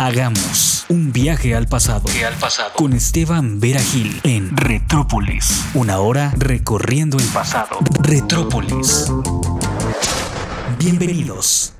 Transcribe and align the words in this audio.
Hagamos 0.00 0.86
un 0.90 1.12
viaje 1.12 1.56
al 1.56 1.66
pasado. 1.66 2.04
al 2.24 2.34
pasado. 2.34 2.70
Con 2.76 2.92
Esteban 2.92 3.58
Vera 3.58 3.82
Gil 3.82 4.20
en 4.22 4.56
Retrópolis. 4.56 5.64
Una 5.74 5.98
hora 5.98 6.32
recorriendo 6.38 7.18
el 7.18 7.26
pasado. 7.26 7.80
Retrópolis. 8.02 9.06
Bienvenidos. 10.78 11.72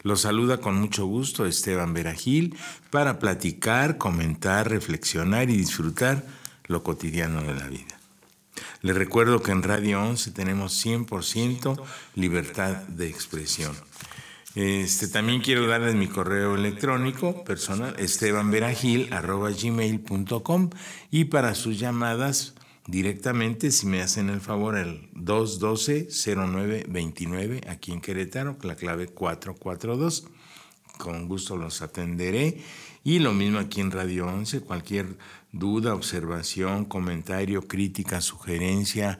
Los 0.05 0.21
saluda 0.21 0.59
con 0.59 0.77
mucho 0.77 1.07
gusto 1.07 1.47
Esteban 1.47 1.95
Veragil 1.95 2.55
para 2.91 3.19
platicar, 3.19 3.97
comentar, 3.97 4.69
reflexionar 4.69 5.49
y 5.49 5.57
disfrutar 5.57 6.27
lo 6.67 6.83
cotidiano 6.83 7.43
de 7.43 7.55
la 7.55 7.69
vida. 7.69 7.99
Les 8.83 8.95
recuerdo 8.95 9.43
que 9.43 9.53
en 9.53 9.63
Radio 9.63 10.03
11 10.03 10.33
tenemos 10.33 10.85
100% 10.85 11.83
libertad 12.17 12.83
de 12.83 13.09
expresión. 13.09 13.75
Este, 14.55 15.09
también 15.09 15.41
quiero 15.41 15.67
darles 15.67 15.95
mi 15.95 16.07
correo 16.07 16.55
electrónico 16.55 17.43
personal, 17.43 17.97
estebanveragil.gmail.com 17.99 20.71
y 21.11 21.25
para 21.25 21.55
sus 21.55 21.79
llamadas 21.79 22.53
directamente, 22.87 23.71
si 23.71 23.87
me 23.87 24.03
hacen 24.03 24.29
el 24.31 24.41
favor, 24.41 24.77
el 24.77 25.11
212-0929 25.13 27.69
aquí 27.69 27.93
en 27.93 28.01
Querétaro, 28.01 28.57
la 28.63 28.75
clave 28.77 29.09
442. 29.09 30.27
Con 30.99 31.27
gusto 31.27 31.57
los 31.57 31.83
atenderé. 31.83 32.63
Y 33.03 33.19
lo 33.19 33.35
mismo 33.35 33.59
aquí 33.59 33.81
en 33.83 33.91
Radio 33.91 34.27
11, 34.27 34.61
cualquier 34.61 35.19
duda, 35.53 35.95
observación, 35.95 36.87
comentario, 36.87 37.69
crítica, 37.69 38.21
sugerencia, 38.21 39.19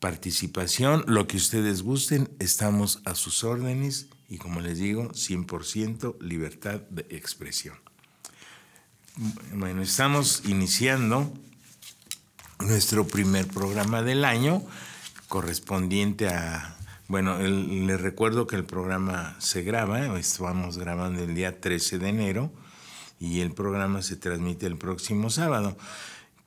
participación, 0.00 1.04
lo 1.06 1.26
que 1.26 1.36
ustedes 1.36 1.82
gusten, 1.82 2.30
estamos 2.38 3.00
a 3.04 3.14
sus 3.14 3.44
órdenes 3.44 4.08
y 4.28 4.38
como 4.38 4.60
les 4.60 4.78
digo, 4.78 5.10
100% 5.10 6.20
libertad 6.20 6.80
de 6.90 7.06
expresión. 7.10 7.76
Bueno, 9.52 9.82
estamos 9.82 10.42
iniciando 10.46 11.32
nuestro 12.60 13.06
primer 13.06 13.46
programa 13.46 14.02
del 14.02 14.24
año 14.24 14.62
correspondiente 15.28 16.28
a, 16.28 16.76
bueno, 17.08 17.38
les 17.38 18.00
recuerdo 18.00 18.46
que 18.46 18.56
el 18.56 18.64
programa 18.64 19.36
se 19.38 19.62
graba, 19.62 20.18
estamos 20.18 20.78
grabando 20.78 21.22
el 21.22 21.34
día 21.34 21.60
13 21.60 21.98
de 21.98 22.08
enero 22.08 22.52
y 23.18 23.40
el 23.40 23.52
programa 23.52 24.02
se 24.02 24.16
transmite 24.16 24.66
el 24.66 24.76
próximo 24.76 25.30
sábado, 25.30 25.76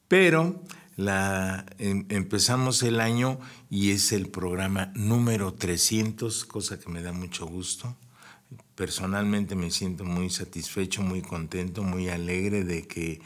pero 0.08 0.62
em, 0.98 2.06
empezamos 2.10 2.84
el 2.84 3.00
año 3.02 3.40
y 3.70 3.92
es 3.92 4.12
el 4.12 4.28
programa 4.28 4.92
número 4.96 5.54
300, 5.54 6.46
cosa 6.46 6.80
que 6.80 6.90
me 6.90 7.02
da 7.02 7.12
mucho 7.12 7.46
gusto. 7.46 7.96
Personalmente 8.76 9.56
me 9.56 9.72
siento 9.72 10.06
muy 10.06 10.30
satisfecho, 10.30 11.02
muy 11.02 11.22
contento, 11.22 11.84
muy 11.84 12.10
alegre 12.10 12.64
de 12.64 12.88
que 12.88 13.22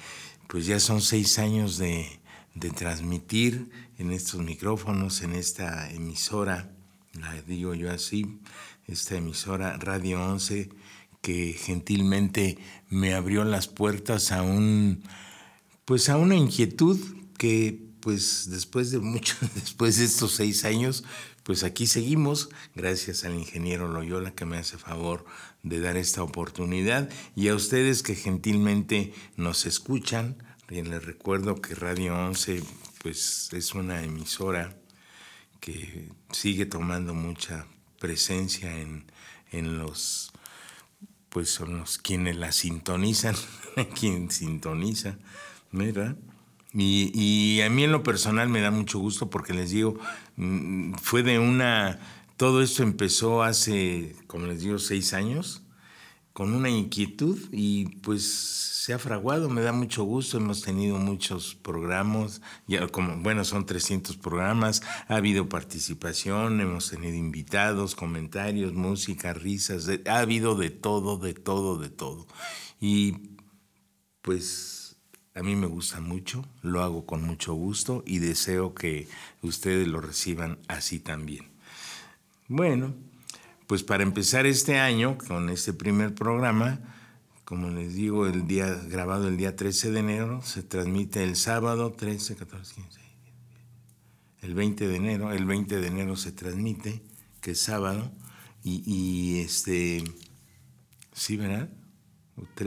pues 0.48 0.66
ya 0.66 0.80
son 0.80 1.02
seis 1.02 1.40
años 1.40 1.78
de, 1.78 2.20
de 2.56 2.70
transmitir 2.72 3.70
en 3.98 4.12
estos 4.12 4.42
micrófonos, 4.42 5.22
en 5.22 5.34
esta 5.34 5.90
emisora, 5.92 6.72
la 7.14 7.34
digo 7.42 7.74
yo 7.74 7.92
así, 7.92 8.40
esta 8.88 9.16
emisora 9.16 9.78
Radio 9.78 10.24
11, 10.24 10.70
que 11.22 11.54
gentilmente 11.54 12.58
me 12.90 13.14
abrió 13.14 13.44
las 13.46 13.68
puertas 13.68 14.32
a 14.32 14.42
un, 14.42 15.04
pues 15.86 16.10
a 16.10 16.18
una 16.18 16.36
inquietud 16.36 17.00
que 17.38 17.80
pues 18.04 18.50
después 18.50 18.92
de 18.92 19.00
mucho, 19.00 19.36
después 19.56 19.98
de 19.98 20.06
estos 20.06 20.34
seis 20.34 20.66
años, 20.66 21.06
pues 21.44 21.64
aquí 21.64 21.88
seguimos, 21.88 22.50
gracias 22.76 23.24
al 23.24 23.36
ingeniero 23.36 23.88
Loyola 23.88 24.32
que 24.32 24.46
me 24.46 24.58
hace 24.58 24.78
favor 24.78 25.26
de 25.62 25.80
dar 25.80 25.96
esta 25.96 26.24
oportunidad 26.24 27.10
y 27.36 27.48
a 27.48 27.56
ustedes 27.56 28.04
que 28.04 28.16
gentilmente 28.16 29.14
nos 29.38 29.66
escuchan, 29.66 30.36
les 30.70 31.06
recuerdo 31.06 31.56
que 31.62 31.76
Radio 31.76 32.16
11 32.16 32.64
pues, 33.02 33.50
es 33.54 33.74
una 33.74 34.02
emisora 34.04 34.76
que 35.60 36.10
sigue 36.32 36.66
tomando 36.66 37.14
mucha 37.14 37.66
presencia 38.00 38.70
en, 39.52 39.78
los, 39.78 40.34
pues 41.30 41.50
son 41.50 41.78
los 41.78 41.98
quienes 41.98 42.36
la 42.36 42.52
sintonizan, 42.52 43.36
quien 44.00 44.30
sintoniza, 44.32 45.18
¿verdad? 45.72 46.18
Y, 46.74 47.12
y, 47.14 47.62
a 47.62 47.70
mí 47.70 47.84
en 47.84 47.92
lo 47.92 48.02
personal 48.02 48.50
me 48.50 48.62
da 48.62 48.72
mucho 48.72 49.00
gusto 49.00 49.30
porque 49.30 49.54
les 49.54 49.70
digo, 49.70 50.00
mm, 50.38 50.96
fue 50.96 51.22
de 51.22 51.38
una, 51.40 52.00
todo 52.36 52.64
esto 52.64 52.82
empezó 52.84 53.44
hace, 53.44 54.16
como 54.28 54.48
les 54.48 54.62
digo, 54.62 54.80
seis 54.80 55.14
años, 55.14 55.63
con 56.34 56.54
una 56.54 56.70
inquietud 56.70 57.40
y 57.52 57.86
pues 58.02 58.24
se 58.84 58.92
ha 58.94 59.00
fraguado, 59.00 59.50
me 59.50 59.62
da 59.62 59.72
mucho 59.72 60.04
gusto, 60.04 60.38
hemos 60.38 60.62
tenido 60.62 60.98
muchos 60.98 61.56
programas, 61.56 62.42
ya 62.68 62.88
como, 62.88 63.16
bueno, 63.18 63.46
son 63.46 63.66
300 63.66 64.18
programas, 64.18 64.82
ha 65.08 65.16
habido 65.16 65.48
participación, 65.48 66.60
hemos 66.60 66.90
tenido 66.90 67.16
invitados, 67.16 67.96
comentarios, 67.96 68.74
música, 68.74 69.32
risas, 69.34 69.88
ha 70.08 70.20
habido 70.20 70.56
de 70.56 70.72
todo, 70.72 71.18
de 71.18 71.34
todo, 71.34 71.78
de 71.78 71.90
todo. 71.90 72.28
Y 72.82 73.38
pues 74.22 74.98
a 75.36 75.44
mí 75.44 75.56
me 75.56 75.68
gusta 75.68 76.02
mucho, 76.02 76.46
lo 76.62 76.82
hago 76.82 77.06
con 77.06 77.24
mucho 77.24 77.54
gusto 77.54 78.04
y 78.06 78.20
deseo 78.20 78.74
que 78.74 79.08
ustedes 79.42 79.88
lo 79.88 80.02
reciban 80.02 80.60
así 80.68 81.00
también. 81.00 81.48
Bueno, 82.48 82.96
pues 83.74 83.82
para 83.82 84.04
empezar 84.04 84.46
este 84.46 84.78
año 84.78 85.18
con 85.18 85.50
este 85.50 85.74
primer 85.74 86.14
programa, 86.14 86.80
como 87.44 87.72
les 87.72 87.96
digo, 87.96 88.28
el 88.28 88.46
día 88.46 88.68
grabado 88.68 89.28
el 89.28 89.36
día 89.36 89.56
13 89.56 89.90
de 89.90 90.00
enero, 90.00 90.44
se 90.44 90.62
transmite 90.62 91.24
el 91.24 91.36
sábado 91.36 91.92
13, 91.92 92.36
14, 92.36 92.76
15, 92.76 93.00
el 94.44 94.54
20 94.54 94.88
de 94.88 94.96
enero, 94.96 95.32
el 95.32 95.46
20 95.46 95.82
de 95.82 95.88
enero 95.88 96.16
se 96.18 96.32
transmite, 96.32 97.02
que 97.42 97.50
es 97.50 97.62
sábado, 97.62 98.12
y, 98.64 99.40
este, 99.40 100.04
sí, 101.12 101.38
¿verdad? 101.38 101.68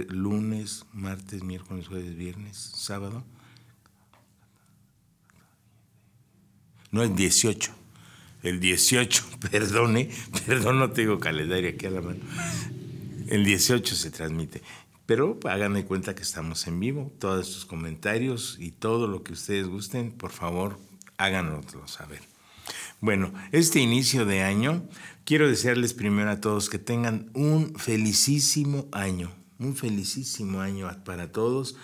lunes, 0.08 0.86
martes, 0.92 1.44
miércoles, 1.44 1.86
jueves, 1.86 2.16
viernes, 2.16 2.56
sábado. 2.74 3.22
No, 6.90 7.04
el 7.04 7.14
18. 7.14 7.85
El 8.46 8.60
18, 8.60 9.24
perdone, 9.50 10.08
perdón, 10.46 10.78
no 10.78 10.92
tengo 10.92 11.18
calendario 11.18 11.70
aquí 11.70 11.86
a 11.86 11.90
la 11.90 12.00
mano. 12.00 12.20
El 13.26 13.44
18 13.44 13.96
se 13.96 14.12
transmite. 14.12 14.62
Pero 15.04 15.38
háganme 15.44 15.84
cuenta 15.84 16.14
que 16.14 16.22
estamos 16.22 16.64
en 16.68 16.78
vivo. 16.78 17.12
Todos 17.18 17.48
sus 17.48 17.64
comentarios 17.64 18.56
y 18.60 18.70
todo 18.70 19.08
lo 19.08 19.24
que 19.24 19.32
ustedes 19.32 19.66
gusten, 19.66 20.12
por 20.12 20.30
favor, 20.30 20.78
háganoslo 21.18 21.88
saber. 21.88 22.20
Bueno, 23.00 23.32
este 23.50 23.80
inicio 23.80 24.24
de 24.26 24.42
año, 24.42 24.88
quiero 25.24 25.48
desearles 25.48 25.92
primero 25.92 26.30
a 26.30 26.40
todos 26.40 26.70
que 26.70 26.78
tengan 26.78 27.30
un 27.34 27.74
felicísimo 27.74 28.86
año, 28.92 29.32
un 29.58 29.74
felicísimo 29.74 30.60
año 30.60 30.88
para 31.04 31.32
todos 31.32 31.76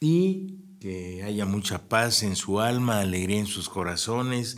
y 0.00 0.54
que 0.80 1.22
haya 1.22 1.44
mucha 1.44 1.86
paz 1.86 2.22
en 2.22 2.34
su 2.34 2.60
alma, 2.60 3.00
alegría 3.00 3.40
en 3.40 3.46
sus 3.46 3.68
corazones 3.68 4.56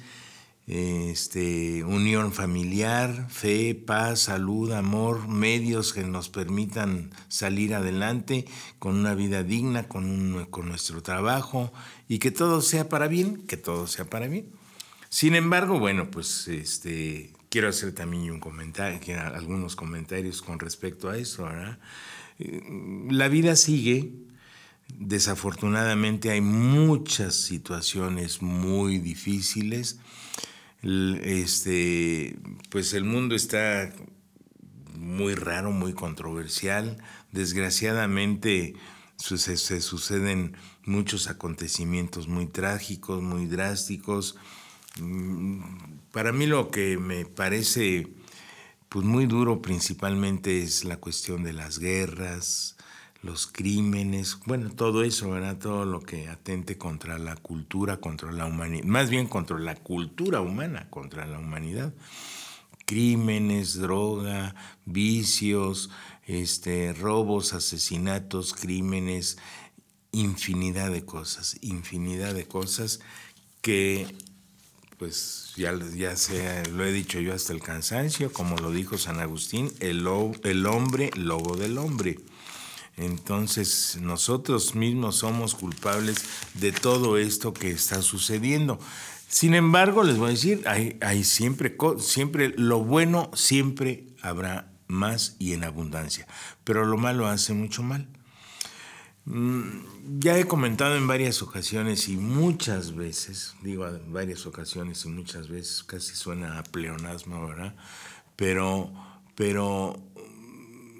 este, 0.66 1.84
unión 1.84 2.32
familiar, 2.32 3.28
fe, 3.30 3.74
paz, 3.74 4.20
salud, 4.20 4.72
amor, 4.72 5.28
medios 5.28 5.92
que 5.92 6.04
nos 6.04 6.30
permitan 6.30 7.10
salir 7.28 7.74
adelante 7.74 8.46
con 8.78 8.96
una 8.96 9.14
vida 9.14 9.42
digna, 9.42 9.88
con, 9.88 10.46
con 10.46 10.68
nuestro 10.68 11.02
trabajo 11.02 11.72
y 12.08 12.18
que 12.18 12.30
todo 12.30 12.62
sea 12.62 12.88
para 12.88 13.08
bien, 13.08 13.46
que 13.46 13.56
todo 13.56 13.86
sea 13.86 14.06
para 14.06 14.26
bien. 14.26 14.48
Sin 15.10 15.34
embargo, 15.36 15.78
bueno, 15.78 16.10
pues 16.10 16.48
este, 16.48 17.32
quiero 17.48 17.68
hacer 17.68 17.92
también 17.92 18.32
un 18.32 18.40
comentario, 18.40 18.98
algunos 19.32 19.76
comentarios 19.76 20.42
con 20.42 20.58
respecto 20.58 21.08
a 21.08 21.16
eso. 21.16 21.48
Eh, 22.40 22.62
la 23.10 23.28
vida 23.28 23.54
sigue, 23.54 24.12
desafortunadamente 24.98 26.30
hay 26.30 26.40
muchas 26.40 27.36
situaciones 27.36 28.42
muy 28.42 28.98
difíciles. 28.98 30.00
Este, 30.84 32.36
pues 32.70 32.92
el 32.92 33.04
mundo 33.04 33.34
está 33.34 33.90
muy 34.94 35.34
raro, 35.34 35.72
muy 35.72 35.94
controversial. 35.94 36.98
Desgraciadamente 37.32 38.74
se, 39.16 39.80
suceden 39.80 40.56
muchos 40.84 41.28
acontecimientos 41.28 42.28
muy 42.28 42.46
trágicos, 42.46 43.22
muy 43.22 43.46
drásticos. 43.46 44.36
Mm, 45.00 45.62
para 46.12 46.32
mí 46.32 46.46
lo 46.46 46.70
que 46.70 46.98
me 46.98 47.24
parece 47.24 48.08
pues 48.88 49.04
muy 49.04 49.26
duro 49.26 49.60
principalmente 49.62 50.62
es 50.62 50.84
la 50.84 50.98
cuestión 50.98 51.42
de 51.42 51.52
las 51.52 51.78
guerras, 51.78 52.76
los 53.24 53.46
crímenes, 53.46 54.38
bueno, 54.44 54.70
todo 54.70 55.02
eso, 55.02 55.30
¿verdad? 55.30 55.56
Todo 55.56 55.86
lo 55.86 56.00
que 56.00 56.28
atente 56.28 56.76
contra 56.76 57.18
la 57.18 57.36
cultura, 57.36 57.96
contra 57.96 58.30
la 58.30 58.44
humanidad, 58.44 58.84
más 58.84 59.08
bien 59.08 59.26
contra 59.26 59.58
la 59.58 59.76
cultura 59.76 60.42
humana, 60.42 60.88
contra 60.90 61.26
la 61.26 61.38
humanidad. 61.38 61.94
Crímenes, 62.84 63.78
droga, 63.78 64.54
vicios, 64.84 65.88
este, 66.26 66.92
robos, 66.92 67.54
asesinatos, 67.54 68.52
crímenes, 68.52 69.38
infinidad 70.12 70.90
de 70.90 71.06
cosas, 71.06 71.56
infinidad 71.62 72.34
de 72.34 72.46
cosas 72.46 73.00
que 73.62 74.06
pues 74.98 75.54
ya, 75.56 75.74
ya 75.96 76.14
sea, 76.16 76.62
lo 76.66 76.84
he 76.84 76.92
dicho 76.92 77.20
yo 77.20 77.32
hasta 77.32 77.54
el 77.54 77.62
cansancio, 77.62 78.32
como 78.32 78.56
lo 78.56 78.70
dijo 78.70 78.98
San 78.98 79.18
Agustín, 79.18 79.72
el, 79.80 80.06
el 80.44 80.66
hombre, 80.66 81.10
lobo 81.16 81.56
del 81.56 81.78
hombre. 81.78 82.18
Entonces 82.96 83.98
nosotros 84.00 84.74
mismos 84.74 85.16
somos 85.16 85.54
culpables 85.54 86.24
de 86.54 86.72
todo 86.72 87.18
esto 87.18 87.52
que 87.52 87.70
está 87.70 88.02
sucediendo. 88.02 88.78
Sin 89.28 89.54
embargo, 89.54 90.04
les 90.04 90.16
voy 90.16 90.28
a 90.28 90.30
decir, 90.30 90.62
hay, 90.66 91.24
siempre, 91.24 91.76
siempre, 91.98 92.54
lo 92.56 92.84
bueno 92.84 93.30
siempre 93.34 94.06
habrá 94.22 94.70
más 94.86 95.34
y 95.40 95.54
en 95.54 95.64
abundancia, 95.64 96.26
pero 96.62 96.84
lo 96.84 96.96
malo 96.96 97.26
hace 97.26 97.52
mucho 97.52 97.82
mal. 97.82 98.06
Mm, 99.24 100.20
ya 100.20 100.38
he 100.38 100.44
comentado 100.44 100.94
en 100.96 101.08
varias 101.08 101.42
ocasiones 101.42 102.08
y 102.08 102.16
muchas 102.16 102.94
veces, 102.94 103.56
digo 103.62 103.88
en 103.88 104.12
varias 104.12 104.46
ocasiones 104.46 105.04
y 105.04 105.08
muchas 105.08 105.48
veces, 105.48 105.82
casi 105.82 106.14
suena 106.14 106.58
a 106.58 106.62
pleonasmo, 106.62 107.44
¿verdad? 107.48 107.74
Pero, 108.36 108.92
pero 109.34 109.98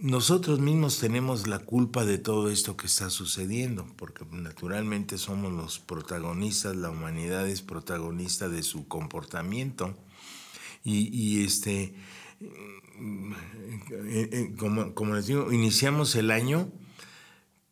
nosotros 0.04 0.60
mismos 0.60 0.98
tenemos 0.98 1.46
la 1.46 1.60
culpa 1.60 2.04
de 2.04 2.18
todo 2.18 2.50
esto 2.50 2.76
que 2.76 2.86
está 2.86 3.10
sucediendo, 3.10 3.86
porque 3.96 4.24
naturalmente 4.30 5.18
somos 5.18 5.52
los 5.52 5.78
protagonistas, 5.78 6.76
la 6.76 6.90
humanidad 6.90 7.48
es 7.48 7.62
protagonista 7.62 8.48
de 8.48 8.62
su 8.62 8.86
comportamiento. 8.86 9.96
Y, 10.84 11.42
este, 11.42 11.94
mm, 12.98 13.32
eh, 13.32 14.28
eh, 14.32 14.54
como, 14.58 14.94
como 14.94 15.14
les 15.14 15.26
digo, 15.26 15.50
iniciamos 15.50 16.14
el 16.14 16.30
año 16.30 16.70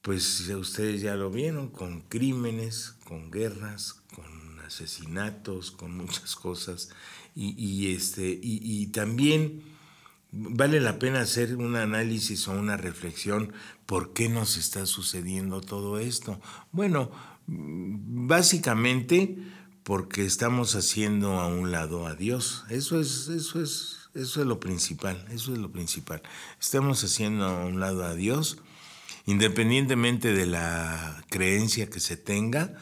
pues 0.02 0.48
ustedes 0.48 1.00
ya 1.00 1.14
lo 1.14 1.30
vieron, 1.30 1.68
con 1.68 2.00
crímenes, 2.02 2.96
con 3.04 3.30
guerras, 3.30 4.02
con 4.14 4.58
asesinatos, 4.66 5.70
con 5.70 5.96
muchas 5.96 6.34
cosas. 6.34 6.90
Y, 7.34 7.94
este, 7.94 8.38
y, 8.42 8.88
también 8.88 9.62
vale 10.32 10.80
la 10.80 10.98
pena 10.98 11.20
hacer 11.20 11.56
un 11.56 11.76
análisis 11.76 12.48
o 12.48 12.52
una 12.52 12.76
reflexión 12.76 13.52
por 13.86 14.12
qué 14.12 14.28
nos 14.28 14.56
está 14.56 14.86
sucediendo 14.86 15.60
todo 15.60 15.98
esto. 15.98 16.40
Bueno, 16.72 17.10
básicamente 17.46 19.36
porque 19.84 20.24
estamos 20.24 20.74
haciendo 20.74 21.40
a 21.40 21.46
un 21.48 21.70
lado 21.70 22.06
a 22.06 22.14
Dios. 22.14 22.64
Eso 22.70 23.00
es, 23.00 23.28
eso 23.28 23.62
es, 23.62 24.08
eso 24.14 24.40
es 24.40 24.46
lo 24.46 24.58
principal, 24.58 25.26
eso 25.30 25.52
es 25.52 25.58
lo 25.58 25.70
principal. 25.70 26.22
Estamos 26.60 27.04
haciendo 27.04 27.44
a 27.44 27.66
un 27.66 27.80
lado 27.80 28.04
a 28.04 28.14
Dios 28.14 28.58
independientemente 29.26 30.32
de 30.32 30.46
la 30.46 31.24
creencia 31.30 31.88
que 31.88 32.00
se 32.00 32.16
tenga, 32.16 32.64
mm, 32.64 32.76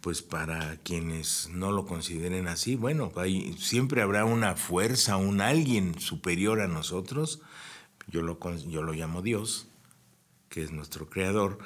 pues 0.00 0.22
para 0.22 0.76
quienes 0.78 1.48
no 1.52 1.72
lo 1.72 1.86
consideren 1.86 2.48
así, 2.48 2.76
bueno, 2.76 3.12
siempre 3.58 4.02
habrá 4.02 4.24
una 4.24 4.56
fuerza, 4.56 5.16
un 5.16 5.40
alguien 5.40 5.98
superior 5.98 6.60
a 6.60 6.68
nosotros, 6.68 7.40
yo 8.08 8.22
lo, 8.22 8.38
yo 8.68 8.82
lo 8.82 8.92
llamo 8.92 9.22
Dios, 9.22 9.68
que 10.48 10.62
es 10.62 10.70
nuestro 10.70 11.08
creador, 11.08 11.58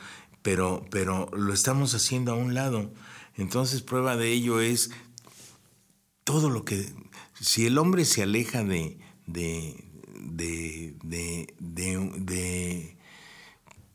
pero, 0.42 0.84
pero 0.90 1.28
lo 1.32 1.52
estamos 1.52 1.94
haciendo 1.94 2.32
a 2.32 2.36
un 2.36 2.54
lado. 2.54 2.90
Entonces 3.36 3.82
prueba 3.82 4.16
de 4.16 4.32
ello 4.32 4.60
es 4.60 4.90
todo 6.24 6.50
lo 6.50 6.64
que, 6.64 6.92
si 7.40 7.66
el 7.66 7.78
hombre 7.78 8.04
se 8.04 8.22
aleja 8.22 8.64
de, 8.64 8.98
de, 9.26 9.84
de, 11.02 11.54
de 11.58 12.96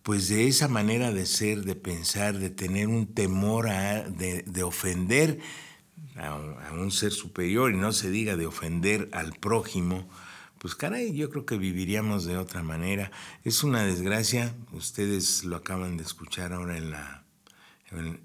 pues 0.06 0.30
de 0.30 0.48
esa 0.48 0.68
manera 0.68 1.12
de 1.12 1.26
ser, 1.26 1.64
de 1.64 1.74
pensar, 1.74 2.38
de 2.38 2.52
tener 2.52 2.90
un 2.90 3.08
temor 3.08 3.66
de, 3.66 4.64
ofender 4.64 5.40
a, 6.16 6.36
un 6.74 6.92
ser 6.92 7.12
superior 7.12 7.72
y 7.72 7.78
no 7.78 7.92
se 7.92 8.12
diga 8.12 8.36
de 8.36 8.46
ofender 8.46 9.10
al 9.14 9.34
prójimo, 9.34 10.08
pues 10.60 10.76
caray, 10.76 11.16
yo 11.16 11.32
creo 11.32 11.48
que 11.48 11.58
viviríamos 11.58 12.26
de 12.26 12.38
otra 12.38 12.62
manera. 12.62 13.10
Es 13.44 13.64
una 13.64 13.84
desgracia, 13.84 14.54
ustedes 14.74 15.44
lo 15.44 15.56
acaban 15.56 15.98
de 15.98 16.04
escuchar 16.04 16.54
ahora 16.54 16.78
en 16.78 16.92
la 16.92 17.24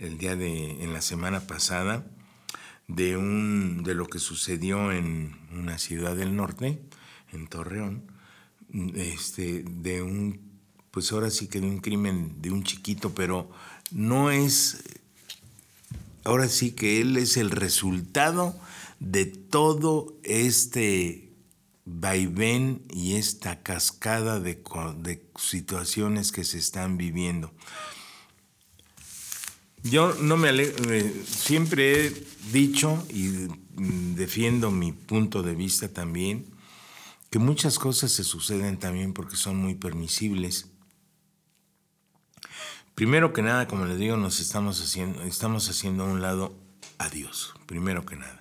el 0.00 0.18
día 0.18 0.36
de 0.36 0.84
en 0.84 0.92
la 0.92 1.00
semana 1.00 1.46
pasada 1.46 2.04
de 2.88 3.16
un 3.16 3.84
de 3.84 3.94
lo 3.94 4.06
que 4.06 4.18
sucedió 4.18 4.92
en 4.92 5.34
una 5.50 5.78
ciudad 5.78 6.14
del 6.14 6.36
norte, 6.36 6.82
en 7.32 7.46
Torreón, 7.46 8.02
este 8.94 9.62
de 9.62 10.02
un 10.02 10.49
pues 10.90 11.12
ahora 11.12 11.30
sí 11.30 11.46
que 11.46 11.60
de 11.60 11.66
un 11.66 11.78
crimen 11.78 12.40
de 12.40 12.50
un 12.50 12.64
chiquito, 12.64 13.14
pero 13.14 13.50
no 13.90 14.30
es, 14.30 14.82
ahora 16.24 16.48
sí 16.48 16.72
que 16.72 17.00
él 17.00 17.16
es 17.16 17.36
el 17.36 17.50
resultado 17.50 18.58
de 18.98 19.26
todo 19.26 20.18
este 20.24 21.30
vaivén 21.84 22.82
y 22.90 23.14
esta 23.14 23.62
cascada 23.62 24.40
de, 24.40 24.62
de 24.98 25.24
situaciones 25.36 26.32
que 26.32 26.44
se 26.44 26.58
están 26.58 26.96
viviendo. 26.96 27.52
Yo 29.82 30.14
no 30.14 30.36
me 30.36 30.50
alegro, 30.50 30.84
siempre 31.26 32.06
he 32.06 32.26
dicho 32.52 33.02
y 33.08 33.48
defiendo 34.14 34.70
mi 34.70 34.92
punto 34.92 35.42
de 35.42 35.54
vista 35.54 35.88
también, 35.88 36.44
que 37.30 37.38
muchas 37.38 37.78
cosas 37.78 38.12
se 38.12 38.24
suceden 38.24 38.78
también 38.78 39.14
porque 39.14 39.36
son 39.36 39.56
muy 39.56 39.74
permisibles 39.74 40.66
Primero 43.00 43.32
que 43.32 43.40
nada, 43.40 43.66
como 43.66 43.86
les 43.86 43.96
digo, 43.96 44.18
nos 44.18 44.40
estamos 44.40 44.78
haciendo, 44.82 45.22
estamos 45.22 45.70
haciendo 45.70 46.04
a 46.04 46.06
un 46.06 46.20
lado 46.20 46.52
a 46.98 47.08
Dios, 47.08 47.54
primero 47.64 48.04
que 48.04 48.14
nada. 48.14 48.38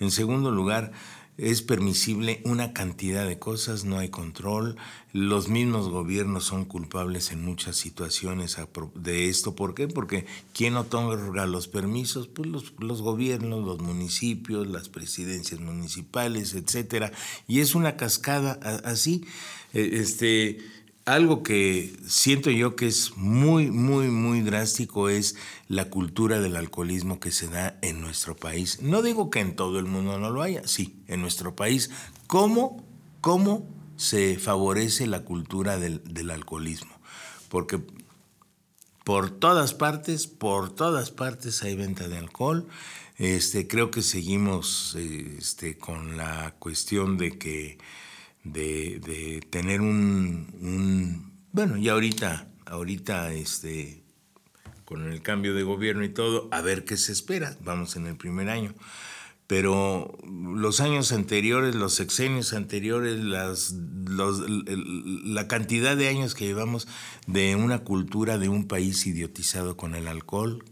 En 0.00 0.10
segundo 0.10 0.50
lugar, 0.50 0.92
es 1.38 1.62
permisible 1.62 2.42
una 2.44 2.74
cantidad 2.74 3.26
de 3.26 3.38
cosas, 3.38 3.86
no 3.86 3.98
hay 3.98 4.10
control, 4.10 4.76
los 5.14 5.48
mismos 5.48 5.88
gobiernos 5.88 6.44
son 6.44 6.66
culpables 6.66 7.32
en 7.32 7.42
muchas 7.42 7.76
situaciones 7.76 8.58
de 8.96 9.30
esto. 9.30 9.56
¿Por 9.56 9.74
qué? 9.74 9.88
Porque 9.88 10.26
¿quién 10.52 10.76
otorga 10.76 11.46
los 11.46 11.66
permisos? 11.66 12.28
Pues 12.28 12.50
los, 12.50 12.74
los 12.80 13.00
gobiernos, 13.00 13.64
los 13.64 13.80
municipios, 13.80 14.66
las 14.66 14.90
presidencias 14.90 15.60
municipales, 15.60 16.52
etcétera. 16.52 17.12
Y 17.48 17.60
es 17.60 17.74
una 17.74 17.96
cascada 17.96 18.58
así. 18.84 19.24
E, 19.72 20.00
este, 20.02 20.58
algo 21.04 21.42
que 21.42 21.96
siento 22.06 22.50
yo 22.50 22.76
que 22.76 22.86
es 22.86 23.16
muy, 23.16 23.70
muy, 23.70 24.08
muy 24.08 24.40
drástico 24.40 25.08
es 25.08 25.36
la 25.68 25.86
cultura 25.86 26.40
del 26.40 26.56
alcoholismo 26.56 27.18
que 27.18 27.32
se 27.32 27.48
da 27.48 27.78
en 27.82 28.00
nuestro 28.00 28.36
país. 28.36 28.80
No 28.80 29.02
digo 29.02 29.30
que 29.30 29.40
en 29.40 29.56
todo 29.56 29.78
el 29.78 29.86
mundo 29.86 30.18
no 30.18 30.30
lo 30.30 30.42
haya, 30.42 30.66
sí, 30.66 31.02
en 31.08 31.20
nuestro 31.20 31.56
país. 31.56 31.90
¿Cómo, 32.26 32.84
cómo 33.20 33.68
se 33.96 34.38
favorece 34.38 35.06
la 35.06 35.24
cultura 35.24 35.76
del, 35.78 36.30
alcoholismo? 36.30 36.92
Porque 37.48 37.80
por 39.04 39.30
todas 39.30 39.74
partes, 39.74 40.28
por 40.28 40.72
todas 40.72 41.10
partes 41.10 41.62
hay 41.62 41.74
venta 41.74 42.06
de 42.06 42.18
alcohol. 42.18 42.68
Este, 43.18 43.66
creo 43.66 43.90
que 43.90 44.02
seguimos 44.02 44.94
este, 44.94 45.76
con 45.76 46.16
la 46.16 46.54
cuestión 46.58 47.18
de 47.18 47.36
que 47.38 47.78
de, 48.44 49.40
tener 49.50 49.80
un, 49.80 51.32
bueno, 51.52 51.76
y 51.76 51.88
ahorita, 51.88 52.48
ahorita 52.66 53.32
este, 53.32 54.02
con 54.84 55.10
el 55.12 55.22
cambio 55.22 55.54
de 55.54 55.62
gobierno 55.62 56.04
y 56.04 56.08
todo, 56.08 56.48
a 56.50 56.60
ver 56.60 56.84
qué 56.84 56.96
se 56.96 57.12
espera, 57.12 57.56
vamos 57.60 57.96
en 57.96 58.06
el 58.06 58.16
primer 58.16 58.48
año. 58.48 58.74
pero 59.46 60.16
los 60.24 60.80
años 60.80 61.12
anteriores, 61.12 61.74
los 61.74 61.94
sexenios 61.94 62.54
anteriores, 62.54 63.18
las, 63.18 63.74
la 63.74 65.46
cantidad 65.46 65.94
de 65.96 66.08
años 66.08 66.34
que 66.34 66.46
llevamos 66.46 66.88
de 67.26 67.54
una 67.56 67.80
cultura 67.80 68.38
de 68.38 68.48
un 68.48 68.66
país 68.66 69.06
idiotizado 69.06 69.76
con 69.76 69.94
el 69.94 70.08
alcohol, 70.08 70.64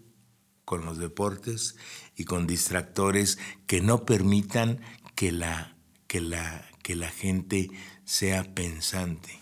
con 0.64 0.86
los 0.86 0.98
deportes 0.98 1.76
y 2.16 2.24
con 2.24 2.46
distractores 2.46 3.38
que 3.66 3.82
no 3.82 4.06
permitan 4.06 4.80
que 5.14 5.30
la, 5.32 5.76
que 6.06 6.20
la, 6.22 6.69
que 6.82 6.96
la 6.96 7.10
gente 7.10 7.70
sea 8.04 8.54
pensante. 8.54 9.38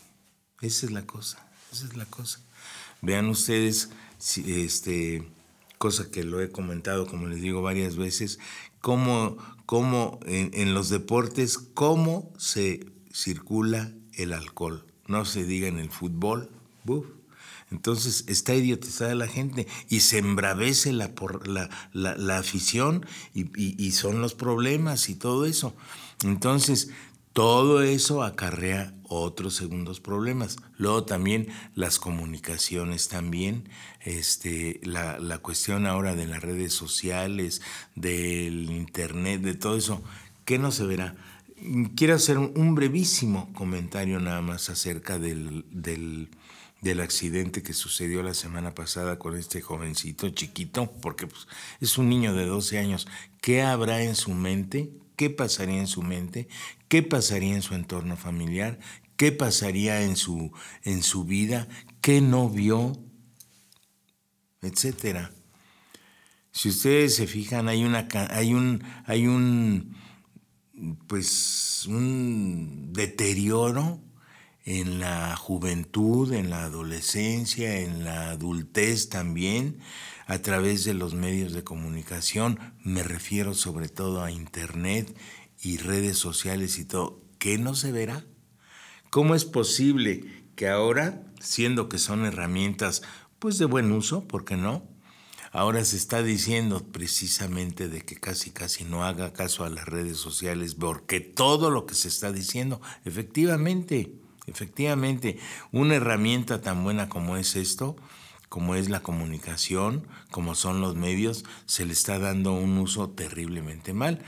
Esa 0.61 0.87
es 0.87 0.93
la 0.93 1.07
cosa, 1.07 1.49
esa 1.73 1.87
es 1.87 1.97
la 1.97 2.07
cosa. 2.07 2.41
Vean 3.01 3.29
ustedes, 3.29 3.91
este, 4.37 5.25
cosa 5.79 6.11
que 6.11 6.25
lo 6.25 6.43
he 6.43 6.51
comentado, 6.51 7.07
como 7.07 7.29
les 7.29 7.41
digo 7.41 7.63
varias 7.63 7.97
veces, 7.97 8.39
cómo, 8.81 9.39
cómo 9.67 10.19
en, 10.27 10.75
los 10.75 10.89
deportes, 10.89 11.59
cómo 11.59 12.33
se 12.37 12.87
circula 13.13 13.93
el 14.15 14.33
alcohol. 14.33 14.85
No 15.07 15.25
se 15.25 15.45
diga 15.45 15.69
en 15.69 15.79
el 15.79 15.91
fútbol. 15.91 16.51
Entonces 17.71 18.25
está 18.29 18.55
idiotizada 18.55 19.15
la 19.15 19.29
gente 19.29 19.67
y 19.89 20.01
se 20.01 20.19
embravece 20.19 20.93
la, 20.93 21.15
por, 21.15 21.47
la, 21.47 21.69
la, 21.93 22.39
afición 22.39 23.05
y, 23.35 23.47
y, 23.55 23.93
son 23.93 24.23
los 24.23 24.35
problemas 24.35 25.11
y 25.11 25.15
todo 25.15 25.45
eso. 25.45 25.75
Entonces, 26.25 26.91
todo 27.39 27.83
eso 27.83 28.25
acarrea 28.25 28.93
otros 29.05 29.55
segundos 29.55 30.01
problemas. 30.01 30.57
Luego 30.77 31.05
también 31.05 31.47
las 31.77 32.01
comunicaciones 32.01 33.07
también, 33.07 33.69
este, 34.01 34.81
la, 34.83 35.21
la 35.21 35.39
cuestión 35.39 35.87
ahora 35.87 36.17
de 36.17 36.27
las 36.27 36.43
redes 36.43 36.73
sociales, 36.73 37.63
del 37.95 38.69
internet, 38.73 39.41
de 39.43 39.55
todo 39.55 39.77
eso, 39.77 40.03
¿qué 40.45 40.59
no 40.59 40.73
se 40.73 40.85
verá? 40.85 41.15
Quiero 41.95 42.17
hacer 42.17 42.39
un 42.39 42.75
brevísimo 42.75 43.53
comentario 43.53 44.19
nada 44.19 44.41
más 44.41 44.69
acerca 44.69 45.21
del, 45.21 45.65
del, 45.71 46.31
del, 46.81 47.01
accidente 47.01 47.63
que 47.63 47.73
sucedió 47.73 48.25
la 48.25 48.35
semana 48.35 48.75
pasada 48.75 49.17
con 49.21 49.37
este 49.37 49.61
jovencito 49.61 50.29
chiquito, 50.31 50.91
porque 51.01 51.29
pues, 51.29 51.47
es 51.81 51.99
un 51.99 52.09
niño 52.09 52.35
de 52.35 52.47
12 52.47 52.81
años. 52.81 53.07
¿Qué 53.41 53.63
habrá 53.63 54.03
en 54.03 54.17
su 54.17 54.33
mente? 54.33 54.91
¿Qué 55.19 55.29
pasaría 55.29 55.81
en 55.81 55.87
su 55.87 56.03
mente? 56.03 56.49
qué 56.89 57.03
pasaría 57.03 57.55
en 57.55 57.63
su 57.63 57.75
entorno 57.75 58.17
familiar, 58.17 58.79
qué 59.17 59.31
pasaría 59.31 60.03
en 60.03 60.17
su, 60.17 60.53
en 60.83 61.03
su 61.03 61.25
vida, 61.25 61.69
qué 62.01 62.21
no 62.21 62.49
vio, 62.49 62.93
etcétera. 64.63 65.33
Si 66.51 66.71
ustedes 66.71 67.15
se 67.15 67.27
fijan, 67.27 67.69
hay 67.69 67.85
una 67.85 68.09
hay 68.31 68.55
un 68.55 68.83
hay 69.05 69.27
un 69.27 69.97
pues 71.07 71.85
un 71.87 72.93
deterioro 72.93 74.01
en 74.65 74.99
la 74.99 75.37
juventud, 75.37 76.33
en 76.33 76.51
la 76.51 76.65
adolescencia, 76.65 77.81
en 77.81 78.05
la 78.05 78.31
adultez 78.31 79.09
también, 79.09 79.79
a 80.29 80.39
través 80.43 80.85
de 80.85 80.93
los 80.93 81.15
medios 81.15 81.55
de 81.55 81.65
comunicación, 81.65 82.61
me 82.85 83.03
refiero 83.03 83.55
sobre 83.55 83.89
todo 83.89 84.23
a 84.23 84.31
Internet 84.31 85.17
y 85.63 85.79
redes 85.79 86.19
sociales 86.19 86.79
y 86.79 86.85
todo, 86.85 87.23
¿qué 87.39 87.57
no 87.57 87.75
se 87.75 87.93
verá? 87.93 88.27
¿Cómo 89.09 89.35
es 89.35 89.47
posible 89.47 90.45
que 90.55 90.69
ahora, 90.69 91.23
siendo 91.41 91.89
que 91.89 91.97
son 91.97 92.27
herramientas 92.27 93.03
pues 93.39 93.57
de 93.57 93.65
buen 93.65 93.91
uso, 93.91 94.29
¿por 94.29 94.45
qué 94.45 94.59
no? 94.59 94.87
Ahora 95.51 95.83
se 95.87 95.97
está 95.97 96.23
diciendo 96.23 96.87
precisamente 96.93 97.89
de 97.89 98.03
que 98.03 98.17
casi 98.17 98.51
casi 98.51 98.85
no 98.85 99.05
haga 99.05 99.33
caso 99.33 99.65
a 99.65 99.71
las 99.71 99.87
redes 99.87 100.19
sociales, 100.19 100.75
porque 100.75 101.21
todo 101.21 101.71
lo 101.71 101.87
que 101.87 101.95
se 101.95 102.09
está 102.09 102.33
diciendo, 102.33 102.83
efectivamente, 103.07 104.13
efectivamente, 104.47 105.39
una 105.73 105.95
herramienta 105.95 106.61
tan 106.61 106.85
buena 106.85 107.09
como 107.09 107.39
es 107.39 107.57
esto, 107.57 107.97
como 108.49 108.75
es 108.75 108.89
la 108.89 109.01
comunicación, 109.01 110.07
como 110.31 110.55
son 110.55 110.81
los 110.81 110.97
medios, 110.97 111.45
se 111.67 111.85
le 111.85 111.93
está 111.93 112.19
dando 112.19 112.53
un 112.53 112.79
uso 112.79 113.11
terriblemente 113.11 113.93
mal. 113.93 114.23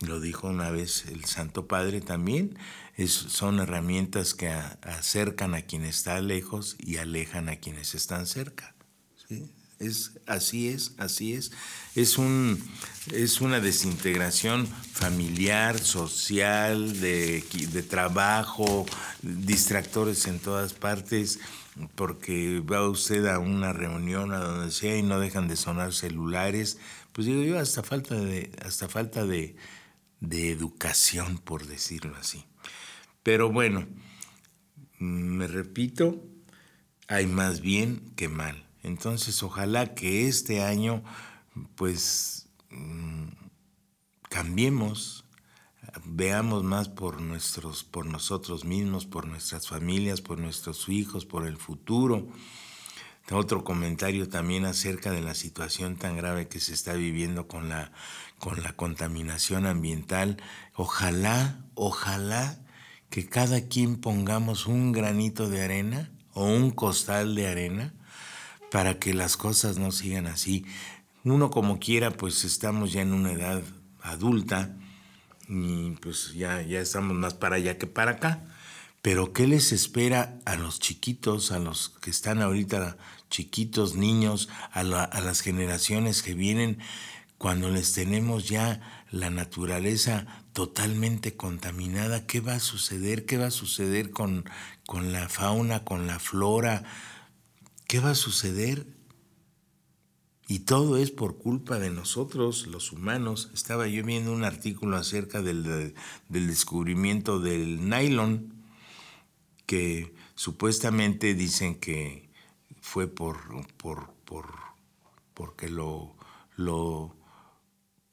Lo 0.00 0.20
dijo 0.20 0.48
una 0.48 0.70
vez 0.70 1.06
el 1.06 1.24
Santo 1.24 1.66
Padre 1.66 2.00
también, 2.00 2.56
son 3.06 3.60
herramientas 3.60 4.34
que 4.34 4.48
acercan 4.48 5.54
a 5.54 5.62
quien 5.62 5.84
está 5.84 6.20
lejos 6.20 6.76
y 6.78 6.96
alejan 6.96 7.48
a 7.48 7.56
quienes 7.56 7.94
están 7.94 8.26
cerca. 8.26 8.74
Es, 9.78 10.12
así 10.26 10.68
es, 10.68 10.92
así 10.98 11.34
es. 11.34 11.52
Es, 11.94 12.18
un, 12.18 12.60
es 13.12 13.40
una 13.40 13.60
desintegración 13.60 14.66
familiar, 14.66 15.78
social, 15.78 17.00
de, 17.00 17.44
de 17.70 17.82
trabajo, 17.82 18.86
distractores 19.22 20.26
en 20.26 20.40
todas 20.40 20.72
partes, 20.72 21.38
porque 21.94 22.60
va 22.60 22.88
usted 22.88 23.26
a 23.26 23.38
una 23.38 23.72
reunión, 23.72 24.32
a 24.32 24.38
donde 24.38 24.70
sea, 24.70 24.96
y 24.96 25.02
no 25.02 25.20
dejan 25.20 25.48
de 25.48 25.56
sonar 25.56 25.92
celulares. 25.92 26.78
Pues 27.12 27.26
digo 27.26 27.42
yo, 27.42 27.58
hasta 27.58 27.82
falta 27.82 28.14
de, 28.14 28.50
hasta 28.64 28.88
falta 28.88 29.24
de, 29.24 29.56
de 30.20 30.50
educación, 30.50 31.38
por 31.38 31.66
decirlo 31.66 32.16
así. 32.16 32.44
Pero 33.22 33.50
bueno, 33.50 33.86
me 34.98 35.46
repito, 35.46 36.24
hay 37.06 37.26
más 37.26 37.60
bien 37.60 38.12
que 38.16 38.28
mal. 38.28 38.66
Entonces, 38.82 39.42
ojalá 39.42 39.94
que 39.94 40.28
este 40.28 40.62
año, 40.62 41.02
pues, 41.74 42.48
mm, 42.70 43.28
cambiemos, 44.28 45.24
veamos 46.04 46.64
más 46.64 46.88
por 46.88 47.20
nuestros, 47.20 47.84
por 47.84 48.06
nosotros 48.06 48.64
mismos, 48.64 49.06
por 49.06 49.26
nuestras 49.26 49.68
familias, 49.68 50.20
por 50.20 50.38
nuestros 50.38 50.88
hijos, 50.88 51.24
por 51.24 51.46
el 51.46 51.56
futuro. 51.56 52.28
Otro 53.30 53.62
comentario 53.62 54.28
también 54.28 54.64
acerca 54.64 55.10
de 55.10 55.20
la 55.20 55.34
situación 55.34 55.96
tan 55.96 56.16
grave 56.16 56.48
que 56.48 56.60
se 56.60 56.72
está 56.72 56.94
viviendo 56.94 57.46
con 57.46 57.68
la 57.68 57.92
con 58.38 58.62
la 58.62 58.72
contaminación 58.72 59.66
ambiental. 59.66 60.40
Ojalá, 60.74 61.60
ojalá 61.74 62.58
que 63.10 63.26
cada 63.26 63.68
quien 63.68 63.96
pongamos 63.96 64.66
un 64.66 64.92
granito 64.92 65.48
de 65.48 65.62
arena 65.62 66.10
o 66.34 66.44
un 66.44 66.70
costal 66.70 67.34
de 67.34 67.48
arena 67.48 67.94
para 68.70 68.98
que 68.98 69.12
las 69.12 69.36
cosas 69.36 69.78
no 69.78 69.92
sigan 69.92 70.26
así. 70.26 70.64
Uno 71.24 71.50
como 71.50 71.78
quiera, 71.78 72.10
pues 72.12 72.44
estamos 72.44 72.92
ya 72.92 73.02
en 73.02 73.12
una 73.12 73.32
edad 73.32 73.62
adulta 74.02 74.76
y 75.48 75.92
pues 76.02 76.34
ya, 76.34 76.62
ya 76.62 76.80
estamos 76.80 77.16
más 77.16 77.34
para 77.34 77.56
allá 77.56 77.78
que 77.78 77.86
para 77.86 78.12
acá. 78.12 78.44
Pero 79.00 79.32
¿qué 79.32 79.46
les 79.46 79.72
espera 79.72 80.38
a 80.44 80.56
los 80.56 80.80
chiquitos, 80.80 81.52
a 81.52 81.58
los 81.58 81.90
que 82.00 82.10
están 82.10 82.42
ahorita 82.42 82.96
chiquitos, 83.30 83.94
niños, 83.94 84.48
a, 84.72 84.82
las 84.82 85.40
generaciones 85.40 86.22
que 86.22 86.34
vienen? 86.34 86.78
cuando 87.38 87.70
les 87.70 87.92
tenemos 87.92 88.48
ya 88.48 89.04
la 89.12 89.30
naturaleza 89.30 90.26
totalmente 90.52 91.36
contaminada, 91.36 92.26
¿qué 92.26 92.40
va 92.40 92.54
a 92.54 92.60
suceder? 92.60 93.24
¿Qué 93.26 93.38
va 93.38 93.46
a 93.46 93.52
suceder 93.52 94.10
con, 94.10 94.44
con 94.86 95.12
la 95.12 95.28
fauna, 95.28 95.84
con 95.84 96.08
la 96.08 96.18
flora? 96.18 96.82
¿Qué 97.86 98.00
va 98.00 98.10
a 98.10 98.16
suceder? 98.16 98.86
Y 100.50 100.60
todo 100.60 100.96
es 100.96 101.10
por 101.10 101.36
culpa 101.36 101.78
de 101.78 101.90
nosotros, 101.90 102.66
los 102.66 102.90
humanos. 102.90 103.50
Estaba 103.52 103.86
yo 103.86 104.02
viendo 104.02 104.32
un 104.32 104.44
artículo 104.44 104.96
acerca 104.96 105.42
del, 105.42 105.94
del 106.28 106.46
descubrimiento 106.46 107.38
del 107.38 107.86
nylon, 107.88 108.54
que 109.66 110.14
supuestamente 110.34 111.34
dicen 111.34 111.78
que 111.78 112.30
fue 112.80 113.08
por, 113.08 113.38
por, 113.76 114.14
por 114.24 114.46
porque 115.34 115.68
lo, 115.68 116.16
lo 116.56 117.14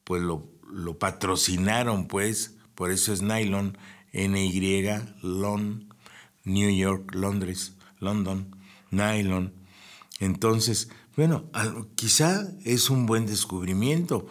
pues 0.04 0.22
lo, 0.22 0.48
lo 0.70 1.00
patrocinaron, 1.00 2.08
pues, 2.08 2.58
por 2.76 2.92
eso 2.92 3.14
es 3.14 3.22
Nylon, 3.22 3.78
NY, 4.14 4.90
Lon, 5.22 5.94
New 6.44 6.70
York, 6.70 7.16
Londres, 7.16 7.76
London, 8.00 8.56
Nylon. 8.92 9.54
Entonces, 10.20 10.90
bueno, 11.16 11.46
quizá 11.96 12.48
es 12.64 12.90
un 12.90 13.06
buen 13.06 13.26
descubrimiento, 13.26 14.28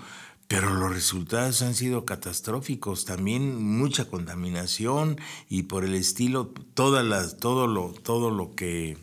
pero 0.49 0.75
los 0.75 0.93
resultados 0.93 1.63
han 1.63 1.75
sido 1.75 2.05
catastróficos, 2.05 3.05
también 3.05 3.63
mucha 3.63 4.05
contaminación 4.05 5.19
y 5.49 5.65
por 5.65 5.85
el 5.85 5.95
estilo, 5.95 6.49
todas 6.75 7.05
las, 7.05 7.39
todo, 7.39 7.67
lo, 7.67 7.89
todo 7.89 8.31
lo 8.31 8.55
que, 8.55 8.99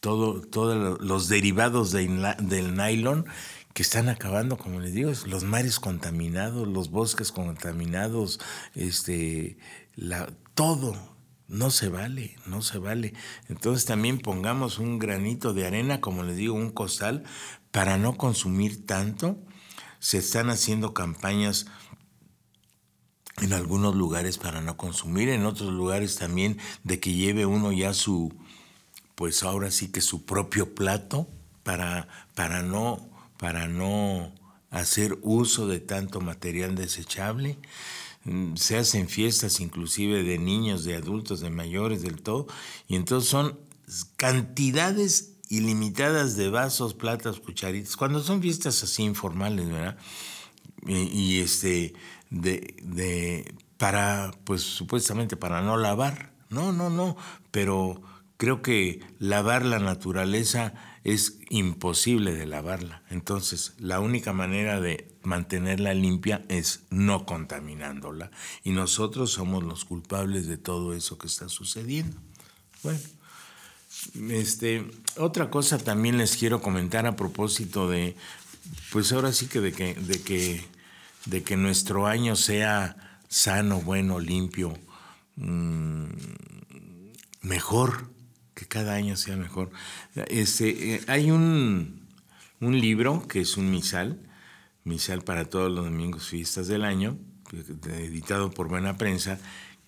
todo, 0.00 0.40
todos 0.40 1.00
los 1.00 1.28
derivados 1.28 1.90
del 1.90 2.74
nylon 2.76 3.26
que 3.74 3.82
están 3.82 4.08
acabando, 4.08 4.56
como 4.56 4.80
les 4.80 4.94
digo, 4.94 5.12
los 5.26 5.44
mares 5.44 5.78
contaminados, 5.80 6.66
los 6.66 6.90
bosques 6.90 7.32
contaminados, 7.32 8.40
este, 8.74 9.58
la, 9.94 10.28
todo, 10.54 10.96
no 11.50 11.70
se 11.70 11.88
vale, 11.88 12.36
no 12.46 12.62
se 12.62 12.78
vale. 12.78 13.12
Entonces 13.48 13.84
también 13.84 14.18
pongamos 14.18 14.78
un 14.78 15.00
granito 15.00 15.52
de 15.52 15.66
arena, 15.66 16.00
como 16.00 16.22
les 16.22 16.36
digo, 16.36 16.54
un 16.54 16.70
costal, 16.70 17.24
para 17.72 17.98
no 17.98 18.16
consumir 18.16 18.86
tanto. 18.86 19.36
Se 19.98 20.18
están 20.18 20.48
haciendo 20.48 20.94
campañas 20.94 21.66
en 23.42 23.52
algunos 23.52 23.96
lugares 23.96 24.38
para 24.38 24.60
no 24.60 24.76
consumir, 24.76 25.28
en 25.28 25.44
otros 25.44 25.72
lugares 25.72 26.16
también 26.16 26.58
de 26.84 27.00
que 27.00 27.14
lleve 27.14 27.46
uno 27.46 27.72
ya 27.72 27.94
su, 27.94 28.32
pues 29.16 29.42
ahora 29.42 29.72
sí 29.72 29.88
que 29.88 30.02
su 30.02 30.24
propio 30.24 30.74
plato 30.74 31.28
para, 31.64 32.06
para, 32.34 32.62
no, 32.62 33.10
para 33.38 33.66
no 33.66 34.32
hacer 34.70 35.18
uso 35.22 35.66
de 35.66 35.80
tanto 35.80 36.20
material 36.20 36.76
desechable. 36.76 37.58
Mm, 38.24 38.56
se 38.56 38.76
hacen 38.76 39.08
fiestas 39.08 39.60
inclusive 39.60 40.22
de 40.22 40.38
niños, 40.38 40.84
de 40.84 40.96
adultos, 40.96 41.40
de 41.40 41.50
mayores, 41.50 42.02
del 42.02 42.22
todo, 42.22 42.46
y 42.86 42.96
entonces 42.96 43.30
son 43.30 43.58
cantidades 44.16 45.36
ilimitadas 45.48 46.36
de 46.36 46.48
vasos, 46.48 46.94
platas, 46.94 47.40
cucharitas. 47.40 47.96
Cuando 47.96 48.22
son 48.22 48.40
fiestas 48.40 48.82
así 48.82 49.02
informales, 49.02 49.68
¿verdad? 49.68 49.98
Y, 50.86 51.40
este, 51.40 51.94
de, 52.30 52.76
de, 52.82 53.54
para, 53.76 54.30
pues 54.44 54.62
supuestamente 54.62 55.36
para 55.36 55.60
no 55.60 55.76
lavar. 55.76 56.32
No, 56.50 56.72
no, 56.72 56.88
no, 56.88 57.16
pero 57.50 58.00
creo 58.36 58.62
que 58.62 59.00
lavar 59.18 59.64
la 59.64 59.78
naturaleza 59.78 60.72
es 61.04 61.38
imposible 61.48 62.34
de 62.34 62.46
lavarla. 62.46 63.02
Entonces, 63.10 63.72
la 63.78 64.00
única 64.00 64.32
manera 64.32 64.80
de 64.80 65.08
mantenerla 65.22 65.94
limpia 65.94 66.44
es 66.48 66.82
no 66.90 67.24
contaminándola. 67.24 68.30
Y 68.64 68.70
nosotros 68.72 69.32
somos 69.32 69.64
los 69.64 69.84
culpables 69.84 70.46
de 70.46 70.58
todo 70.58 70.94
eso 70.94 71.16
que 71.16 71.26
está 71.26 71.48
sucediendo. 71.48 72.16
Bueno, 72.82 73.00
este, 74.30 74.86
otra 75.16 75.50
cosa 75.50 75.78
también 75.78 76.18
les 76.18 76.36
quiero 76.36 76.60
comentar 76.60 77.06
a 77.06 77.16
propósito 77.16 77.88
de, 77.88 78.16
pues 78.92 79.12
ahora 79.12 79.32
sí 79.32 79.46
que 79.46 79.60
de 79.60 79.72
que, 79.72 79.94
de 79.94 80.20
que, 80.22 80.64
de 81.26 81.42
que 81.42 81.56
nuestro 81.56 82.06
año 82.06 82.36
sea 82.36 83.20
sano, 83.28 83.80
bueno, 83.80 84.18
limpio, 84.20 84.76
mmm, 85.36 86.08
mejor 87.42 88.10
que 88.60 88.66
cada 88.66 88.92
año 88.92 89.16
sea 89.16 89.36
mejor. 89.38 89.70
Este, 90.28 90.96
eh, 90.96 91.00
hay 91.06 91.30
un, 91.30 92.02
un, 92.60 92.78
libro 92.78 93.26
que 93.26 93.40
es 93.40 93.56
un 93.56 93.70
misal, 93.70 94.20
misal 94.84 95.22
para 95.22 95.46
todos 95.46 95.72
los 95.72 95.86
domingos 95.86 96.28
fiestas 96.28 96.68
del 96.68 96.84
año, 96.84 97.16
editado 97.88 98.50
por 98.50 98.68
Buena 98.68 98.98
Prensa, 98.98 99.38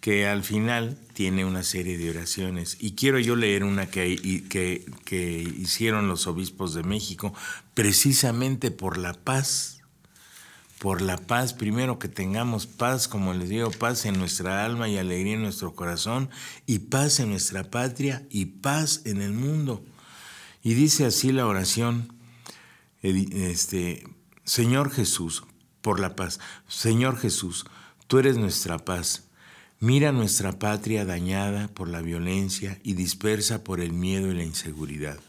que 0.01 0.27
al 0.27 0.43
final 0.43 0.97
tiene 1.13 1.45
una 1.45 1.63
serie 1.63 1.99
de 1.99 2.09
oraciones. 2.09 2.79
Y 2.81 2.93
quiero 2.93 3.19
yo 3.19 3.37
leer 3.37 3.63
una 3.63 3.91
que, 3.91 4.43
que, 4.49 4.87
que 5.05 5.41
hicieron 5.59 6.09
los 6.09 6.27
obispos 6.27 6.73
de 6.73 6.83
México, 6.83 7.35
precisamente 7.75 8.71
por 8.71 8.97
la 8.97 9.13
paz 9.13 9.82
por 10.83 11.01
la 11.01 11.17
paz, 11.17 11.55
primero 11.55 12.01
que 12.01 12.09
tengamos 12.09 12.67
paz, 12.67 13.07
como 13.07 13.35
les 13.35 13.49
digo, 13.49 13.71
paz 13.71 14.05
en 14.05 14.19
nuestra 14.19 14.65
alma 14.65 14.89
y 14.89 14.99
alegría 14.99 15.35
en 15.35 15.43
nuestro 15.43 15.77
corazón, 15.77 16.29
y 16.67 16.81
paz 16.81 17.21
en 17.21 17.31
nuestra 17.31 17.71
patria 17.71 18.27
y 18.31 18.47
paz 18.47 19.03
en 19.05 19.23
el 19.23 19.33
mundo. 19.33 19.85
Y 20.61 20.75
dice 20.75 21.07
así 21.07 21.31
la 21.31 21.47
oración, 21.47 22.13
este, 23.01 24.03
Señor 24.43 24.91
Jesús, 24.91 25.45
por 25.83 26.01
la 26.01 26.17
paz, 26.17 26.41
Señor 26.67 27.17
Jesús, 27.17 27.65
tú 28.09 28.19
eres 28.19 28.37
nuestra 28.37 28.79
paz. 28.79 29.29
Mira 29.79 30.11
nuestra 30.11 30.59
patria 30.59 31.05
dañada 31.05 31.69
por 31.69 31.87
la 31.87 32.01
violencia 32.01 32.81
y 32.83 32.95
dispersa 32.95 33.63
por 33.63 33.79
el 33.79 33.93
miedo 33.93 34.33
y 34.33 34.35
la 34.35 34.43
inseguridad. 34.43 35.21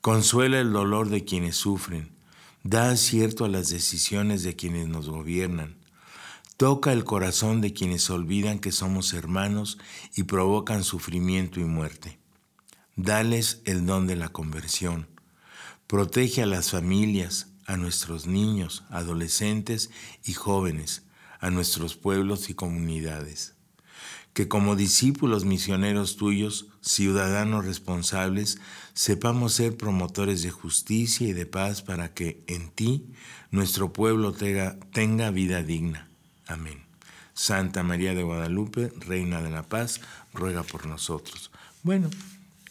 Consuela 0.00 0.58
el 0.58 0.72
dolor 0.72 1.10
de 1.10 1.24
quienes 1.24 1.54
sufren 1.54 2.17
Da 2.62 2.90
acierto 2.90 3.44
a 3.44 3.48
las 3.48 3.68
decisiones 3.68 4.42
de 4.42 4.56
quienes 4.56 4.88
nos 4.88 5.08
gobiernan. 5.08 5.76
Toca 6.56 6.92
el 6.92 7.04
corazón 7.04 7.60
de 7.60 7.72
quienes 7.72 8.10
olvidan 8.10 8.58
que 8.58 8.72
somos 8.72 9.12
hermanos 9.12 9.78
y 10.16 10.24
provocan 10.24 10.84
sufrimiento 10.84 11.60
y 11.60 11.64
muerte. 11.64 12.18
Dales 12.96 13.62
el 13.64 13.86
don 13.86 14.06
de 14.06 14.16
la 14.16 14.30
conversión. 14.30 15.08
Protege 15.86 16.42
a 16.42 16.46
las 16.46 16.70
familias, 16.70 17.48
a 17.66 17.76
nuestros 17.76 18.26
niños, 18.26 18.84
adolescentes 18.90 19.90
y 20.24 20.32
jóvenes, 20.32 21.02
a 21.40 21.50
nuestros 21.50 21.96
pueblos 21.96 22.50
y 22.50 22.54
comunidades 22.54 23.57
que 24.38 24.46
como 24.46 24.76
discípulos 24.76 25.44
misioneros 25.44 26.16
tuyos, 26.16 26.66
ciudadanos 26.80 27.64
responsables, 27.64 28.60
sepamos 28.94 29.54
ser 29.54 29.76
promotores 29.76 30.44
de 30.44 30.52
justicia 30.52 31.26
y 31.26 31.32
de 31.32 31.44
paz 31.44 31.82
para 31.82 32.14
que 32.14 32.44
en 32.46 32.70
ti 32.70 33.04
nuestro 33.50 33.92
pueblo 33.92 34.32
tenga, 34.32 35.30
vida 35.32 35.64
digna. 35.64 36.06
Amén. 36.46 36.84
Santa 37.34 37.82
María 37.82 38.14
de 38.14 38.22
Guadalupe, 38.22 38.92
Reina 39.00 39.42
de 39.42 39.50
la 39.50 39.64
Paz, 39.64 40.00
ruega 40.32 40.62
por 40.62 40.86
nosotros. 40.86 41.50
Bueno, 41.82 42.08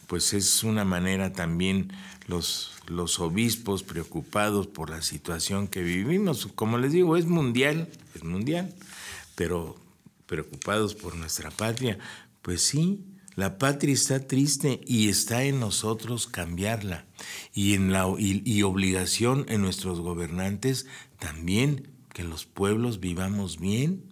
pues 0.06 0.32
es 0.32 0.64
una 0.64 0.86
manera 0.86 1.34
también 1.34 1.92
los, 2.28 2.72
los 2.86 3.20
obispos 3.20 3.82
preocupados 3.82 4.68
por 4.68 4.88
la 4.88 5.02
situación 5.02 5.68
que 5.68 5.82
vivimos. 5.82 6.48
Como 6.54 6.78
les 6.78 6.92
digo, 6.92 7.18
es 7.18 7.26
mundial, 7.26 7.90
es 8.14 8.24
mundial, 8.24 8.74
pero 9.34 9.76
preocupados 10.28 10.94
por 10.94 11.16
nuestra 11.16 11.50
patria. 11.50 11.98
Pues 12.42 12.62
sí, 12.62 13.04
la 13.34 13.58
patria 13.58 13.94
está 13.94 14.26
triste 14.26 14.80
y 14.86 15.08
está 15.08 15.42
en 15.42 15.58
nosotros 15.58 16.28
cambiarla. 16.28 17.06
Y, 17.52 17.74
en 17.74 17.90
la, 17.90 18.06
y, 18.16 18.62
obligación 18.62 19.46
en 19.48 19.62
nuestros 19.62 20.00
gobernantes 20.00 20.86
también 21.18 21.90
que 22.12 22.22
los 22.22 22.46
pueblos 22.46 23.00
vivamos 23.00 23.58
bien. 23.58 24.04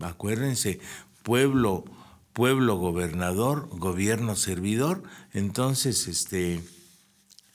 Acuérdense, 0.00 0.80
pueblo, 1.22 1.84
pueblo 2.32 2.76
gobernador, 2.76 3.68
gobierno 3.70 4.34
servidor. 4.34 5.02
Entonces, 5.32 6.08
este, 6.08 6.62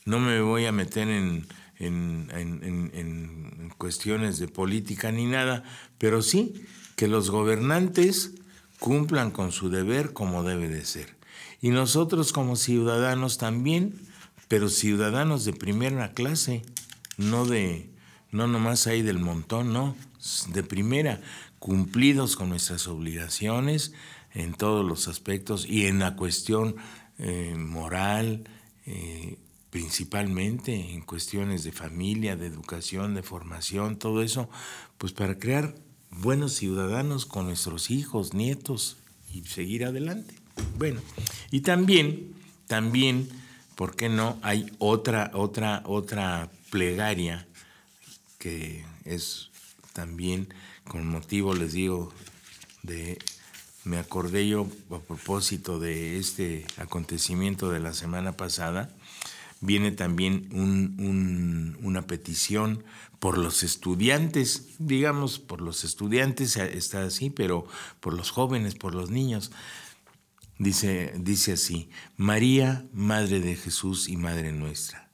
no 0.05 0.19
me 0.19 0.41
voy 0.41 0.65
a 0.65 0.71
meter 0.71 1.07
en, 1.07 1.47
en, 1.79 2.29
en, 2.31 2.91
en 2.93 3.73
cuestiones 3.77 4.37
de 4.37 4.47
política 4.47 5.11
ni 5.11 5.25
nada, 5.25 5.63
pero 5.97 6.21
sí 6.21 6.65
que 7.03 7.09
los 7.09 7.31
gobernantes 7.31 8.31
cumplan 8.79 9.29
con 9.31 9.51
su 9.51 9.69
deber 9.69 10.13
como 10.13 10.41
debe 10.41 10.69
de 10.69 10.85
ser. 10.85 11.17
Y 11.59 11.71
nosotros 11.71 12.31
como 12.31 12.55
ciudadanos 12.55 13.37
también, 13.37 13.93
pero 14.47 14.69
ciudadanos 14.69 15.43
de 15.43 15.51
primera 15.51 16.13
clase, 16.13 16.61
no 17.17 17.45
de 17.45 17.89
no 18.31 18.47
nomás 18.47 18.87
ahí 18.87 19.01
del 19.01 19.19
montón, 19.19 19.73
no, 19.73 19.97
de 20.53 20.63
primera, 20.63 21.19
cumplidos 21.59 22.37
con 22.37 22.47
nuestras 22.47 22.87
obligaciones 22.87 23.91
en 24.33 24.53
todos 24.53 24.85
los 24.85 25.09
aspectos 25.09 25.65
y 25.67 25.87
en 25.87 25.99
la 25.99 26.15
cuestión 26.15 26.77
eh, 27.17 27.53
moral, 27.57 28.45
eh, 28.85 29.39
principalmente 29.71 30.93
en 30.93 31.01
cuestiones 31.01 31.65
de 31.65 31.73
familia, 31.73 32.37
de 32.37 32.47
educación, 32.47 33.13
de 33.13 33.23
formación, 33.23 33.99
todo 33.99 34.21
eso, 34.21 34.49
pues 34.97 35.11
para 35.11 35.37
crear 35.37 35.75
buenos 36.17 36.53
ciudadanos 36.53 37.25
con 37.25 37.45
nuestros 37.47 37.91
hijos, 37.91 38.33
nietos 38.33 38.97
y 39.33 39.43
seguir 39.43 39.85
adelante. 39.85 40.35
Bueno, 40.77 41.01
y 41.51 41.61
también, 41.61 42.33
también, 42.67 43.29
¿por 43.75 43.95
qué 43.95 44.09
no? 44.09 44.37
Hay 44.41 44.71
otra, 44.79 45.31
otra, 45.33 45.83
otra 45.85 46.49
plegaria 46.69 47.47
que 48.37 48.85
es 49.05 49.49
también 49.93 50.53
con 50.83 51.07
motivo, 51.07 51.53
les 51.55 51.73
digo, 51.73 52.13
de, 52.83 53.17
me 53.83 53.97
acordé 53.97 54.47
yo 54.47 54.67
a 54.91 54.99
propósito 54.99 55.79
de 55.79 56.17
este 56.19 56.65
acontecimiento 56.77 57.69
de 57.69 57.79
la 57.79 57.93
semana 57.93 58.33
pasada, 58.33 58.89
viene 59.63 59.91
también 59.91 60.49
una 61.81 62.05
petición 62.05 62.83
por 63.19 63.37
los 63.37 63.63
estudiantes, 63.63 64.75
digamos, 64.77 65.39
por 65.39 65.61
los 65.61 65.85
estudiantes 65.85 66.57
está 66.57 67.03
así, 67.03 67.29
pero 67.29 67.65
por 68.01 68.13
los 68.13 68.29
jóvenes, 68.29 68.75
por 68.75 68.93
los 68.93 69.09
niños. 69.09 69.51
Dice, 70.59 71.13
dice 71.17 71.53
así, 71.53 71.89
María, 72.17 72.85
Madre 72.91 73.39
de 73.39 73.55
Jesús 73.55 74.09
y 74.09 74.17
Madre 74.17 74.51
nuestra, 74.51 75.09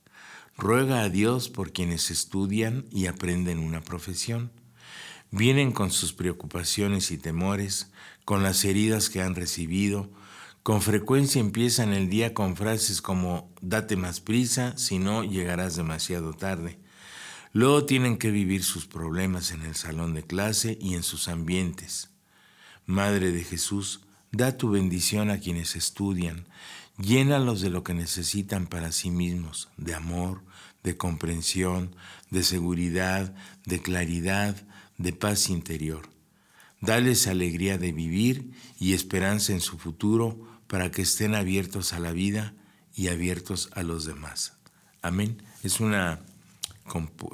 ruega 0.57 1.01
a 1.01 1.09
Dios 1.09 1.49
por 1.49 1.71
quienes 1.71 2.09
estudian 2.09 2.85
y 2.91 3.05
aprenden 3.05 3.59
una 3.59 3.81
profesión. 3.81 4.51
Vienen 5.29 5.71
con 5.71 5.91
sus 5.91 6.11
preocupaciones 6.11 7.11
y 7.11 7.19
temores, 7.19 7.91
con 8.25 8.41
las 8.41 8.65
heridas 8.65 9.11
que 9.11 9.21
han 9.21 9.35
recibido, 9.35 10.09
con 10.63 10.81
frecuencia 10.81 11.39
empiezan 11.39 11.93
el 11.93 12.09
día 12.09 12.33
con 12.33 12.55
frases 12.55 13.01
como 13.01 13.51
date 13.61 13.95
más 13.95 14.19
prisa, 14.19 14.77
si 14.77 14.99
no 14.99 15.23
llegarás 15.23 15.75
demasiado 15.75 16.33
tarde. 16.33 16.79
Luego 17.53 17.85
tienen 17.85 18.17
que 18.17 18.29
vivir 18.29 18.63
sus 18.63 18.85
problemas 18.85 19.51
en 19.51 19.63
el 19.63 19.75
salón 19.75 20.13
de 20.13 20.23
clase 20.23 20.77
y 20.79 20.93
en 20.95 21.03
sus 21.03 21.27
ambientes. 21.27 22.09
Madre 22.85 23.31
de 23.31 23.43
Jesús, 23.43 24.01
da 24.31 24.57
tu 24.57 24.69
bendición 24.69 25.31
a 25.31 25.39
quienes 25.39 25.75
estudian, 25.75 26.47
llénalos 26.97 27.61
de 27.61 27.69
lo 27.69 27.83
que 27.83 27.93
necesitan 27.93 28.67
para 28.67 28.91
sí 28.91 29.09
mismos, 29.09 29.69
de 29.77 29.95
amor, 29.95 30.43
de 30.83 30.97
comprensión, 30.97 31.95
de 32.29 32.43
seguridad, 32.43 33.33
de 33.65 33.81
claridad, 33.81 34.55
de 34.97 35.13
paz 35.13 35.49
interior. 35.49 36.09
Dales 36.81 37.27
alegría 37.27 37.77
de 37.77 37.91
vivir 37.91 38.51
y 38.79 38.93
esperanza 38.93 39.53
en 39.53 39.61
su 39.61 39.77
futuro 39.77 40.48
para 40.69 40.91
que 40.91 41.01
estén 41.01 41.33
abiertos 41.33 41.93
a 41.93 41.99
la 41.99 42.11
vida 42.11 42.53
y 42.93 43.07
abiertos 43.07 43.69
a 43.73 43.81
los 43.81 44.05
demás. 44.05 44.53
Amén. 45.01 45.41
Es 45.63 45.79
una 45.79 46.21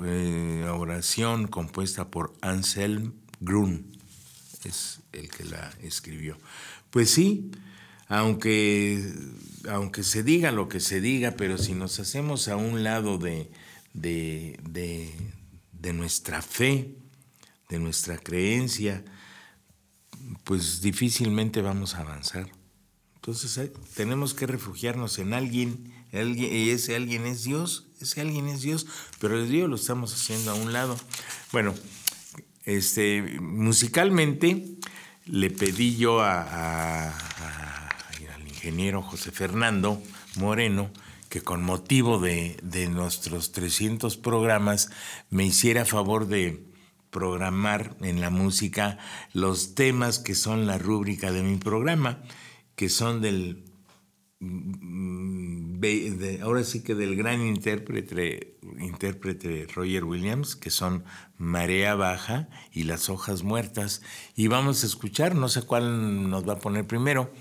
eh, 0.06 0.66
oración 0.72 1.48
compuesta 1.48 2.10
por 2.10 2.34
Anselm 2.42 3.14
Grun, 3.42 3.98
es 4.64 5.02
el 5.12 5.30
que 5.30 5.44
la 5.44 5.70
escribió. 5.84 6.38
Pues 6.90 7.12
sí, 7.12 7.52
aunque, 8.08 9.14
aunque 9.70 10.04
se 10.04 10.24
diga 10.24 10.54
lo 10.54 10.70
que 10.70 10.80
se 10.80 11.02
diga, 11.02 11.32
pero 11.32 11.58
si 11.58 11.74
nos 11.74 12.00
hacemos 12.00 12.48
a 12.48 12.56
un 12.56 12.86
lado 12.86 13.18
de, 13.18 13.52
de, 13.94 14.58
de 15.74 15.94
nuestra 15.94 16.42
fe, 16.42 16.96
de 17.68 17.80
nuestra 17.80 18.18
creencia, 18.18 19.04
pues 20.46 20.80
difícilmente 20.80 21.62
vamos 21.62 21.96
a 21.96 22.00
avanzar. 22.00 22.48
Entonces 23.26 23.58
eh, 23.58 23.74
tenemos 23.96 24.36
que 24.36 24.46
refugiarnos 24.46 25.18
en 25.18 25.34
alguien, 25.34 25.92
y 26.14 26.70
ese 26.70 26.96
alguien 26.96 27.26
es 27.26 27.44
Dios, 27.44 27.88
ese 28.00 28.22
alguien 28.22 28.48
es 28.48 28.62
Dios, 28.62 28.86
pero 29.20 29.40
el 29.42 29.50
Dios 29.50 29.68
lo 29.68 29.78
estamos 29.78 30.14
haciendo 30.14 30.52
a 30.52 30.54
un 30.54 30.72
lado. 30.74 30.96
Bueno, 31.52 31.74
este, 32.66 33.24
musicalmente 33.42 34.78
le 35.26 35.50
pedí 35.50 35.96
yo 35.98 36.22
a, 36.22 37.10
al 37.10 38.48
ingeniero 38.48 39.02
José 39.02 39.32
Fernando 39.32 40.00
Moreno 40.36 40.92
que 41.28 41.42
con 41.42 41.64
motivo 41.64 42.20
de, 42.20 42.60
de 42.62 42.90
nuestros 42.90 43.54
300 43.54 44.18
programas 44.18 44.92
me 45.32 45.46
hiciera 45.46 45.84
favor 45.84 46.28
de, 46.28 46.64
programar 47.16 47.96
en 48.02 48.20
la 48.20 48.30
música 48.30 48.98
los 49.32 49.74
temas 49.74 50.20
que 50.20 50.36
son 50.36 50.68
la 50.68 50.78
rúbrica 50.78 51.32
de 51.32 51.44
mi 51.44 51.56
programa, 51.56 52.22
que 52.76 52.90
son 52.90 53.22
del 53.22 53.64
mm, 54.40 55.66
ahora 56.42 56.64
sí 56.64 56.82
que 56.82 56.96
del 56.96 57.16
gran 57.16 57.42
intérprete, 57.42 58.58
intérprete 58.80 59.68
Roger 59.74 60.04
Williams, 60.04 60.56
que 60.56 60.70
son 60.70 61.04
Marea 61.38 61.96
Baja 61.96 62.50
y 62.72 62.84
Las 62.84 63.10
Hojas 63.10 63.44
Muertas. 63.44 64.02
Y 64.36 64.48
vamos 64.48 64.84
a 64.84 64.88
escuchar, 64.88 65.36
no 65.36 65.50
sé 65.50 65.64
cuál 65.64 66.30
nos 66.30 66.48
va 66.48 66.54
a 66.54 66.60
poner 66.60 66.88
primero. 66.88 67.32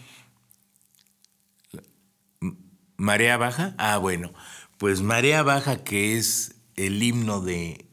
Marea 2.96 3.36
Baja, 3.36 3.74
ah 3.78 3.98
bueno, 3.98 4.32
pues 4.78 5.02
Marea 5.02 5.42
Baja 5.42 5.82
que 5.82 6.16
es 6.16 6.56
el 6.76 7.02
himno 7.02 7.40
de 7.40 7.86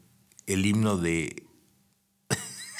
el 0.46 0.66
himno 0.66 0.96
de 0.96 1.41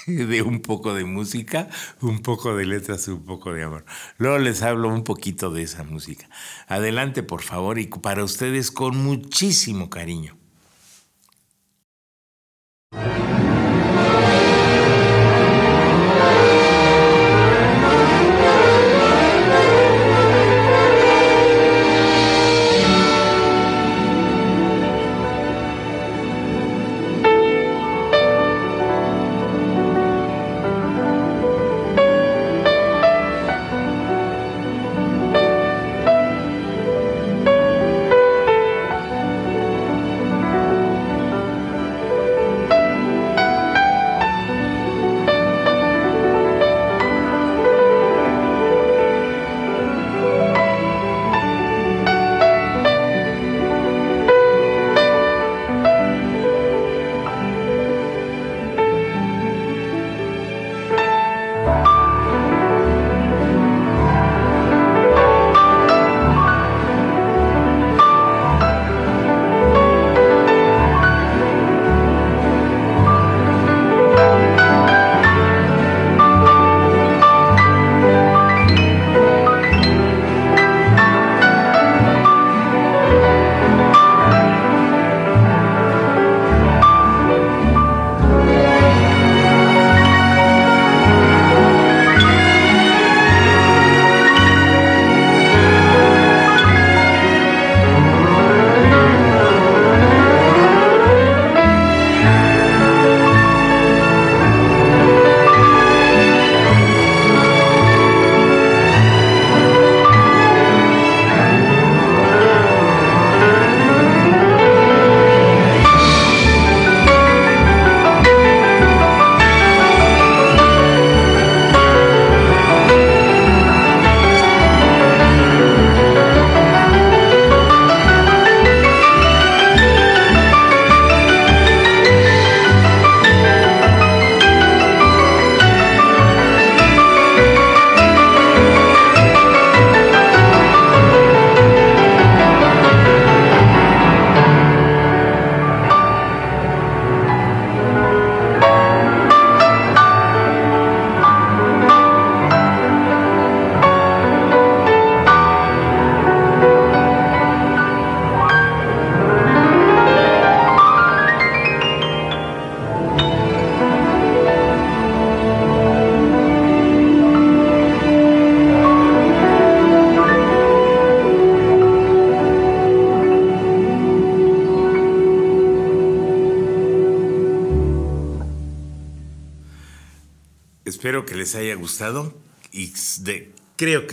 de 0.07 0.43
un 0.43 0.61
poco 0.61 0.95
de 0.95 1.05
música, 1.05 1.69
un 2.01 2.21
poco 2.21 2.57
de 2.57 2.67
letras, 2.67 3.09
un 3.09 3.25
poco 3.25 3.53
de 3.53 3.63
amor. 3.63 3.85
Luego 4.19 4.39
les 4.39 4.63
hablo 4.63 4.89
un 4.89 5.05
poquito 5.05 5.51
de 5.51 5.63
esa 5.63 5.85
música. 5.85 6.29
Adelante, 6.69 7.23
por 7.23 7.43
favor, 7.43 7.79
y 7.79 7.87
para 7.87 8.25
ustedes 8.25 8.71
con 8.71 8.97
muchísimo 8.97 9.91
cariño. 9.91 10.42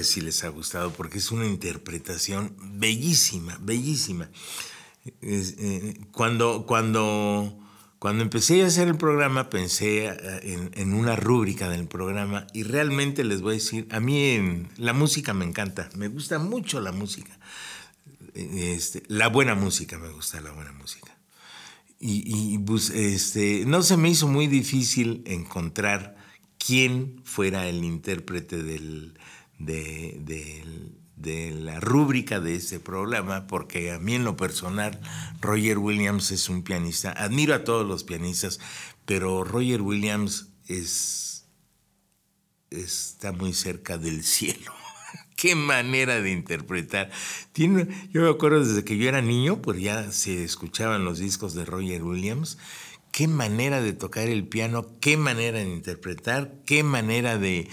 Sí 0.09 0.21
les 0.21 0.43
ha 0.43 0.49
gustado 0.49 0.91
porque 0.91 1.19
es 1.19 1.31
una 1.31 1.45
interpretación 1.45 2.55
bellísima, 2.79 3.57
bellísima. 3.61 4.29
Eh, 5.21 5.93
cuando, 6.11 6.65
cuando, 6.65 7.57
cuando 7.99 8.23
empecé 8.23 8.63
a 8.63 8.67
hacer 8.67 8.87
el 8.87 8.97
programa 8.97 9.49
pensé 9.49 10.07
eh, 10.07 10.69
en, 10.73 10.93
una 10.93 11.15
rúbrica 11.15 11.69
del 11.69 11.87
programa 11.87 12.47
y 12.53 12.63
realmente 12.63 13.23
les 13.23 13.41
voy 13.41 13.51
a 13.51 13.53
decir, 13.55 13.87
a 13.91 13.99
mí 13.99 14.67
la 14.77 14.93
música 14.93 15.33
me 15.33 15.45
encanta, 15.45 15.89
me 15.95 16.07
gusta 16.07 16.39
mucho 16.39 16.81
la 16.81 16.91
música. 16.91 17.37
Este, 18.33 19.03
la 19.07 19.27
buena 19.27 19.55
música, 19.55 19.97
me 19.97 20.09
gusta 20.09 20.39
la 20.41 20.51
buena 20.51 20.71
música. 20.71 21.17
Y, 21.99 22.23
y 22.25 22.57
pues, 22.59 22.89
este, 22.91 23.63
no 23.65 23.81
se 23.81 23.97
me 23.97 24.09
hizo 24.09 24.27
muy 24.27 24.47
difícil 24.47 25.23
encontrar 25.25 26.15
quién 26.57 27.21
fuera 27.23 27.67
el 27.67 27.83
intérprete 27.83 28.61
del, 28.61 29.17
de, 29.59 30.63
la 31.53 31.79
rúbrica 31.79 32.39
de 32.39 32.55
ese 32.55 32.79
programa, 32.79 33.45
porque 33.47 33.91
a 33.91 33.99
mí 33.99 34.15
en 34.15 34.23
lo 34.23 34.37
personal, 34.37 34.99
Roger 35.41 35.77
Williams 35.77 36.31
es 36.31 36.49
un 36.49 36.63
pianista, 36.63 37.11
admiro 37.11 37.53
a 37.53 37.63
todos 37.63 37.87
los 37.87 38.03
pianistas, 38.03 38.59
pero 39.05 39.43
Roger 39.43 39.81
Williams 39.81 40.49
es, 40.67 41.45
está 42.69 43.31
muy 43.31 43.53
cerca 43.53 43.97
del 43.97 44.23
cielo. 44.23 44.71
Qué 45.35 45.55
manera 45.55 46.21
de 46.21 46.31
interpretar. 46.31 47.09
Tiene, 47.53 47.87
yo 48.11 48.21
me 48.21 48.29
acuerdo 48.29 48.63
desde 48.63 48.83
que 48.83 48.97
yo 48.97 49.07
era 49.07 49.21
niño, 49.21 49.61
pues 49.61 49.79
ya 49.79 50.11
se 50.11 50.43
escuchaban 50.43 51.05
los 51.05 51.19
discos 51.19 51.53
de 51.53 51.65
Roger 51.65 52.03
Williams 52.03 52.57
qué 53.11 53.27
manera 53.27 53.81
de 53.81 53.93
tocar 53.93 54.27
el 54.27 54.47
piano, 54.47 54.87
qué 54.99 55.17
manera 55.17 55.59
de 55.59 55.69
interpretar, 55.69 56.53
qué 56.65 56.83
manera 56.83 57.37
de, 57.37 57.69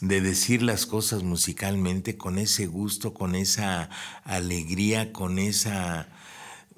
decir 0.00 0.62
las 0.62 0.86
cosas 0.86 1.22
musicalmente 1.22 2.16
con 2.16 2.38
ese 2.38 2.66
gusto, 2.66 3.12
con 3.12 3.34
esa 3.34 3.90
alegría, 4.24 5.12
con 5.12 5.38
esa 5.38 6.08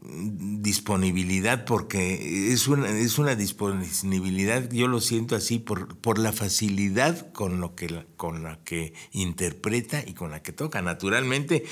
disponibilidad, 0.05 1.65
porque 1.65 2.53
es 2.53 2.67
una, 2.67 2.89
es 2.89 3.19
una 3.19 3.37
disponibilidad, 3.37 4.69
yo 4.71 4.89
lo 4.89 5.01
siento 5.01 5.37
así, 5.37 5.61
por, 5.61 5.97
por 5.99 6.19
la 6.19 6.33
facilidad 6.33 7.31
con, 7.33 7.61
lo 7.61 7.77
que, 7.77 8.05
con 8.17 8.43
la 8.43 8.59
que 8.65 8.95
interpreta 9.13 10.03
y 10.05 10.15
con 10.15 10.33
la 10.33 10.43
que 10.43 10.53
toca. 10.53 10.83
Naturalmente 10.83 11.65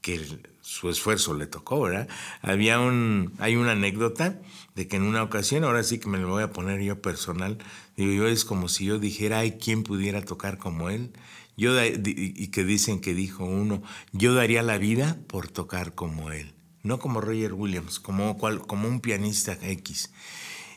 que 0.00 0.20
su 0.60 0.88
esfuerzo 0.88 1.34
le 1.34 1.46
tocó, 1.46 1.82
¿verdad? 1.82 2.08
Había 2.40 2.80
un, 2.80 3.32
hay 3.38 3.56
una 3.56 3.72
anécdota 3.72 4.40
de 4.74 4.88
que 4.88 4.96
en 4.96 5.02
una 5.02 5.22
ocasión, 5.22 5.64
ahora 5.64 5.82
sí 5.82 5.98
que 5.98 6.08
me 6.08 6.18
lo 6.18 6.28
voy 6.28 6.42
a 6.42 6.52
poner 6.52 6.80
yo 6.82 7.00
personal, 7.00 7.58
digo 7.96 8.12
yo, 8.12 8.26
es 8.26 8.44
como 8.44 8.68
si 8.68 8.86
yo 8.86 8.98
dijera, 8.98 9.40
ay, 9.40 9.52
¿quién 9.52 9.82
pudiera 9.84 10.22
tocar 10.22 10.58
como 10.58 10.90
él? 10.90 11.12
Yo 11.56 11.72
y 11.84 12.48
que 12.48 12.64
dicen 12.64 13.00
que 13.00 13.14
dijo 13.14 13.44
uno, 13.44 13.82
yo 14.12 14.34
daría 14.34 14.62
la 14.62 14.76
vida 14.78 15.18
por 15.28 15.46
tocar 15.48 15.94
como 15.94 16.32
él, 16.32 16.52
no 16.82 16.98
como 16.98 17.20
Roger 17.20 17.52
Williams, 17.52 18.00
como, 18.00 18.36
cual, 18.38 18.66
como 18.66 18.88
un 18.88 19.00
pianista 19.00 19.56
X. 19.62 20.10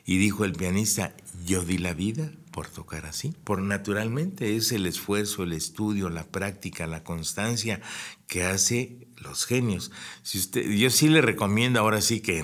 Y 0.06 0.20
dijo 0.20 0.46
el 0.46 0.54
pianista, 0.54 1.16
yo 1.46 1.66
di 1.66 1.80
la 1.80 1.94
vida 1.94 2.32
por 2.58 2.70
tocar 2.70 3.06
así, 3.06 3.36
por 3.44 3.62
naturalmente 3.62 4.56
es 4.56 4.72
el 4.72 4.88
esfuerzo, 4.88 5.44
el 5.44 5.54
estudio, 5.54 6.10
la 6.10 6.24
práctica, 6.24 6.88
la 6.88 7.04
constancia 7.04 7.82
que 8.26 8.46
hace 8.46 9.10
los 9.18 9.46
genios. 9.46 9.92
Si 10.24 10.40
usted, 10.40 10.68
yo 10.72 10.90
sí 10.90 11.08
le 11.08 11.22
recomiendo 11.22 11.80
ahora 11.80 12.02
sí 12.02 12.20
que 12.20 12.44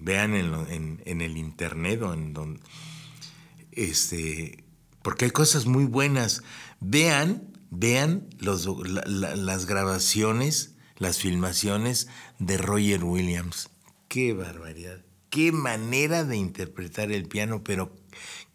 vean 0.00 0.34
en, 0.34 1.20
el 1.20 1.36
internet 1.36 2.00
o 2.00 2.14
en 2.14 2.32
donde, 2.32 2.60
este, 3.72 4.64
porque 5.02 5.26
hay 5.26 5.32
cosas 5.32 5.66
muy 5.66 5.84
buenas. 5.84 6.42
Vean, 6.80 7.42
vean 7.68 8.26
las 8.40 9.66
grabaciones, 9.66 10.76
las 10.96 11.18
filmaciones 11.18 12.08
de 12.38 12.56
Roger 12.56 13.04
Williams. 13.04 13.68
Qué 14.08 14.32
barbaridad, 14.32 15.04
qué 15.28 15.52
manera 15.52 16.24
de 16.24 16.38
interpretar 16.38 17.12
el 17.12 17.28
piano, 17.28 17.62
pero 17.62 17.92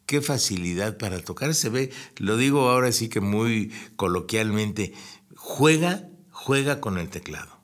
qué 0.05 0.21
facilidad 0.21 0.97
para 0.97 1.19
tocar. 1.19 1.53
Se 1.53 1.69
ve, 1.69 1.91
lo 2.17 2.37
digo 2.37 2.69
ahora 2.69 2.91
sí 2.91 3.09
que 3.09 3.21
muy 3.21 3.71
coloquialmente, 3.95 4.93
juega 5.35 6.09
juega 6.33 6.81
con 6.81 6.97
el 6.97 7.09
teclado. 7.09 7.57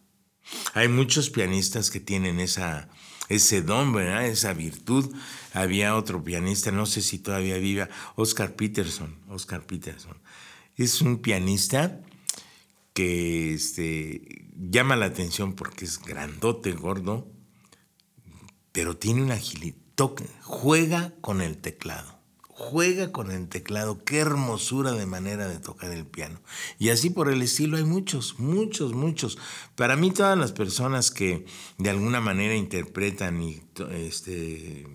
Hay 0.73 0.87
muchos 0.87 1.29
pianistas 1.29 1.89
que 1.91 1.99
tienen 1.99 2.39
esa, 2.39 2.89
ese 3.27 3.61
don, 3.61 3.91
¿verdad? 3.93 4.25
esa 4.25 4.53
virtud. 4.53 5.13
Había 5.53 5.95
otro 5.95 6.23
pianista, 6.23 6.71
no 6.71 6.85
sé 6.85 7.01
si 7.01 7.19
todavía 7.19 7.57
viva, 7.57 7.89
Oscar 8.15 8.55
Peterson. 8.55 9.17
Oscar 9.27 9.65
Peterson. 9.65 10.17
Es 10.77 11.01
un 11.01 11.17
pianista 11.17 11.99
que 12.93 13.53
este, 13.53 14.47
llama 14.55 14.95
la 14.95 15.07
atención 15.07 15.53
porque 15.53 15.85
es 15.85 15.99
grandote, 15.99 16.71
gordo, 16.71 17.27
pero 18.71 18.95
tiene 18.95 19.23
una 19.23 19.35
agilidad. 19.35 19.75
Juega 20.41 21.13
con 21.19 21.41
el 21.41 21.57
teclado 21.57 22.18
juega 22.59 23.13
con 23.13 23.31
el 23.31 23.47
teclado, 23.47 24.03
qué 24.03 24.19
hermosura 24.19 24.91
de 24.91 25.05
manera 25.05 25.47
de 25.47 25.59
tocar 25.59 25.91
el 25.91 26.05
piano. 26.05 26.41
Y 26.77 26.89
así 26.89 27.09
por 27.09 27.29
el 27.29 27.41
estilo 27.41 27.77
hay 27.77 27.85
muchos, 27.85 28.37
muchos, 28.37 28.91
muchos. 28.93 29.37
Para 29.75 29.95
mí 29.95 30.11
todas 30.11 30.37
las 30.37 30.51
personas 30.51 31.09
que 31.09 31.45
de 31.77 31.89
alguna 31.89 32.19
manera 32.19 32.53
interpretan 32.53 33.41
este, 33.91 34.85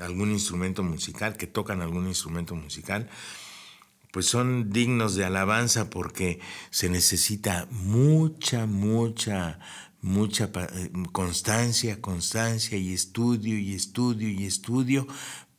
algún 0.00 0.32
instrumento 0.32 0.82
musical, 0.82 1.36
que 1.36 1.46
tocan 1.46 1.80
algún 1.80 2.08
instrumento 2.08 2.56
musical, 2.56 3.08
pues 4.10 4.26
son 4.26 4.70
dignos 4.70 5.14
de 5.14 5.24
alabanza 5.24 5.90
porque 5.90 6.40
se 6.70 6.90
necesita 6.90 7.68
mucha, 7.70 8.66
mucha 8.66 9.60
mucha 10.02 10.50
eh, 10.54 10.90
constancia, 11.12 12.00
constancia 12.00 12.76
y 12.76 12.92
estudio 12.92 13.56
y 13.56 13.72
estudio 13.72 14.28
y 14.28 14.44
estudio 14.44 15.06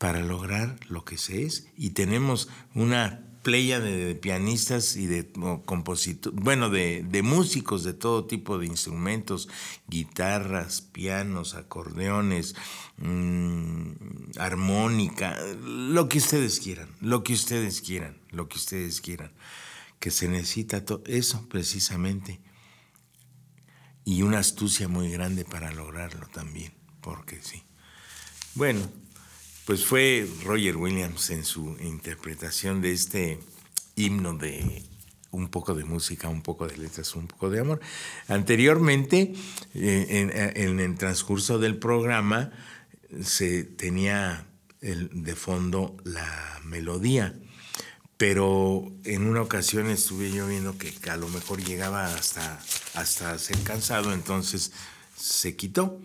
para 0.04 0.20
lograr 0.20 0.76
lo 0.90 1.06
que 1.06 1.18
se 1.18 1.44
es. 1.44 1.66
Y 1.78 1.92
tenemos 1.92 2.50
una 2.76 3.22
playa 3.42 3.80
de, 3.80 4.16
pianistas 4.16 4.98
y 4.98 5.08
de 5.08 5.32
compositores, 5.64 6.38
bueno, 6.38 6.70
de, 6.70 7.22
músicos 7.24 7.86
de 7.86 7.94
todo 7.94 8.26
tipo 8.26 8.58
de 8.58 8.66
instrumentos, 8.66 9.48
guitarras, 9.88 10.82
pianos, 10.82 11.56
acordeones, 11.56 12.54
mm, 12.98 13.92
armónica, 14.40 15.40
lo 15.64 16.10
que 16.10 16.18
ustedes 16.18 16.60
quieran, 16.60 16.90
lo 17.00 17.24
que 17.24 17.32
ustedes 17.32 17.80
quieran, 17.80 18.18
lo 18.30 18.50
que 18.50 18.58
ustedes 18.58 19.00
quieran, 19.00 19.32
que 20.02 20.12
se 20.12 20.28
necesita 20.28 20.84
todo 20.84 21.02
eso 21.06 21.48
precisamente 21.48 22.42
y 24.04 24.24
una 24.24 24.40
astucia 24.40 24.90
muy 24.90 25.10
grande 25.10 25.46
para 25.46 25.72
lograrlo 25.72 26.28
también, 26.28 26.74
porque 27.00 27.40
sí. 27.42 27.64
Bueno, 28.54 28.82
pues 29.66 29.86
fue 29.86 30.28
Roger 30.44 30.78
Williams 30.78 31.30
en 31.30 31.46
su 31.46 31.78
interpretación 31.82 32.82
de 32.82 32.92
este 32.92 33.40
himno 33.96 34.34
de 34.34 34.84
un 35.32 35.50
poco 35.50 35.74
de 35.74 35.84
música, 35.84 36.30
un 36.30 36.42
poco 36.42 36.68
de 36.68 36.78
letras, 36.78 37.16
un 37.16 37.28
poco 37.28 37.50
de 37.50 37.60
amor. 37.60 37.80
Anteriormente, 38.28 39.34
eh, 39.74 40.54
en, 40.56 40.80
el 40.80 40.96
transcurso 40.96 41.58
del 41.58 41.78
programa, 41.78 42.52
se 43.22 43.64
tenía 43.64 44.46
de 44.82 45.36
fondo 45.36 45.98
la 46.04 46.60
melodía, 46.64 47.34
pero 48.18 48.92
en 49.06 49.26
una 49.26 49.42
ocasión 49.42 49.88
estuve 49.88 50.32
yo 50.32 50.48
viendo 50.48 50.78
que 50.78 50.94
a 51.10 51.18
lo 51.18 51.28
mejor 51.30 51.64
llegaba 51.64 52.14
hasta, 52.14 52.62
hasta 52.94 53.38
ser 53.40 53.58
cansado, 53.64 54.14
entonces 54.14 54.72
se 55.18 55.56
quitó 55.56 56.00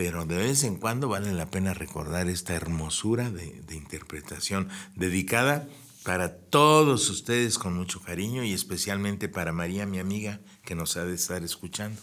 pero 0.00 0.24
de 0.24 0.38
vez 0.38 0.64
en 0.64 0.76
cuando 0.76 1.10
vale 1.10 1.30
la 1.34 1.50
pena 1.50 1.74
recordar 1.74 2.26
esta 2.30 2.54
hermosura 2.54 3.30
de, 3.30 3.62
interpretación 3.70 4.70
dedicada 4.96 5.68
para 6.04 6.38
todos 6.38 7.10
ustedes 7.10 7.58
con 7.58 7.76
mucho 7.76 8.00
cariño 8.00 8.42
y 8.42 8.54
especialmente 8.54 9.28
para 9.28 9.52
María, 9.52 9.84
mi 9.84 9.98
amiga, 9.98 10.40
que 10.64 10.74
nos 10.74 10.96
ha 10.96 11.04
de 11.04 11.14
estar 11.14 11.44
escuchando 11.44 12.00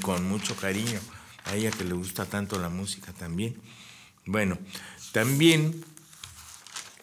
con 0.00 0.26
mucho 0.26 0.56
cariño, 0.56 0.98
a 1.44 1.54
ella 1.54 1.70
que 1.70 1.84
le 1.84 1.92
gusta 1.92 2.24
tanto 2.24 2.58
la 2.58 2.70
música 2.70 3.12
también. 3.12 3.60
Bueno, 4.24 4.56
también 5.12 5.84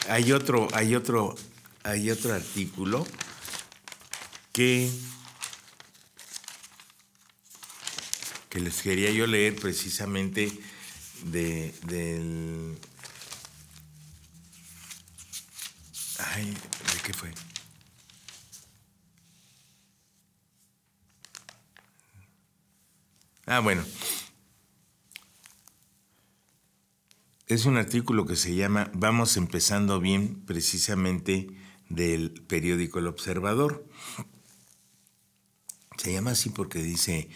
hay 0.08 0.32
otro, 0.32 0.66
hay 0.72 0.96
otro, 0.96 1.36
hay 1.84 2.10
otro 2.10 2.34
artículo 2.34 3.06
que 4.50 4.90
que 8.56 8.62
les 8.62 8.80
quería 8.80 9.10
yo 9.10 9.26
leer 9.26 9.54
precisamente 9.54 10.50
de, 11.24 11.74
del... 11.82 12.78
Ay, 16.18 16.46
¿de 16.46 17.00
qué 17.04 17.12
fue? 17.12 17.30
Ah, 23.44 23.60
bueno. 23.60 23.84
Es 27.46 27.66
un 27.66 27.76
artículo 27.76 28.24
que 28.24 28.36
se 28.36 28.54
llama 28.54 28.90
Vamos 28.94 29.36
empezando 29.36 30.00
bien, 30.00 30.46
precisamente 30.46 31.48
del 31.90 32.30
periódico 32.30 33.00
El 33.00 33.08
Observador. 33.08 33.86
Se 35.98 36.10
llama 36.10 36.30
así 36.30 36.48
porque 36.48 36.78
dice, 36.78 37.28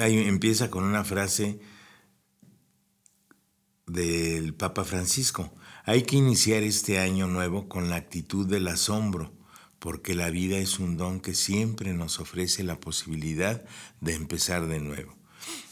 ahí 0.00 0.18
empieza 0.18 0.70
con 0.70 0.84
una 0.84 1.04
frase 1.04 1.60
del 3.86 4.54
Papa 4.54 4.84
Francisco. 4.84 5.54
Hay 5.84 6.02
que 6.02 6.16
iniciar 6.16 6.62
este 6.62 6.98
año 6.98 7.26
nuevo 7.26 7.68
con 7.68 7.90
la 7.90 7.96
actitud 7.96 8.46
del 8.46 8.68
asombro, 8.68 9.32
porque 9.78 10.14
la 10.14 10.30
vida 10.30 10.56
es 10.56 10.78
un 10.78 10.96
don 10.96 11.20
que 11.20 11.34
siempre 11.34 11.92
nos 11.92 12.18
ofrece 12.18 12.64
la 12.64 12.80
posibilidad 12.80 13.64
de 14.00 14.14
empezar 14.14 14.66
de 14.66 14.80
nuevo. 14.80 15.14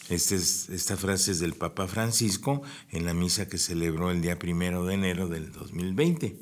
Este 0.09 0.35
esta 0.35 0.97
frase 0.97 1.31
es 1.31 1.41
del 1.41 1.55
Papa 1.55 1.89
Francisco 1.89 2.63
en 2.91 3.07
la 3.07 3.15
misa 3.15 3.49
que 3.49 3.57
celebró 3.57 4.11
el 4.11 4.21
día 4.21 4.39
primero 4.39 4.85
de 4.85 4.95
enero 4.95 5.29
del 5.29 5.53
2020. 5.53 6.39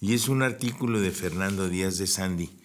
y 0.00 0.14
es 0.14 0.28
un 0.28 0.42
artículo 0.42 1.00
de 1.00 1.12
Fernando 1.12 1.68
Díaz 1.68 1.98
de 1.98 2.06
Sandy 2.06 2.58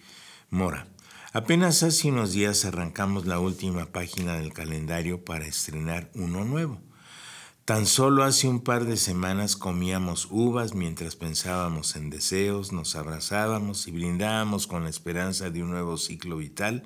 Mora. 0.50 0.88
Apenas 1.32 1.84
hace 1.84 2.08
unos 2.08 2.32
días 2.32 2.64
arrancamos 2.64 3.24
la 3.24 3.38
última 3.38 3.86
página 3.86 4.34
del 4.34 4.52
calendario 4.52 5.24
para 5.24 5.46
estrenar 5.46 6.10
uno 6.16 6.44
nuevo. 6.44 6.80
Tan 7.64 7.86
solo 7.86 8.24
hace 8.24 8.48
un 8.48 8.64
par 8.64 8.84
de 8.84 8.96
semanas 8.96 9.54
comíamos 9.54 10.26
uvas 10.32 10.74
mientras 10.74 11.14
pensábamos 11.14 11.94
en 11.94 12.10
deseos, 12.10 12.72
nos 12.72 12.96
abrazábamos 12.96 13.86
y 13.86 13.92
brindábamos 13.92 14.66
con 14.66 14.82
la 14.82 14.90
esperanza 14.90 15.50
de 15.50 15.62
un 15.62 15.70
nuevo 15.70 15.98
ciclo 15.98 16.36
vital 16.36 16.82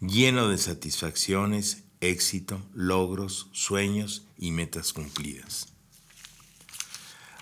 lleno 0.00 0.48
de 0.48 0.56
satisfacciones, 0.56 1.84
éxito, 2.00 2.62
logros, 2.72 3.48
sueños 3.52 4.26
y 4.38 4.52
metas 4.52 4.94
cumplidas. 4.94 5.74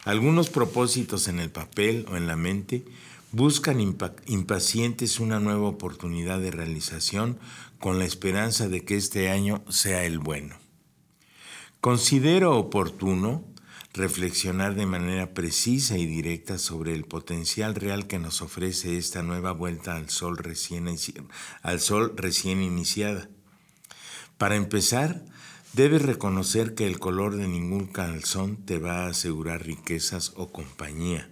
Algunos 0.04 0.50
propósitos 0.50 1.28
en 1.28 1.38
el 1.38 1.52
papel 1.52 2.04
o 2.10 2.16
en 2.16 2.26
la 2.26 2.34
mente 2.34 2.84
buscan 3.32 3.80
impacientes 3.80 5.18
una 5.18 5.40
nueva 5.40 5.68
oportunidad 5.68 6.38
de 6.40 6.50
realización 6.50 7.38
con 7.78 7.98
la 7.98 8.04
esperanza 8.04 8.68
de 8.68 8.84
que 8.84 8.96
este 8.96 9.30
año 9.30 9.64
sea 9.68 10.04
el 10.04 10.18
bueno. 10.18 10.56
Considero 11.80 12.56
oportuno 12.56 13.44
reflexionar 13.94 14.74
de 14.74 14.86
manera 14.86 15.34
precisa 15.34 15.98
y 15.98 16.06
directa 16.06 16.58
sobre 16.58 16.94
el 16.94 17.04
potencial 17.04 17.74
real 17.74 18.06
que 18.06 18.18
nos 18.18 18.40
ofrece 18.40 18.96
esta 18.96 19.22
nueva 19.22 19.52
vuelta 19.52 19.96
al 19.96 20.08
sol 20.08 20.38
recién, 20.38 20.88
iniciada. 22.62 23.28
Para 24.38 24.56
empezar, 24.56 25.24
debes 25.72 26.02
reconocer 26.02 26.74
que 26.74 26.86
el 26.86 26.98
color 26.98 27.36
de 27.36 27.48
ningún 27.48 27.86
calzón 27.86 28.56
te 28.64 28.78
va 28.78 29.04
a 29.04 29.08
asegurar 29.08 29.66
riquezas 29.66 30.32
o 30.36 30.52
compañía, 30.52 31.31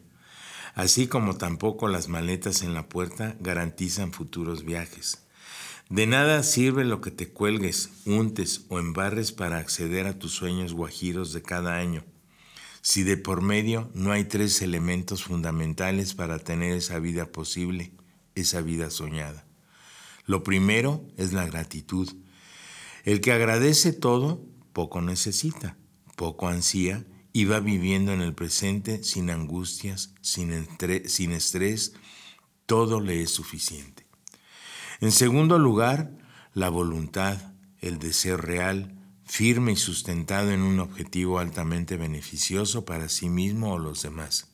así 0.75 1.07
como 1.07 1.37
tampoco 1.37 1.89
las 1.89 2.09
maletas 2.09 2.63
en 2.63 2.75
la 2.75 2.89
puerta 2.89 3.37
garantizan 3.41 4.13
futuros 4.13 4.65
viajes. 4.65 5.27
De 5.89 6.07
nada 6.07 6.43
sirve 6.43 6.85
lo 6.85 7.01
que 7.01 7.11
te 7.11 7.31
cuelgues, 7.31 7.91
untes 8.07 8.67
o 8.69 8.79
embarres 8.79 9.33
para 9.33 9.59
acceder 9.59 10.07
a 10.07 10.19
tus 10.19 10.33
sueños 10.33 10.73
guajiros 10.73 11.33
de 11.33 11.43
cada 11.43 11.77
año, 11.77 12.05
si 12.83 13.03
de 13.03 13.17
por 13.17 13.43
medio 13.43 13.91
no 13.93 14.13
hay 14.13 14.25
tres 14.25 14.63
elementos 14.63 15.25
fundamentales 15.25 16.15
para 16.15 16.39
tener 16.39 16.73
esa 16.73 16.99
vida 16.99 17.27
posible, 17.27 17.93
esa 18.35 18.61
vida 18.61 18.91
soñada. 18.91 19.45
Lo 20.27 20.45
primero 20.45 21.05
es 21.17 21.33
la 21.33 21.45
gratitud. 21.45 22.09
El 23.05 23.21
que 23.21 23.33
agradece 23.33 23.93
todo, 23.93 24.45
poco 24.73 25.03
necesita, 25.03 25.77
poco 26.17 26.49
ansía 26.49 27.05
y 27.33 27.45
va 27.45 27.61
viviendo 27.61 28.13
en 28.13 28.21
el 28.21 28.35
presente 28.35 29.03
sin 29.03 29.31
angustias, 29.31 30.15
sin, 30.21 30.67
sin 31.07 31.33
estrés, 31.33 31.95
todo 32.67 33.01
le 33.01 33.23
es 33.23 33.31
suficiente. 33.31 34.07
En 35.01 35.13
segundo 35.13 35.59
lugar, 35.59 36.11
la 36.55 36.69
voluntad, 36.69 37.39
el 37.81 37.99
deseo 37.99 38.37
real, 38.37 38.97
firme 39.25 39.73
y 39.73 39.77
sustentado 39.77 40.51
en 40.51 40.63
un 40.63 40.81
objetivo 40.81 41.39
altamente 41.39 41.97
beneficioso 41.97 42.85
para 42.85 43.09
sí 43.09 43.29
mismo 43.29 43.73
o 43.73 43.79
los 43.79 44.03
demás. 44.03 44.49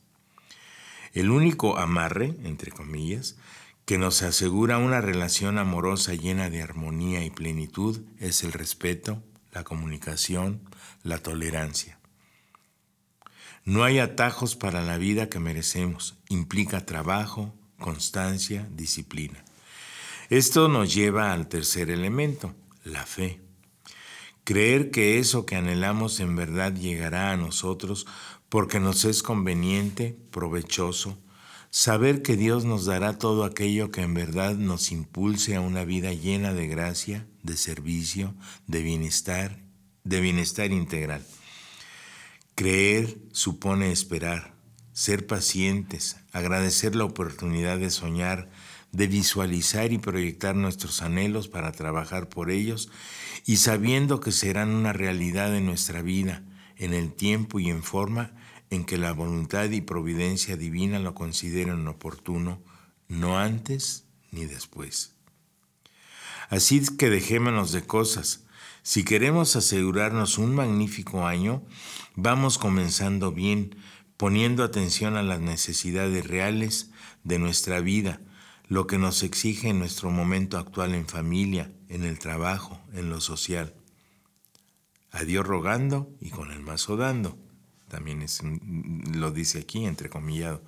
El 1.13 1.31
único 1.31 1.77
amarre, 1.77 2.35
entre 2.43 2.71
comillas, 2.71 3.37
que 3.85 3.97
nos 3.97 4.21
asegura 4.21 4.77
una 4.77 5.01
relación 5.01 5.57
amorosa 5.57 6.13
llena 6.13 6.49
de 6.49 6.61
armonía 6.61 7.23
y 7.23 7.29
plenitud 7.29 8.01
es 8.19 8.43
el 8.43 8.53
respeto, 8.53 9.23
la 9.51 9.63
comunicación, 9.63 10.61
la 11.03 11.17
tolerancia. 11.17 11.96
No 13.67 13.83
hay 13.83 13.99
atajos 13.99 14.55
para 14.55 14.81
la 14.81 14.97
vida 14.97 15.27
que 15.27 15.39
merecemos, 15.39 16.15
implica 16.29 16.85
trabajo, 16.85 17.53
constancia, 17.77 18.65
disciplina. 18.71 19.43
Esto 20.29 20.69
nos 20.69 20.93
lleva 20.95 21.33
al 21.33 21.49
tercer 21.49 21.89
elemento, 21.89 22.55
la 22.85 23.05
fe. 23.05 23.41
Creer 24.45 24.89
que 24.89 25.19
eso 25.19 25.45
que 25.45 25.57
anhelamos 25.57 26.21
en 26.21 26.37
verdad 26.37 26.73
llegará 26.75 27.33
a 27.33 27.35
nosotros 27.35 28.07
porque 28.47 28.79
nos 28.79 29.03
es 29.03 29.21
conveniente, 29.21 30.17
provechoso, 30.31 31.17
saber 31.69 32.21
que 32.21 32.37
Dios 32.37 32.63
nos 32.63 32.85
dará 32.85 33.17
todo 33.17 33.43
aquello 33.43 33.91
que 33.91 33.99
en 33.99 34.13
verdad 34.13 34.55
nos 34.55 34.93
impulse 34.93 35.57
a 35.57 35.59
una 35.59 35.83
vida 35.83 36.13
llena 36.13 36.53
de 36.53 36.67
gracia, 36.67 37.27
de 37.43 37.57
servicio, 37.57 38.33
de 38.65 38.81
bienestar, 38.81 39.59
de 40.05 40.21
bienestar 40.21 40.71
integral. 40.71 41.21
Creer 42.57 43.19
supone 43.33 43.91
esperar, 43.91 44.55
ser 44.91 45.27
pacientes, 45.27 46.17
agradecer 46.31 46.95
la 46.95 47.03
oportunidad 47.03 47.77
de 47.77 47.91
soñar, 47.91 48.49
de 48.91 49.05
visualizar 49.05 49.93
y 49.93 49.99
proyectar 49.99 50.55
nuestros 50.55 51.03
anhelos 51.03 51.47
para 51.49 51.71
trabajar 51.71 52.29
por 52.29 52.49
ellos 52.49 52.89
y 53.45 53.57
sabiendo 53.57 54.21
que 54.21 54.31
serán 54.31 54.71
una 54.71 54.91
realidad 54.91 55.55
en 55.55 55.67
nuestra 55.67 56.01
vida, 56.01 56.41
en 56.77 56.95
el 56.95 57.13
tiempo 57.13 57.59
y 57.59 57.69
en 57.69 57.83
forma 57.83 58.33
en 58.71 58.85
que 58.85 58.97
la 58.97 59.13
voluntad 59.13 59.69
y 59.69 59.81
providencia 59.81 60.57
divina 60.57 60.97
lo 60.97 61.13
consideren 61.13 61.87
oportuno, 61.87 62.63
no 63.07 63.37
antes 63.37 64.05
ni 64.31 64.45
después. 64.45 65.13
Así 66.49 66.83
que 66.97 67.11
dejémonos 67.11 67.71
de 67.71 67.83
cosas. 67.83 68.46
Si 68.87 69.03
queremos 69.03 69.57
asegurarnos 69.57 70.37
un 70.37 70.55
magnífico 70.55 71.27
año, 71.27 71.61
vamos 72.15 72.57
comenzando 72.57 73.33
bien, 73.33 73.75
poniendo 74.15 74.63
atención 74.63 75.17
a 75.17 75.23
las 75.23 75.41
necesidades 75.41 76.25
reales 76.25 76.89
de 77.25 77.37
nuestra 77.37 77.81
vida, 77.81 78.21
lo 78.69 78.87
que 78.87 78.97
nos 78.97 79.23
exige 79.23 79.67
en 79.67 79.79
nuestro 79.79 80.09
momento 80.09 80.57
actual 80.57 80.95
en 80.95 81.05
familia, 81.05 81.69
en 81.89 82.05
el 82.05 82.17
trabajo, 82.17 82.79
en 82.93 83.09
lo 83.09 83.19
social. 83.19 83.75
A 85.11 85.25
Dios 85.25 85.45
rogando 85.45 86.09
y 86.21 86.29
con 86.29 86.51
el 86.51 86.61
mazo 86.61 86.95
dando. 86.95 87.37
También 87.89 88.25
lo 89.13 89.31
dice 89.31 89.59
aquí, 89.59 89.83
entrecomillado. 89.83 90.63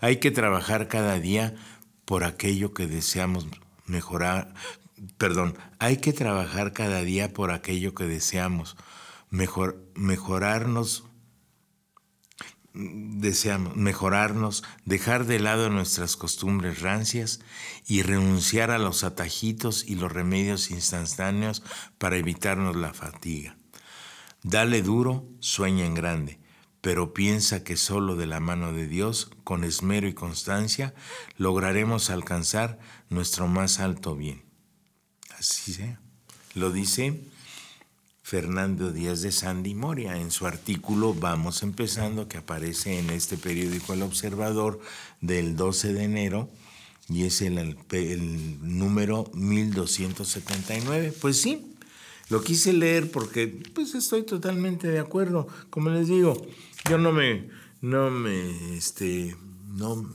Hay 0.00 0.16
que 0.16 0.32
trabajar 0.32 0.88
cada 0.88 1.20
día 1.20 1.54
por 2.04 2.24
aquello 2.24 2.74
que 2.74 2.88
deseamos 2.88 3.46
mejorar. 3.86 4.54
Perdón, 5.18 5.56
hay 5.78 5.98
que 5.98 6.12
trabajar 6.12 6.72
cada 6.72 7.02
día 7.02 7.32
por 7.32 7.50
aquello 7.50 7.94
que 7.94 8.04
deseamos. 8.04 8.76
Mejor, 9.30 9.90
mejorarnos 9.94 11.04
deseamos 12.72 13.76
mejorarnos, 13.76 14.62
dejar 14.84 15.26
de 15.26 15.40
lado 15.40 15.70
nuestras 15.70 16.16
costumbres 16.16 16.80
rancias 16.80 17.40
y 17.86 18.02
renunciar 18.02 18.70
a 18.70 18.78
los 18.78 19.02
atajitos 19.02 19.84
y 19.86 19.96
los 19.96 20.12
remedios 20.12 20.70
instantáneos 20.70 21.62
para 21.98 22.16
evitarnos 22.16 22.76
la 22.76 22.94
fatiga. 22.94 23.56
Dale 24.42 24.82
duro, 24.82 25.28
sueña 25.40 25.84
en 25.84 25.94
grande, 25.94 26.40
pero 26.80 27.12
piensa 27.12 27.64
que 27.64 27.76
solo 27.76 28.16
de 28.16 28.26
la 28.26 28.40
mano 28.40 28.72
de 28.72 28.86
Dios, 28.86 29.30
con 29.44 29.64
esmero 29.64 30.08
y 30.08 30.14
constancia, 30.14 30.94
lograremos 31.36 32.08
alcanzar 32.08 32.78
nuestro 33.10 33.48
más 33.48 33.80
alto 33.80 34.16
bien. 34.16 34.49
Así 35.40 35.72
sea. 35.72 35.98
Lo 36.54 36.70
dice 36.70 37.18
Fernando 38.22 38.92
Díaz 38.92 39.22
de 39.22 39.32
Sandy 39.32 39.74
Moria 39.74 40.18
en 40.18 40.30
su 40.30 40.46
artículo 40.46 41.14
Vamos 41.14 41.62
empezando, 41.62 42.28
que 42.28 42.36
aparece 42.36 42.98
en 42.98 43.08
este 43.08 43.38
periódico 43.38 43.94
El 43.94 44.02
Observador 44.02 44.80
del 45.22 45.56
12 45.56 45.94
de 45.94 46.04
enero 46.04 46.50
y 47.08 47.24
es 47.24 47.40
el, 47.40 47.56
el, 47.90 48.78
número 48.78 49.30
1279. 49.32 51.14
Pues 51.18 51.40
sí, 51.40 51.74
lo 52.28 52.42
quise 52.42 52.74
leer 52.74 53.10
porque 53.10 53.48
pues 53.48 53.94
estoy 53.94 54.24
totalmente 54.24 54.88
de 54.88 54.98
acuerdo. 54.98 55.48
Como 55.70 55.88
les 55.88 56.08
digo, 56.08 56.46
yo 56.86 56.98
no 56.98 57.12
me, 57.12 57.48
no 57.80 58.10
me, 58.10 58.76
este, 58.76 59.34
no 59.68 60.06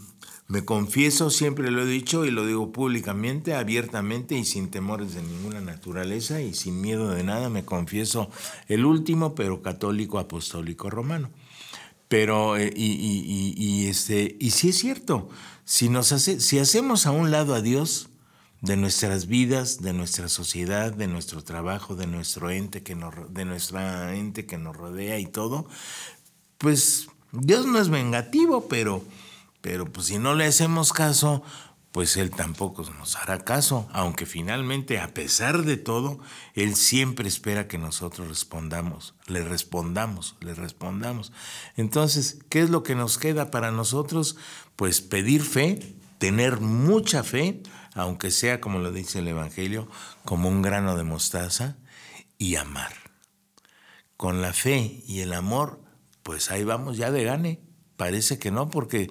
me 0.47 0.63
confieso, 0.63 1.31
siempre 1.31 1.71
lo 1.71 1.81
he 1.81 1.87
dicho 1.87 2.23
y 2.25 2.31
lo 2.31 2.45
digo 2.45 2.71
públicamente, 2.71 3.55
abiertamente 3.55 4.37
y 4.37 4.45
sin 4.45 4.69
temores 4.69 5.15
de 5.15 5.23
ninguna 5.23 5.59
naturaleza 5.59 6.39
y 6.41 6.53
sin 6.53 6.81
miedo 6.81 7.09
de 7.09 7.23
nada, 7.23 7.49
me 7.49 7.65
confieso 7.65 8.29
el 8.67 8.85
último, 8.85 9.33
pero 9.33 9.63
católico 9.63 10.19
apostólico 10.19 10.89
romano. 10.91 11.31
Pero, 12.07 12.57
eh, 12.57 12.71
y, 12.75 13.55
y, 13.57 13.87
este, 13.87 14.37
y 14.39 14.51
sí 14.51 14.69
es 14.69 14.77
cierto, 14.77 15.29
si, 15.63 15.89
nos 15.89 16.11
hace, 16.11 16.39
si 16.39 16.59
hacemos 16.59 17.07
a 17.07 17.11
un 17.11 17.31
lado 17.31 17.55
a 17.55 17.61
Dios 17.61 18.09
de 18.61 18.77
nuestras 18.77 19.25
vidas, 19.25 19.81
de 19.81 19.93
nuestra 19.93 20.29
sociedad, 20.29 20.93
de 20.93 21.07
nuestro 21.07 21.43
trabajo, 21.43 21.95
de 21.95 22.05
nuestro 22.05 22.51
ente 22.51 22.83
que 22.83 22.93
nos, 22.93 23.33
de 23.33 23.45
nuestra 23.45 24.15
ente 24.15 24.45
que 24.45 24.59
nos 24.59 24.75
rodea 24.75 25.17
y 25.17 25.25
todo, 25.25 25.67
pues 26.59 27.07
Dios 27.31 27.65
no 27.65 27.79
es 27.79 27.89
vengativo, 27.89 28.67
pero 28.67 29.03
pero 29.65 29.91
pues 29.91 30.05
si 30.05 30.19
no 30.19 30.35
le 30.35 30.45
hacemos 30.45 30.93
caso, 30.93 31.41
pues 31.91 32.17
Él 32.17 32.29
tampoco 32.29 32.83
nos 32.99 33.15
hará 33.15 33.39
caso, 33.39 33.89
aunque 33.93 34.27
finalmente, 34.27 34.99
a 34.99 35.11
pesar 35.15 35.63
de 35.63 35.75
todo, 35.75 36.19
Él 36.53 36.75
siempre 36.75 37.27
espera 37.27 37.67
que 37.67 37.79
nosotros 37.79 38.27
respondamos, 38.27 39.15
le 39.25 39.43
respondamos, 39.43 40.35
le 40.39 40.53
respondamos. 40.53 41.31
Entonces, 41.77 42.37
¿qué 42.49 42.61
es 42.61 42.69
lo 42.69 42.83
que 42.83 42.93
nos 42.93 43.17
queda 43.17 43.49
para 43.49 43.71
nosotros? 43.71 44.37
Pues 44.75 45.01
pedir 45.01 45.41
fe, 45.41 45.95
tener 46.19 46.59
mucha 46.59 47.23
fe, 47.23 47.63
aunque 47.95 48.29
sea, 48.29 48.61
como 48.61 48.77
lo 48.77 48.91
dice 48.91 49.17
el 49.17 49.29
Evangelio, 49.29 49.87
como 50.25 50.47
un 50.47 50.61
grano 50.61 50.95
de 50.95 51.05
mostaza, 51.05 51.77
y 52.37 52.57
amar. 52.57 52.93
Con 54.15 54.43
la 54.43 54.53
fe 54.53 55.01
y 55.07 55.21
el 55.21 55.33
amor, 55.33 55.81
pues 56.21 56.51
ahí 56.51 56.63
vamos 56.63 56.97
ya 56.97 57.09
de 57.09 57.23
gane. 57.23 57.65
Parece 57.97 58.37
que 58.39 58.51
no, 58.51 58.69
porque, 58.69 59.09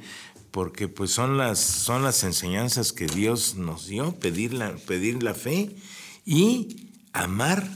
porque 0.55 0.87
pues 0.87 1.11
son 1.11 1.37
las, 1.37 1.59
son 1.59 2.05
las 2.05 2.23
enseñanzas 2.23 2.93
que 2.93 3.09
Dios 3.09 3.57
nos 3.57 3.89
dio, 3.89 4.15
pedir 4.21 4.55
la, 4.55 4.77
pedir 4.77 5.21
la 5.21 5.35
fe 5.35 5.75
y 6.25 6.93
amar, 7.13 7.69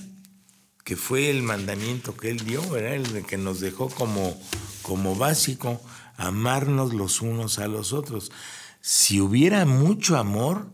que 0.85 0.95
fue 0.95 1.29
el 1.29 1.43
mandamiento 1.43 2.17
que 2.17 2.31
Él 2.31 2.39
dio, 2.39 2.63
¿verdad? 2.71 2.95
el 2.95 3.27
que 3.27 3.37
nos 3.37 3.59
dejó 3.59 3.89
como, 3.89 4.41
como 4.83 5.17
básico, 5.17 5.83
amarnos 6.17 6.95
los 6.95 7.21
unos 7.21 7.59
a 7.59 7.67
los 7.67 7.93
otros. 7.93 8.31
Si 8.81 9.21
hubiera 9.21 9.65
mucho 9.65 10.17
amor, 10.17 10.71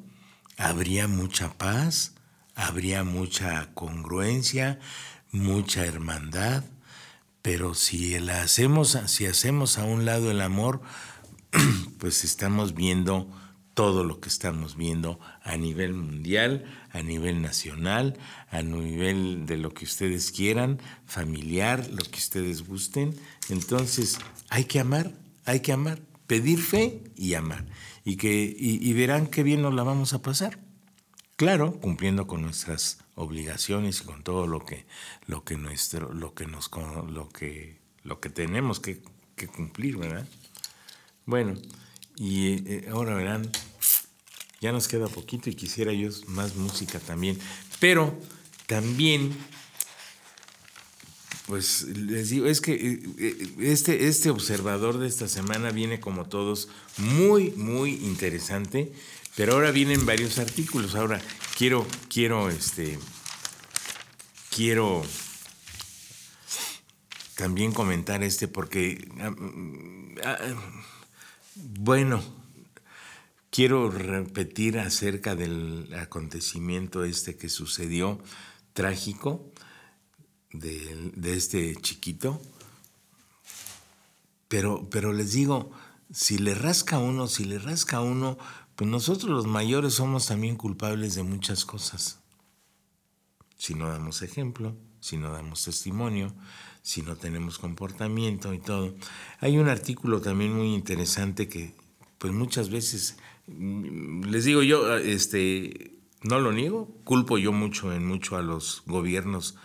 habría 0.58 1.08
mucha 1.08 1.54
paz, 1.54 2.12
habría 2.54 3.02
mucha 3.02 3.70
congruencia, 3.72 4.78
mucha 5.32 5.86
hermandad, 5.86 6.64
pero 7.40 7.74
si 7.74 8.18
la 8.18 8.42
hacemos, 8.42 8.98
si 9.06 9.24
hacemos 9.24 9.78
a 9.78 9.84
un 9.84 10.04
lado 10.04 10.30
el 10.30 10.42
amor, 10.42 10.82
pues 11.98 12.24
estamos 12.24 12.74
viendo 12.74 13.28
todo 13.74 14.04
lo 14.04 14.20
que 14.20 14.28
estamos 14.28 14.76
viendo 14.76 15.18
a 15.42 15.56
nivel 15.56 15.94
mundial, 15.94 16.64
a 16.92 17.02
nivel 17.02 17.42
nacional, 17.42 18.16
a 18.50 18.62
nivel 18.62 19.46
de 19.46 19.56
lo 19.56 19.74
que 19.74 19.84
ustedes 19.84 20.30
quieran, 20.30 20.80
familiar, 21.06 21.88
lo 21.90 22.04
que 22.04 22.18
ustedes 22.18 22.66
gusten. 22.66 23.14
Entonces, 23.48 24.18
hay 24.48 24.64
que 24.64 24.78
amar, 24.78 25.12
hay 25.44 25.60
que 25.60 25.72
amar, 25.72 26.00
pedir 26.26 26.60
fe 26.60 27.02
y 27.16 27.34
amar. 27.34 27.64
Y, 28.04 28.16
que, 28.16 28.54
y 28.58 28.92
verán 28.92 29.26
qué 29.26 29.42
bien 29.42 29.62
nos 29.62 29.74
la 29.74 29.82
vamos 29.82 30.12
a 30.12 30.22
pasar. 30.22 30.58
Claro, 31.36 31.80
cumpliendo 31.80 32.28
con 32.28 32.42
nuestras 32.42 32.98
obligaciones 33.16 34.00
y 34.00 34.04
con 34.04 34.22
todo 34.22 34.46
lo 34.46 34.64
que, 34.64 34.86
lo 35.26 35.42
que 35.42 35.56
nuestro, 35.56 36.12
lo 36.12 36.32
que 36.32 36.46
nos 36.46 36.70
lo 36.72 37.28
que, 37.28 37.80
lo 38.04 38.20
que 38.20 38.30
tenemos 38.30 38.78
que, 38.78 39.02
cumplir, 39.56 39.96
¿verdad? 39.96 40.28
Bueno, 41.26 41.56
y 42.16 42.52
eh, 42.70 42.88
ahora 42.90 43.14
verán, 43.14 43.50
ya 44.60 44.72
nos 44.72 44.88
queda 44.88 45.08
poquito 45.08 45.50
y 45.50 45.54
quisiera 45.54 45.92
yo 45.92 46.10
más 46.26 46.56
música 46.56 46.98
también. 46.98 47.38
Pero 47.80 48.18
también, 48.66 49.36
pues 51.46 51.82
les 51.82 52.30
digo, 52.30 52.46
es 52.46 52.60
que 52.60 52.74
eh, 52.74 53.02
eh, 53.18 53.48
este, 53.60 54.08
este 54.08 54.30
observador 54.30 54.98
de 54.98 55.08
esta 55.08 55.28
semana 55.28 55.70
viene 55.70 56.00
como 56.00 56.26
todos 56.26 56.68
muy, 56.98 57.50
muy 57.52 57.94
interesante 58.04 58.92
pero 59.36 59.54
ahora 59.54 59.70
vienen 59.70 60.06
varios 60.06 60.38
artículos. 60.38 60.94
Ahora 60.94 61.20
quiero, 61.56 61.86
quiero, 62.08 62.48
este, 62.48 62.98
quiero 64.54 65.02
también 67.36 67.72
comentar 67.72 68.22
este 68.22 68.46
porque, 68.46 69.08
bueno, 71.56 72.22
quiero 73.50 73.90
repetir 73.90 74.78
acerca 74.78 75.36
del 75.36 75.94
acontecimiento 75.94 77.04
este 77.04 77.36
que 77.36 77.48
sucedió 77.48 78.20
trágico 78.72 79.52
de, 80.52 81.12
este 81.24 81.76
chiquito. 81.76 82.40
Pero, 84.48 84.88
pero 84.90 85.12
les 85.12 85.32
digo, 85.32 85.70
si 86.12 86.38
le 86.38 86.54
rasca 86.54 86.98
uno, 86.98 87.28
si 87.28 87.44
le 87.44 87.58
rasca 87.58 88.00
uno, 88.00 88.38
pues 88.76 88.90
nosotros 88.90 89.30
los 89.30 89.46
mayores 89.46 89.94
somos 89.94 90.26
también 90.26 90.56
culpables 90.56 91.14
de 91.14 91.22
muchas 91.22 91.64
cosas. 91.64 92.18
Si 93.56 93.74
no 93.74 93.88
damos 93.88 94.22
ejemplo, 94.22 94.76
si 95.00 95.16
no 95.16 95.30
damos 95.30 95.64
testimonio, 95.64 96.34
si 96.84 97.00
no 97.00 97.16
tenemos 97.16 97.58
comportamiento 97.58 98.52
y 98.52 98.58
todo. 98.58 98.94
Hay 99.40 99.56
un 99.56 99.68
artículo 99.68 100.20
también 100.20 100.54
muy 100.54 100.74
interesante 100.74 101.48
que 101.48 101.72
pues 102.18 102.32
muchas 102.32 102.68
veces 102.68 103.16
mm, 103.46 104.24
les 104.26 104.44
digo 104.44 104.62
yo 104.62 104.96
este 104.98 105.92
no 106.22 106.38
lo 106.38 106.52
niego, 106.52 106.94
culpo 107.04 107.38
yo 107.38 107.52
mucho 107.52 107.92
en 107.92 108.06
mucho 108.06 108.36
a 108.36 108.42
los 108.42 108.82
gobiernos 108.86 109.56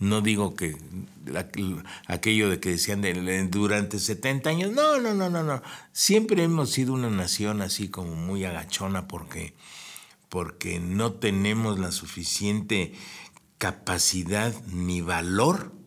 no 0.00 0.22
digo 0.22 0.56
que 0.56 0.76
aquello 2.06 2.48
de 2.48 2.58
que 2.58 2.70
decían 2.70 3.02
de, 3.02 3.46
durante 3.48 3.98
70 3.98 4.48
años, 4.48 4.72
no, 4.72 4.98
no, 4.98 5.12
no, 5.12 5.28
no, 5.28 5.42
no. 5.42 5.62
Siempre 5.92 6.42
hemos 6.42 6.70
sido 6.70 6.94
una 6.94 7.10
nación 7.10 7.60
así 7.60 7.90
como 7.90 8.16
muy 8.16 8.46
agachona 8.46 9.06
porque, 9.06 9.52
porque 10.30 10.80
no 10.80 11.12
tenemos 11.12 11.78
la 11.78 11.92
suficiente 11.92 12.94
capacidad 13.58 14.54
ni 14.68 15.02
valor 15.02 15.79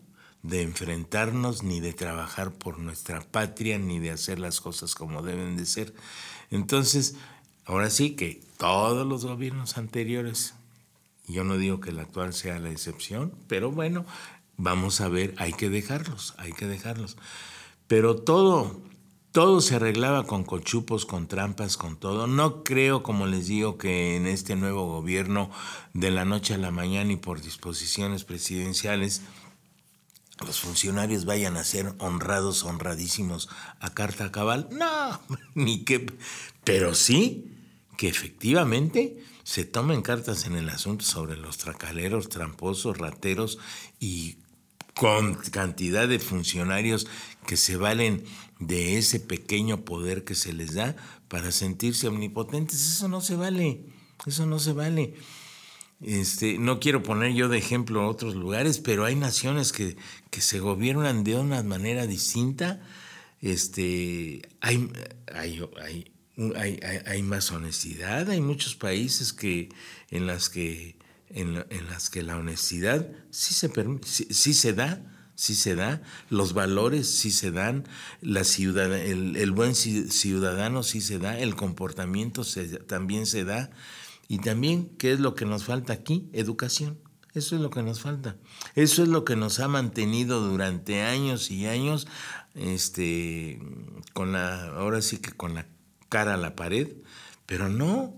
de 0.44 0.62
enfrentarnos 0.62 1.64
ni 1.64 1.80
de 1.80 1.92
trabajar 1.92 2.52
por 2.52 2.78
nuestra 2.78 3.20
patria 3.20 3.78
ni 3.78 3.98
de 3.98 4.12
hacer 4.12 4.38
las 4.38 4.60
cosas 4.60 4.94
como 4.94 5.22
deben 5.22 5.56
de 5.56 5.66
ser. 5.66 5.92
Entonces, 6.52 7.16
ahora 7.64 7.90
sí 7.90 8.10
que 8.10 8.40
todos 8.56 9.04
los 9.04 9.24
gobiernos 9.24 9.76
anteriores 9.76 10.54
yo 11.26 11.44
no 11.44 11.56
digo 11.56 11.80
que 11.80 11.90
el 11.90 11.98
actual 11.98 12.34
sea 12.34 12.58
la 12.58 12.70
excepción, 12.70 13.32
pero 13.48 13.70
bueno, 13.70 14.04
vamos 14.56 15.00
a 15.00 15.08
ver, 15.08 15.34
hay 15.38 15.52
que 15.52 15.70
dejarlos, 15.70 16.34
hay 16.36 16.52
que 16.52 16.66
dejarlos. 16.66 17.16
Pero 17.86 18.16
todo, 18.16 18.80
todo 19.32 19.60
se 19.60 19.76
arreglaba 19.76 20.26
con 20.26 20.44
cochupos, 20.44 21.06
con 21.06 21.26
trampas, 21.26 21.78
con 21.78 21.96
todo. 21.96 22.26
No 22.26 22.62
creo, 22.62 23.02
como 23.02 23.26
les 23.26 23.46
digo, 23.46 23.78
que 23.78 24.16
en 24.16 24.26
este 24.26 24.54
nuevo 24.54 24.86
gobierno, 24.86 25.50
de 25.94 26.10
la 26.10 26.26
noche 26.26 26.54
a 26.54 26.58
la 26.58 26.70
mañana 26.70 27.12
y 27.12 27.16
por 27.16 27.40
disposiciones 27.40 28.24
presidenciales, 28.24 29.22
los 30.44 30.60
funcionarios 30.60 31.24
vayan 31.24 31.56
a 31.56 31.64
ser 31.64 31.94
honrados, 31.98 32.64
honradísimos 32.64 33.48
a 33.80 33.92
carta 33.94 34.30
cabal. 34.30 34.68
No, 34.70 35.20
ni 35.54 35.84
que... 35.84 36.06
Pero 36.64 36.94
sí 36.94 37.50
que 37.96 38.08
efectivamente 38.08 39.22
se 39.42 39.64
tomen 39.64 40.02
cartas 40.02 40.46
en 40.46 40.56
el 40.56 40.68
asunto 40.70 41.04
sobre 41.04 41.36
los 41.36 41.58
tracaleros, 41.58 42.28
tramposos, 42.28 42.98
rateros 42.98 43.58
y 44.00 44.38
con 44.94 45.34
cantidad 45.34 46.08
de 46.08 46.18
funcionarios 46.18 47.06
que 47.46 47.56
se 47.56 47.76
valen 47.76 48.24
de 48.58 48.96
ese 48.96 49.20
pequeño 49.20 49.84
poder 49.84 50.24
que 50.24 50.34
se 50.34 50.52
les 50.52 50.74
da 50.74 50.96
para 51.28 51.52
sentirse 51.52 52.08
omnipotentes. 52.08 52.80
Eso 52.80 53.08
no 53.08 53.20
se 53.20 53.36
vale, 53.36 53.84
eso 54.26 54.46
no 54.46 54.58
se 54.58 54.72
vale. 54.72 55.14
Este, 56.06 56.58
no 56.58 56.80
quiero 56.80 57.02
poner 57.02 57.32
yo 57.32 57.48
de 57.48 57.56
ejemplo 57.56 58.06
otros 58.06 58.34
lugares, 58.34 58.78
pero 58.78 59.06
hay 59.06 59.16
naciones 59.16 59.72
que, 59.72 59.96
que 60.30 60.42
se 60.42 60.60
gobiernan 60.60 61.24
de 61.24 61.36
una 61.36 61.62
manera 61.62 62.06
distinta. 62.06 62.82
Este, 63.40 64.42
hay, 64.60 64.90
hay, 65.32 65.62
hay, 65.80 66.12
hay, 66.56 66.80
hay, 67.06 67.22
más 67.22 67.50
honestidad, 67.52 68.28
hay 68.28 68.40
muchos 68.42 68.74
países 68.74 69.32
que, 69.32 69.70
en, 70.10 70.26
las 70.26 70.50
que, 70.50 70.96
en, 71.30 71.54
las 71.88 72.10
que 72.10 72.22
la 72.22 72.36
honestidad 72.36 73.08
sí 73.30 73.54
se, 73.54 73.70
sí, 74.04 74.52
se 74.54 74.72
da, 74.74 75.02
sí 75.36 75.54
se 75.54 75.74
da, 75.74 76.02
los 76.28 76.52
valores 76.52 77.08
sí 77.08 77.30
se 77.30 77.50
dan, 77.50 77.88
la 78.20 78.44
ciudad, 78.44 78.94
el, 78.94 79.50
buen 79.52 79.74
ciudadano 79.74 80.82
sí 80.82 81.00
se 81.00 81.18
da, 81.18 81.38
el 81.38 81.54
comportamiento 81.54 82.42
también 82.86 83.24
se 83.24 83.44
da. 83.44 83.70
Y 84.28 84.38
también, 84.38 84.96
¿qué 84.98 85.12
es 85.12 85.20
lo 85.20 85.34
que 85.34 85.44
nos 85.44 85.64
falta 85.64 85.92
aquí? 85.92 86.28
Educación. 86.32 86.98
Eso 87.34 87.56
es 87.56 87.62
lo 87.62 87.70
que 87.70 87.82
nos 87.82 88.00
falta. 88.00 88.36
Eso 88.74 89.02
es 89.02 89.08
lo 89.08 89.24
que 89.24 89.34
nos 89.34 89.58
ha 89.58 89.66
mantenido 89.66 90.40
durante 90.40 91.02
años 91.02 91.50
y 91.50 91.66
años, 91.66 92.06
este, 92.54 93.60
con 94.12 94.32
la, 94.32 94.68
ahora 94.68 95.02
sí 95.02 95.18
que 95.18 95.32
con 95.32 95.54
la 95.54 95.66
cara 96.08 96.34
a 96.34 96.36
la 96.36 96.54
pared, 96.54 96.88
pero 97.46 97.68
no, 97.68 98.14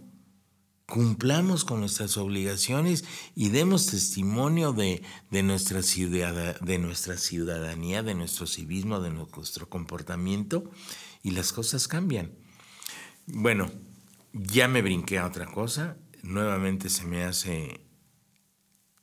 cumplamos 0.86 1.64
con 1.64 1.80
nuestras 1.80 2.16
obligaciones 2.16 3.04
y 3.34 3.48
demos 3.48 3.86
testimonio 3.86 4.72
de, 4.72 5.02
nuestra 5.42 5.80
de 5.80 6.78
nuestra 6.78 7.16
ciudadanía, 7.16 8.02
de 8.02 8.14
nuestro 8.14 8.46
civismo, 8.46 9.00
de 9.00 9.11
nuestro 9.11 9.68
comportamiento 9.68 10.70
y 11.22 11.32
las 11.32 11.52
cosas 11.52 11.88
cambian. 11.88 12.32
Bueno, 13.26 13.70
ya 14.43 14.68
me 14.68 14.82
brinqué 14.82 15.18
a 15.18 15.26
otra 15.26 15.47
cosa, 15.47 15.97
nuevamente 16.22 16.89
se 16.91 17.05
me 17.05 17.24
hace 17.24 17.80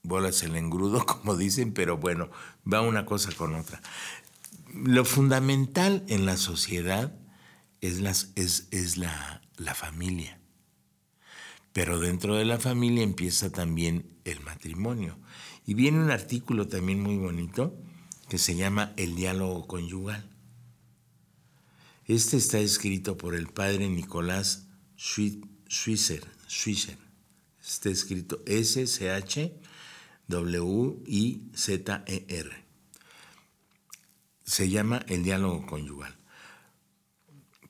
bolas 0.03 0.43
el 0.43 0.55
engrudo, 0.55 1.05
como 1.05 1.35
dicen, 1.35 1.73
pero 1.73 1.97
bueno, 1.97 2.29
va 2.71 2.81
una 2.81 3.05
cosa 3.05 3.31
con 3.31 3.55
otra. 3.55 3.81
Lo 4.73 5.05
fundamental 5.05 6.03
en 6.07 6.25
la 6.25 6.37
sociedad 6.37 7.15
es, 7.81 7.99
las, 7.99 8.31
es, 8.35 8.67
es 8.71 8.97
la, 8.97 9.41
la 9.57 9.75
familia. 9.75 10.39
Pero 11.73 11.99
dentro 11.99 12.35
de 12.35 12.45
la 12.45 12.59
familia 12.59 13.03
empieza 13.03 13.51
también 13.51 14.17
el 14.25 14.39
matrimonio. 14.41 15.17
Y 15.65 15.73
viene 15.73 15.99
un 15.99 16.11
artículo 16.11 16.67
también 16.67 17.01
muy 17.01 17.17
bonito 17.17 17.75
que 18.29 18.37
se 18.37 18.55
llama 18.55 18.93
El 18.97 19.15
diálogo 19.15 19.65
conyugal. 19.65 20.29
Este 22.05 22.37
está 22.37 22.59
escrito 22.59 23.17
por 23.17 23.33
el 23.33 23.47
padre 23.47 23.89
Nicolás 23.89 24.67
Schweizer. 25.03 26.23
Está 27.61 27.89
escrito 27.89 28.41
S-C-H-W-I-Z-E-R. 28.45 29.69
Se 34.45 34.69
llama 34.69 35.03
el 35.09 35.23
diálogo 35.23 35.65
conyugal. 35.65 36.15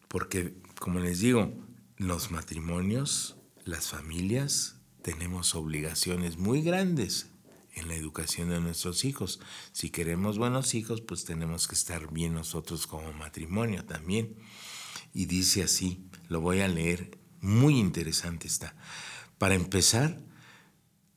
Porque, 0.07 0.53
como 0.79 0.99
les 0.99 1.21
digo, 1.21 1.51
los 1.97 2.29
matrimonios, 2.29 3.35
las 3.65 3.87
familias, 3.87 4.75
tenemos 5.01 5.55
obligaciones 5.55 6.37
muy 6.37 6.61
grandes 6.61 7.31
en 7.73 7.87
la 7.87 7.95
educación 7.95 8.49
de 8.49 8.61
nuestros 8.61 9.05
hijos. 9.05 9.39
Si 9.71 9.89
queremos 9.89 10.37
buenos 10.37 10.75
hijos, 10.75 11.01
pues 11.01 11.25
tenemos 11.25 11.67
que 11.67 11.73
estar 11.73 12.13
bien 12.13 12.35
nosotros 12.35 12.85
como 12.85 13.11
matrimonio 13.13 13.85
también. 13.85 14.35
Y 15.15 15.25
dice 15.25 15.63
así, 15.63 16.05
lo 16.27 16.41
voy 16.41 16.61
a 16.61 16.67
leer, 16.67 17.22
muy 17.43 17.77
interesante 17.77 18.47
está. 18.47 18.73
Para 19.37 19.53
empezar, 19.53 20.17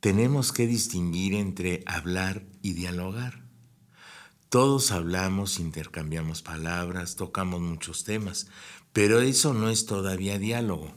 tenemos 0.01 0.53
que 0.53 0.67
distinguir 0.67 1.35
entre 1.35 1.83
hablar 1.87 2.45
y 2.61 2.75
dialogar. 2.75 3.47
Todos 4.49 4.93
hablamos, 4.93 5.59
intercambiamos 5.59 6.43
palabras, 6.43 7.17
tocamos 7.17 7.61
muchos 7.61 8.05
temas, 8.05 8.49
pero 8.93 9.21
eso 9.21 9.55
no 9.55 9.71
es 9.71 9.87
todavía 9.87 10.39
diálogo. 10.39 10.95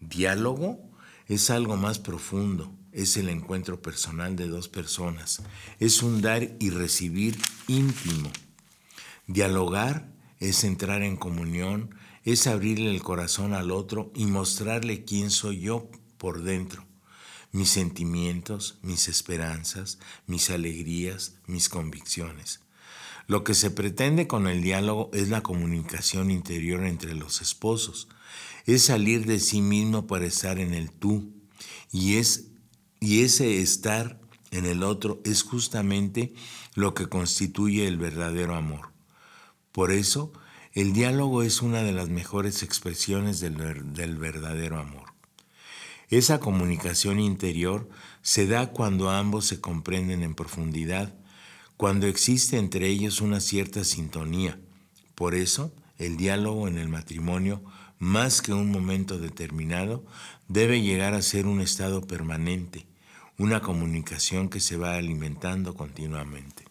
Diálogo 0.00 0.78
es 1.26 1.50
algo 1.50 1.76
más 1.76 1.98
profundo, 1.98 2.74
es 2.92 3.16
el 3.16 3.28
encuentro 3.28 3.80
personal 3.80 4.36
de 4.36 4.48
dos 4.48 4.68
personas, 4.68 5.42
es 5.80 6.02
un 6.02 6.22
dar 6.22 6.56
y 6.58 6.70
recibir 6.70 7.38
íntimo. 7.66 8.30
Dialogar 9.26 10.12
es 10.38 10.64
entrar 10.64 11.02
en 11.02 11.16
comunión, 11.16 11.94
es 12.24 12.46
abrirle 12.46 12.90
el 12.90 13.02
corazón 13.02 13.54
al 13.54 13.70
otro 13.70 14.10
y 14.14 14.26
mostrarle 14.26 15.04
quién 15.04 15.30
soy 15.30 15.60
yo 15.60 15.90
por 16.16 16.42
dentro, 16.42 16.84
mis 17.52 17.68
sentimientos, 17.68 18.78
mis 18.82 19.08
esperanzas, 19.08 19.98
mis 20.26 20.50
alegrías, 20.50 21.36
mis 21.46 21.68
convicciones. 21.68 22.60
Lo 23.26 23.44
que 23.44 23.54
se 23.54 23.70
pretende 23.70 24.26
con 24.26 24.48
el 24.48 24.62
diálogo 24.62 25.10
es 25.12 25.28
la 25.28 25.42
comunicación 25.42 26.30
interior 26.30 26.84
entre 26.84 27.14
los 27.14 27.40
esposos, 27.40 28.08
es 28.66 28.82
salir 28.82 29.26
de 29.26 29.40
sí 29.40 29.60
mismo 29.60 30.06
para 30.06 30.26
estar 30.26 30.58
en 30.58 30.74
el 30.74 30.90
tú, 30.90 31.32
y 31.92 32.16
es 32.16 32.46
y 33.04 33.22
ese 33.22 33.60
estar 33.60 34.18
en 34.50 34.64
el 34.64 34.82
otro 34.82 35.20
es 35.24 35.42
justamente 35.42 36.32
lo 36.74 36.94
que 36.94 37.06
constituye 37.06 37.86
el 37.86 37.98
verdadero 37.98 38.54
amor. 38.54 38.92
Por 39.72 39.92
eso, 39.92 40.32
el 40.74 40.92
diálogo 40.92 41.44
es 41.44 41.62
una 41.62 41.84
de 41.84 41.92
las 41.92 42.08
mejores 42.08 42.64
expresiones 42.64 43.38
del, 43.38 44.16
verdadero 44.16 44.80
amor. 44.80 45.14
Esa 46.10 46.40
comunicación 46.40 47.20
interior 47.20 47.88
se 48.22 48.48
da 48.48 48.72
cuando 48.72 49.10
ambos 49.10 49.46
se 49.46 49.60
comprenden 49.60 50.24
en 50.24 50.34
profundidad, 50.34 51.14
cuando 51.76 52.08
existe 52.08 52.58
entre 52.58 52.88
ellos 52.88 53.20
una 53.20 53.38
cierta 53.38 53.84
sintonía. 53.84 54.58
Por 55.14 55.36
eso, 55.36 55.72
el 55.98 56.16
diálogo 56.16 56.66
en 56.66 56.78
el 56.78 56.88
matrimonio, 56.88 57.62
más 58.00 58.42
que 58.42 58.52
un 58.52 58.72
momento 58.72 59.18
determinado, 59.18 60.04
debe 60.48 60.82
llegar 60.82 61.14
a 61.14 61.22
ser 61.22 61.46
un 61.46 61.60
estado 61.60 62.04
permanente, 62.04 62.84
una 63.38 63.60
comunicación 63.60 64.48
que 64.48 64.58
se 64.58 64.76
va 64.76 64.96
alimentando 64.96 65.74
continuamente. 65.74 66.64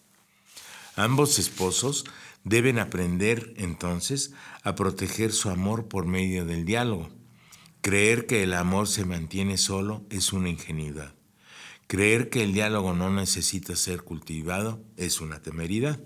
Ambos 0.94 1.38
esposos 1.38 2.04
deben 2.44 2.78
aprender 2.78 3.54
entonces 3.56 4.32
a 4.62 4.74
proteger 4.74 5.32
su 5.32 5.50
amor 5.50 5.88
por 5.88 6.06
medio 6.06 6.44
del 6.44 6.64
diálogo. 6.64 7.08
Creer 7.80 8.26
que 8.26 8.42
el 8.42 8.54
amor 8.54 8.86
se 8.86 9.04
mantiene 9.04 9.58
solo 9.58 10.06
es 10.10 10.32
una 10.32 10.48
ingenuidad. 10.48 11.14
Creer 11.86 12.30
que 12.30 12.42
el 12.42 12.52
diálogo 12.52 12.94
no 12.94 13.10
necesita 13.10 13.76
ser 13.76 14.02
cultivado 14.02 14.82
es 14.96 15.20
una 15.20 15.42
temeridad. 15.42 16.00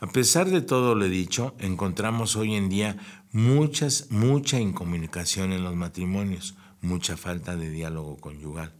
A 0.00 0.06
pesar 0.08 0.50
de 0.50 0.60
todo 0.60 0.94
lo 0.94 1.06
dicho, 1.06 1.54
encontramos 1.58 2.36
hoy 2.36 2.54
en 2.54 2.68
día 2.68 2.98
mucha 3.32 4.60
incomunicación 4.60 5.52
en 5.52 5.64
los 5.64 5.74
matrimonios, 5.74 6.54
mucha 6.80 7.16
falta 7.16 7.56
de 7.56 7.70
diálogo 7.70 8.16
conyugal. 8.16 8.74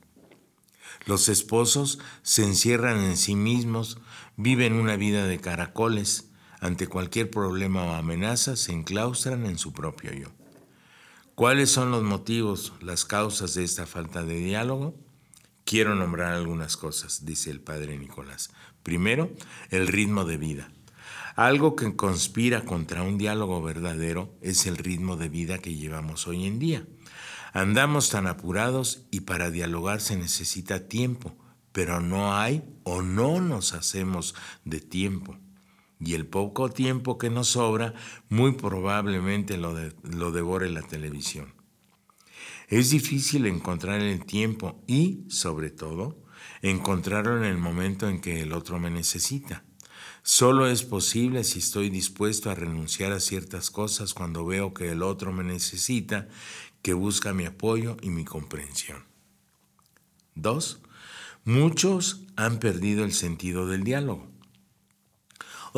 Los 1.05 1.29
esposos 1.29 1.99
se 2.23 2.45
encierran 2.45 2.99
en 2.99 3.17
sí 3.17 3.35
mismos, 3.35 3.99
viven 4.37 4.75
una 4.75 4.97
vida 4.97 5.27
de 5.27 5.39
caracoles, 5.39 6.26
ante 6.61 6.87
cualquier 6.87 7.31
problema 7.31 7.85
o 7.85 7.93
amenaza 7.93 8.57
se 8.57 8.73
enclaustran 8.73 9.47
en 9.47 9.59
su 9.59 9.73
propio 9.73 10.13
yo. 10.13 10.29
¿Cuáles 11.35 11.71
son 11.71 11.91
los 11.91 12.03
motivos, 12.03 12.73
las 12.81 13.05
causas 13.05 13.55
de 13.55 13.65
esta 13.65 13.87
falta 13.87 14.25
de 14.25 14.37
diálogo? 14.37 14.95
Quiero 15.65 15.95
nombrar 15.95 16.33
algunas 16.33 16.77
cosas, 16.77 17.27
dice 17.27 17.51
el 17.51 17.61
padre 17.61 17.99
Nicolás. 17.99 18.51
Primero, 18.83 19.31
el 19.71 19.89
ritmo 19.89 20.25
de 20.25 20.39
vida. 20.39 20.71
Algo 21.35 21.77
que 21.77 21.95
conspira 21.95 22.65
contra 22.65 23.03
un 23.03 23.19
diálogo 23.19 23.61
verdadero 23.61 24.35
es 24.41 24.67
el 24.67 24.79
ritmo 24.79 25.17
de 25.17 25.29
vida 25.29 25.59
que 25.59 25.75
llevamos 25.75 26.27
hoy 26.27 26.47
en 26.47 26.59
día. 26.59 26.87
Andamos 27.53 28.09
tan 28.09 28.27
apurados 28.27 29.03
y 29.11 29.21
para 29.21 29.51
dialogar 29.51 30.01
se 30.01 30.17
necesita 30.17 30.89
tiempo, 30.89 31.37
pero 31.73 32.01
no 32.01 32.35
hay 32.35 32.63
o 32.85 33.03
no 33.03 33.43
nos 33.43 33.75
hacemos 33.75 34.35
de 34.65 34.81
tiempo. 34.81 35.37
Y 35.99 36.15
el 36.15 36.27
poco 36.27 36.71
tiempo 36.71 37.19
que 37.19 37.31
nos 37.31 37.49
sobra 37.49 37.95
muy 38.29 38.53
probablemente 38.53 39.57
lo, 39.57 39.75
lo 40.03 40.31
devore 40.31 40.71
la 40.71 40.83
televisión. 40.83 41.55
Es 42.69 42.91
difícil 42.91 43.47
encontrar 43.47 44.01
el 44.01 44.25
tiempo 44.25 44.83
y, 44.87 45.25
sobre 45.29 45.71
todo, 45.71 46.19
encontrarlo 46.63 47.39
en 47.39 47.45
el 47.45 47.59
momento 47.59 48.09
en 48.09 48.21
que 48.21 48.41
el 48.43 48.53
otro 48.53 48.79
me 48.79 48.91
necesita. 48.91 49.65
Solo 50.23 50.67
es 50.67 50.83
posible 50.83 51.45
si 51.45 51.61
estoy 51.61 51.89
dispuesto 51.89 52.51
a 52.51 52.57
renunciar 52.57 53.13
a 53.13 53.21
ciertas 53.21 53.71
cosas 53.71 54.13
cuando 54.13 54.45
veo 54.45 54.75
que 54.75 54.91
el 54.91 55.03
otro 55.03 55.33
me 55.33 55.45
necesita 55.45 56.27
que 56.83 56.95
busca 56.95 57.33
mi 57.33 57.45
apoyo 57.45 57.97
y 58.03 58.11
mi 58.11 58.25
comprensión. 58.25 59.05
Dos, 60.35 60.81
muchos 61.45 62.23
han 62.35 62.59
perdido 62.59 63.05
el 63.05 63.13
sentido 63.13 63.69
del 63.69 63.85
diálogo. 63.85 64.29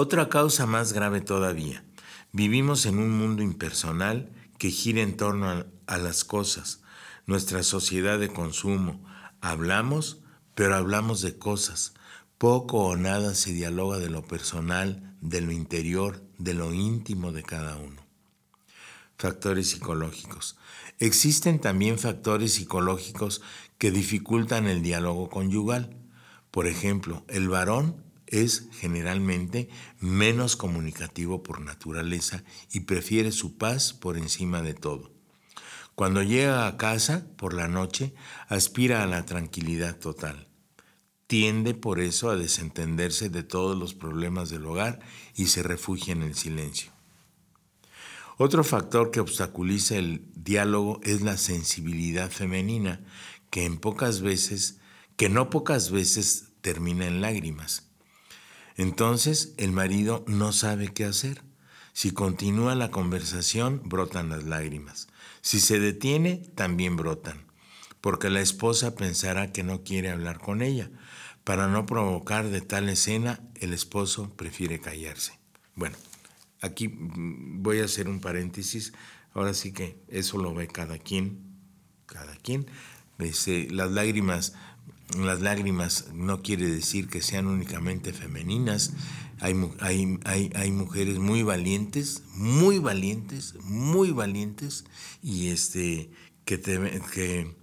Otra 0.01 0.29
causa 0.29 0.65
más 0.65 0.93
grave 0.93 1.21
todavía. 1.21 1.83
Vivimos 2.31 2.87
en 2.87 3.01
un 3.01 3.11
mundo 3.11 3.43
impersonal 3.43 4.31
que 4.57 4.71
gira 4.71 5.03
en 5.03 5.17
torno 5.17 5.49
a, 5.51 5.67
a 5.89 5.99
las 5.99 6.23
cosas, 6.23 6.83
nuestra 7.27 7.65
sociedad 7.65 8.17
de 8.21 8.29
consumo. 8.29 9.05
Hablamos, 9.41 10.21
pero 10.55 10.77
hablamos 10.77 11.21
de 11.21 11.37
cosas. 11.37 11.95
Poco 12.39 12.79
o 12.85 12.95
nada 12.95 13.35
se 13.35 13.53
dialoga 13.53 13.99
de 13.99 14.09
lo 14.09 14.23
personal, 14.23 15.17
de 15.21 15.41
lo 15.41 15.51
interior, 15.51 16.23
de 16.39 16.55
lo 16.55 16.73
íntimo 16.73 17.33
de 17.33 17.43
cada 17.43 17.77
uno. 17.77 18.01
Factores 19.17 19.71
psicológicos. 19.71 20.59
Existen 21.01 21.61
también 21.61 21.99
factores 21.99 22.53
psicológicos 22.55 23.43
que 23.79 23.91
dificultan 23.91 24.69
el 24.69 24.81
diálogo 24.81 25.29
conyugal. 25.29 25.97
Por 26.53 26.69
ejemplo, 26.69 27.25
el 27.27 27.49
varón 27.49 28.08
es 28.31 28.69
generalmente 28.73 29.69
menos 30.01 30.57
comunicativo 30.57 31.43
por 31.43 31.61
naturaleza 31.61 32.45
y 32.73 32.81
prefiere 32.81 33.33
su 33.33 33.57
paz 33.57 33.93
por 33.93 34.17
encima 34.17 34.63
de 34.63 34.75
todo. 34.75 35.13
Cuando 35.95 36.23
llega 36.23 36.67
a 36.67 36.77
casa 36.77 37.27
por 37.37 37.55
la 37.55 37.67
noche, 37.67 38.15
aspira 38.49 39.03
a 39.03 39.07
la 39.07 39.25
tranquilidad 39.27 39.99
total. 39.99 40.47
Tiende 41.27 41.75
por 41.75 42.01
eso 42.01 42.31
a 42.31 42.37
desentenderse 42.37 43.31
de 43.31 43.43
todos 43.43 43.77
los 43.77 43.95
problemas 43.95 44.49
del 44.49 44.65
hogar 44.65 45.01
y 45.35 45.47
se 45.47 45.63
refugia 45.63 46.13
en 46.13 46.23
el 46.23 46.35
silencio. 46.37 46.93
Otro 48.37 48.63
factor 48.63 49.11
que 49.11 49.19
obstaculiza 49.19 49.97
el 49.97 50.23
diálogo 50.37 51.01
es 51.03 51.23
la 51.23 51.37
sensibilidad 51.37 52.31
femenina, 52.31 53.01
que 53.51 53.65
en 53.65 53.79
pocas 53.79 54.21
veces, 54.21 54.79
que 55.17 55.29
no 55.29 55.51
pocas 55.51 55.91
veces 55.91 56.51
termina 56.61 57.09
en 57.09 57.21
lágrimas. 57.21 57.88
Entonces 58.79 59.53
el 59.59 59.73
marido 59.73 60.25
no 60.27 60.53
sabe 60.53 60.89
qué 60.89 61.05
hacer. 61.05 61.43
Si 61.93 62.13
continúa 62.13 62.75
la 62.75 62.91
conversación, 62.91 63.83
brotan 63.85 64.31
las 64.31 64.45
lágrimas. 64.45 65.09
Si 65.43 65.61
se 65.61 65.79
detiene, 65.79 66.37
también 66.55 66.97
brotan, 66.97 67.45
porque 68.01 68.31
la 68.31 68.41
esposa 68.41 68.95
pensará 68.95 69.53
que 69.53 69.63
no 69.63 69.85
quiere 69.85 70.11
hablar 70.11 70.39
con 70.39 70.63
ella. 70.63 70.91
Para 71.45 71.69
no 71.69 71.85
provocar 71.85 72.49
de 72.49 72.63
tal 72.63 72.89
escena, 72.89 73.41
el 73.57 73.75
esposo 73.75 74.31
prefiere 74.37 74.81
callarse. 74.81 75.39
Bueno, 75.75 75.97
Aquí 76.61 76.93
voy 76.93 77.81
a 77.81 77.85
hacer 77.85 78.09
un 78.09 78.21
paréntesis. 78.21 78.93
Ahora 79.33 79.55
sí 79.55 79.73
que 79.73 80.01
eso 80.09 80.39
lo 80.39 80.55
ve 80.55 80.67
cada 80.67 80.99
quien. 80.99 81.41
cada 82.07 82.35
quien. 82.37 82.67
Este, 83.19 83.69
las 83.71 83.91
lágrimas, 83.91 84.55
las 85.17 85.41
lágrimas 85.41 86.09
no 86.13 86.43
quiere 86.43 86.69
decir 86.69 87.09
que 87.09 87.23
sean 87.23 87.47
únicamente 87.47 88.13
femeninas. 88.13 88.93
Hay, 89.41 89.55
hay, 89.81 90.19
hay, 90.25 90.51
hay 90.55 90.71
mujeres 90.71 91.19
muy 91.19 91.43
valientes, 91.43 92.25
muy 92.35 92.79
valientes, 92.79 93.55
muy 93.63 94.11
valientes, 94.11 94.85
y 95.23 95.49
este, 95.49 96.11
que, 96.45 96.61
que, 96.61 97.55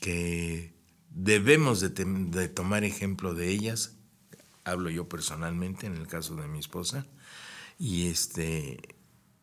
que 0.00 0.74
debemos 1.10 1.80
de, 1.80 1.90
de 1.90 2.48
tomar 2.48 2.84
ejemplo 2.84 3.34
de 3.34 3.48
ellas. 3.48 3.96
Hablo 4.64 4.90
yo 4.90 5.08
personalmente 5.08 5.86
en 5.86 5.96
el 5.96 6.06
caso 6.06 6.34
de 6.36 6.48
mi 6.48 6.58
esposa. 6.58 7.06
Y 7.78 8.08
este, 8.08 8.96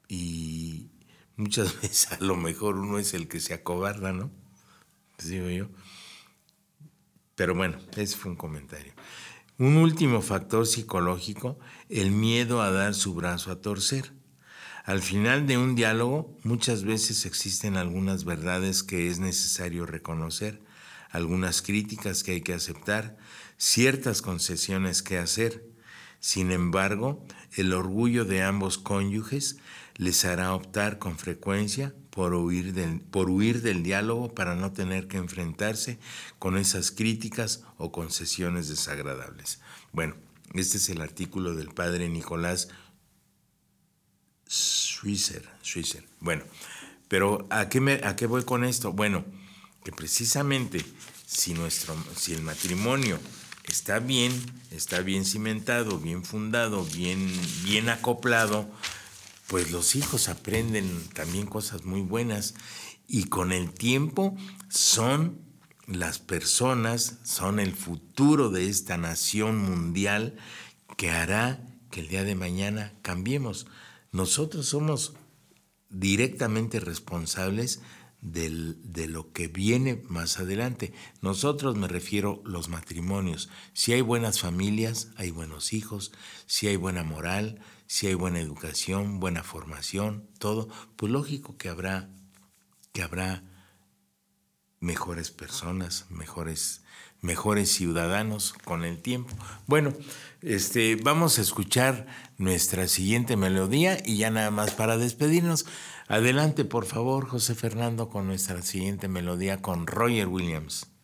y 0.08 0.89
muchas 1.38 1.74
veces 1.82 2.12
a 2.12 2.24
lo 2.24 2.36
mejor 2.36 2.78
uno 2.78 2.99
es 2.99 3.14
el 3.14 3.28
que 3.28 3.39
se 3.39 3.53
acobarda, 3.53 4.12
¿no? 4.12 4.30
Digo 5.24 5.49
yo. 5.49 5.68
Pero 7.36 7.53
bueno, 7.53 7.77
ese 7.95 8.15
fue 8.15 8.31
un 8.31 8.38
comentario. 8.38 8.93
Un 9.57 9.77
último 9.77 10.21
factor 10.21 10.67
psicológico, 10.67 11.59
el 11.89 12.11
miedo 12.11 12.61
a 12.61 12.71
dar 12.71 12.93
su 12.93 13.13
brazo 13.13 13.51
a 13.51 13.61
torcer. 13.61 14.13
Al 14.83 15.01
final 15.01 15.47
de 15.47 15.57
un 15.57 15.75
diálogo 15.75 16.38
muchas 16.43 16.83
veces 16.83 17.25
existen 17.25 17.77
algunas 17.77 18.25
verdades 18.25 18.83
que 18.83 19.09
es 19.09 19.19
necesario 19.19 19.86
reconocer, 19.86 20.61
algunas 21.09 21.61
críticas 21.61 22.23
que 22.23 22.33
hay 22.33 22.41
que 22.41 22.53
aceptar, 22.53 23.17
ciertas 23.57 24.21
concesiones 24.21 25.01
que 25.01 25.17
hacer. 25.17 25.65
Sin 26.19 26.51
embargo, 26.51 27.25
el 27.55 27.73
orgullo 27.73 28.25
de 28.25 28.43
ambos 28.43 28.77
cónyuges 28.77 29.57
les 29.98 30.26
hará 30.26 30.54
optar 30.54 31.00
con 31.00 31.18
frecuencia 31.18 31.93
por 32.10 32.34
huir, 32.34 32.74
del, 32.74 33.02
por 33.02 33.30
huir 33.30 33.62
del 33.62 33.84
diálogo 33.84 34.34
para 34.34 34.56
no 34.56 34.72
tener 34.72 35.08
que 35.08 35.18
enfrentarse 35.18 36.00
con 36.39 36.58
esas 36.58 36.91
críticas 36.91 37.64
o 37.78 37.91
concesiones 37.91 38.68
desagradables. 38.68 39.60
Bueno, 39.91 40.16
este 40.54 40.78
es 40.78 40.89
el 40.89 41.02
artículo 41.02 41.56
del 41.56 41.70
padre 41.70 42.10
Nicolás 42.10 42.70
Schwisser. 44.50 45.50
Bueno, 46.20 46.43
pero 47.08 47.48
¿a 47.50 47.70
qué, 47.70 47.82
me, 47.82 47.93
¿a 48.04 48.16
qué 48.16 48.28
voy 48.28 48.43
con 48.43 48.64
esto? 48.64 48.93
Bueno, 48.93 49.26
que 49.84 49.91
precisamente 49.91 50.84
si, 51.26 51.54
nuestro, 51.54 51.96
si 52.16 52.34
el 52.34 52.41
matrimonio 52.41 53.20
está 53.66 54.00
bien, 54.00 54.32
está 54.72 55.02
bien 55.02 55.26
cimentado, 55.26 56.00
bien 56.00 56.24
fundado, 56.24 56.86
bien, 56.86 57.32
bien 57.64 57.89
acoplado, 57.89 58.70
pues 59.48 59.72
los 59.72 59.96
hijos 59.96 60.30
aprenden 60.30 61.08
también 61.14 61.46
cosas 61.46 61.86
muy 61.86 62.02
buenas 62.02 62.56
y 63.08 63.26
con 63.26 63.52
el 63.52 63.72
tiempo 63.72 64.36
son 64.70 65.39
las 65.88 66.20
personas, 66.20 67.20
son 67.24 67.60
el 67.60 67.74
futuro 67.74 68.50
de 68.50 68.68
esta 68.68 68.98
nación 68.98 69.58
mundial 69.58 70.36
que 70.98 71.12
hará 71.12 71.64
que 71.91 72.02
el 72.02 72.08
día 72.08 72.24
de 72.24 72.36
mañana 72.36 72.93
cambiemos. 73.02 73.68
Nosotros 74.12 74.66
somos 74.66 75.14
directamente 75.89 76.80
responsables 76.80 77.82
de 78.22 79.08
lo 79.08 79.32
que 79.32 79.48
viene 79.48 80.02
más 80.10 80.39
adelante. 80.39 80.93
Nosotros 81.22 81.78
me 81.78 81.88
refiero 81.88 82.41
los 82.43 82.70
matrimonios. 82.70 83.50
Si 83.74 83.93
hay 83.93 84.02
buenas 84.02 84.39
familias, 84.39 85.10
hay 85.16 85.30
buenos 85.30 85.74
hijos, 85.74 86.12
si 86.48 86.68
hay 86.68 86.76
buena 86.76 87.04
moral, 87.04 87.62
si 87.88 88.07
hay 88.07 88.13
buena 88.13 88.39
educación, 88.39 89.19
buena 89.19 89.43
formación, 89.43 90.27
todo, 90.39 90.69
pues 90.95 91.11
lógico 91.11 91.57
que 91.57 91.69
habrá, 91.69 92.09
que 92.93 93.03
habrá 93.03 93.43
mejores 94.79 95.31
personas, 95.31 96.05
mejores, 96.09 96.83
mejores 97.21 97.71
ciudadanos 97.71 98.53
con 98.53 98.83
el 98.83 99.01
tiempo. 99.01 99.36
Bueno, 99.67 99.93
este, 100.41 100.95
vamos 100.95 101.38
a 101.38 101.41
escuchar 101.41 102.07
nuestra 102.38 102.88
siguiente 102.88 103.36
melodía 103.36 103.97
y 104.05 104.17
ya 104.17 104.29
nada 104.29 104.51
más 104.51 104.71
para 104.71 104.97
despedirnos. 104.97 105.65
Adelante, 106.07 106.65
por 106.65 106.86
favor, 106.86 107.27
José 107.27 107.55
Fernando, 107.55 108.09
con 108.09 108.27
nuestra 108.27 108.61
siguiente 108.61 109.07
melodía 109.07 109.61
con 109.61 109.88
Roger 109.88 110.27
Williams. 110.27 110.95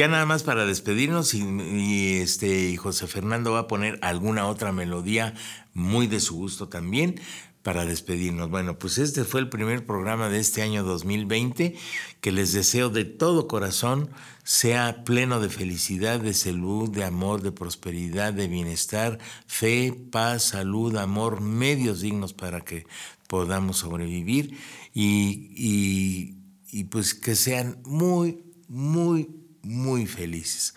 Ya 0.00 0.08
nada 0.08 0.24
más 0.24 0.44
para 0.44 0.64
despedirnos 0.64 1.34
y, 1.34 2.20
este 2.22 2.74
José 2.78 3.06
Fernando 3.06 3.52
va 3.52 3.58
a 3.58 3.68
poner 3.68 3.98
alguna 4.00 4.46
otra 4.46 4.72
melodía 4.72 5.34
muy 5.74 6.06
de 6.06 6.20
su 6.20 6.36
gusto 6.36 6.70
también 6.70 7.20
para 7.62 7.84
despedirnos. 7.84 8.48
Bueno, 8.48 8.78
pues 8.78 8.96
este 8.96 9.24
fue 9.24 9.40
el 9.40 9.50
primer 9.50 9.84
programa 9.84 10.30
de 10.30 10.38
este 10.38 10.62
año 10.62 10.84
2020 10.84 11.76
que 12.22 12.32
les 12.32 12.54
deseo 12.54 12.88
de 12.88 13.04
todo 13.04 13.46
corazón 13.46 14.08
sea 14.42 15.04
pleno 15.04 15.38
de 15.38 15.50
felicidad, 15.50 16.18
de 16.18 16.32
salud, 16.32 16.88
de 16.88 17.04
amor, 17.04 17.42
de 17.42 17.52
prosperidad, 17.52 18.32
de 18.32 18.48
bienestar, 18.48 19.18
fe, 19.46 19.92
paz, 20.10 20.44
salud, 20.44 20.96
amor, 20.96 21.42
medios 21.42 22.00
dignos 22.00 22.32
para 22.32 22.62
que 22.62 22.86
podamos 23.28 23.76
sobrevivir 23.76 24.56
y, 24.94 26.38
y 26.72 26.84
pues 26.84 27.12
que 27.12 27.36
sean 27.36 27.82
muy, 27.84 28.46
muy, 28.66 29.39
muy 29.62 30.06
felices. 30.06 30.74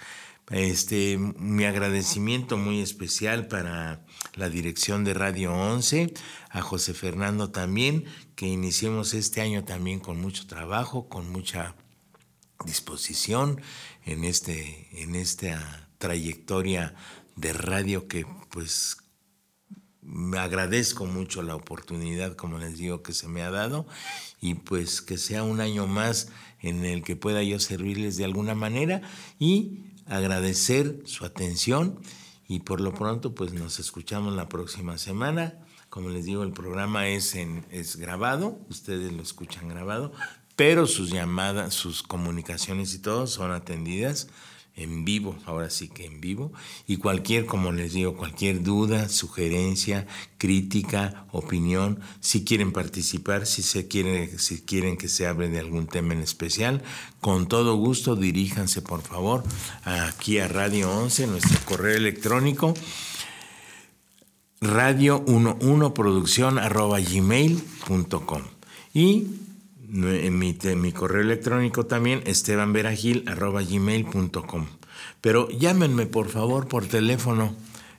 Este, 0.49 1.17
mi 1.17 1.63
agradecimiento 1.63 2.57
muy 2.57 2.81
especial 2.81 3.47
para 3.47 4.05
la 4.36 4.49
dirección 4.49 5.03
de 5.03 5.13
Radio 5.13 5.53
11, 5.53 6.13
a 6.49 6.61
José 6.61 6.93
Fernando 6.93 7.49
también, 7.49 8.05
que 8.36 8.47
iniciemos 8.47 9.13
este 9.13 9.41
año 9.41 9.63
también 9.63 9.99
con 9.99 10.19
mucho 10.19 10.45
trabajo, 10.45 11.07
con 11.07 11.31
mucha 11.31 11.75
disposición 12.65 13.61
en, 14.05 14.25
este, 14.25 14.89
en 15.01 15.15
esta 15.15 15.89
trayectoria 15.97 16.93
de 17.36 17.53
radio 17.53 18.07
que 18.07 18.25
pues 18.49 18.97
me 20.06 20.38
agradezco 20.38 21.06
mucho 21.06 21.41
la 21.41 21.56
oportunidad, 21.56 22.36
como 22.36 22.58
les 22.58 22.78
digo, 22.78 23.04
que 23.04 23.14
se 23.14 23.28
me 23.28 23.41
ha 23.41 23.51
dado 23.51 23.86
y 24.41 24.56
pues 24.56 25.01
que 25.01 25.18
sea 25.18 25.43
un 25.43 25.62
año 25.62 25.88
más 25.88 26.30
en 26.60 26.86
el 26.86 27.04
que 27.04 27.16
pueda 27.16 27.43
yo 27.43 27.60
servirles 27.60 28.18
de 28.18 28.26
alguna 28.26 28.56
manera 28.56 29.01
y 29.39 29.86
agradecer 30.06 31.01
su 31.06 31.26
atención 31.26 31.99
y 32.47 32.60
por 32.60 32.82
lo 32.82 32.93
pronto 32.93 33.34
pues 33.34 33.54
nos 33.54 33.80
escuchamos 33.80 34.34
la 34.36 34.49
próxima 34.49 34.97
semana. 34.97 35.60
Como 35.89 36.10
les 36.10 36.26
digo, 36.26 36.43
el 36.43 36.51
programa 36.51 37.08
es, 37.08 37.36
en, 37.36 37.66
es 37.70 37.95
grabado, 37.97 38.60
ustedes 38.70 39.14
lo 39.14 39.22
escuchan 39.22 39.70
grabado, 39.70 40.12
pero 40.56 40.88
sus 40.88 41.12
llamadas, 41.12 41.74
sus 41.74 42.04
comunicaciones 42.04 42.93
y 42.93 42.99
todo 42.99 43.28
son 43.28 43.51
atendidas 43.51 44.28
en 44.76 45.05
vivo, 45.05 45.36
ahora 45.45 45.69
sí 45.69 45.88
que 45.88 46.05
en 46.05 46.19
vivo, 46.19 46.51
y 46.88 46.97
cualquier, 46.97 47.45
como 47.45 47.71
les 47.71 47.93
digo, 47.93 48.17
cualquier 48.17 48.63
duda, 48.63 49.07
sugerencia, 49.07 50.07
crítica, 50.38 51.26
opinión, 51.32 51.99
si 52.19 52.43
quieren 52.43 52.71
participar, 52.71 53.45
si, 53.45 53.61
se 53.61 53.88
quieren, 53.88 54.39
si 54.39 54.61
quieren 54.61 54.97
que 54.97 55.09
se 55.09 55.28
hable 55.28 55.49
de 55.49 55.59
algún 55.59 55.86
tema 55.88 56.13
en 56.13 56.21
especial, 56.21 56.82
con 57.21 57.47
todo 57.47 57.76
gusto 57.76 58.15
diríjanse 58.15 58.82
por 58.82 59.01
favor 59.01 59.43
aquí 59.84 60.39
a 60.39 60.47
Radio 60.47 60.91
11, 60.91 61.28
nuestro 61.28 61.59
correo 61.65 61.95
electrónico, 61.95 62.74
radio11 64.59 65.93
producción 65.93 66.57
en 69.94 70.39
mi, 70.39 70.91
correo 70.91 71.22
electrónico 71.22 71.86
también, 71.86 72.24
estebanveragil.gmail.com. 72.26 74.66
Pero 75.22 75.48
llámenme 75.50 76.08
por 76.08 76.30
favor 76.30 76.68
por 76.68 76.88
teléfono, 76.88 77.56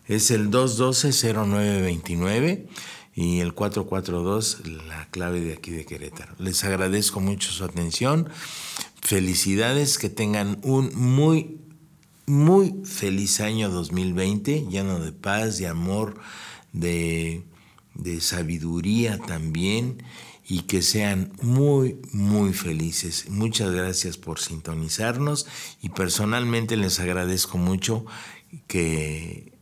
es 0.06 0.32
el 0.32 0.50
212-0929 0.50 2.66
y 3.14 3.40
el 3.40 3.54
442, 3.54 4.62
la 4.88 5.08
clave 5.10 5.40
de 5.40 5.54
aquí 5.54 5.70
de 5.70 5.86
Querétaro. 5.86 6.34
Les 6.38 6.64
agradezco 6.64 7.20
mucho 7.20 7.52
su 7.52 7.64
atención, 7.64 8.28
felicidades, 9.00 9.96
que 9.98 10.08
tengan 10.08 10.58
un 10.62 10.90
muy, 10.94 11.60
muy 12.26 12.74
feliz 12.84 13.40
año 13.40 13.70
2020, 13.70 14.66
lleno 14.68 14.98
de 14.98 15.12
paz, 15.12 15.58
de 15.58 15.68
amor, 15.68 16.16
de, 16.72 17.44
de 17.94 18.20
sabiduría 18.20 19.18
también 19.18 20.02
y 20.46 20.62
que 20.62 20.82
sean 20.82 21.32
muy, 21.42 22.00
muy 22.12 22.52
felices. 22.52 23.28
Muchas 23.30 23.72
gracias 23.72 24.16
por 24.18 24.38
sintonizarnos 24.38 25.46
y 25.80 25.88
personalmente 25.88 26.76
les 26.76 27.00
agradezco 27.00 27.58
mucho 27.58 28.04
que 28.66 29.54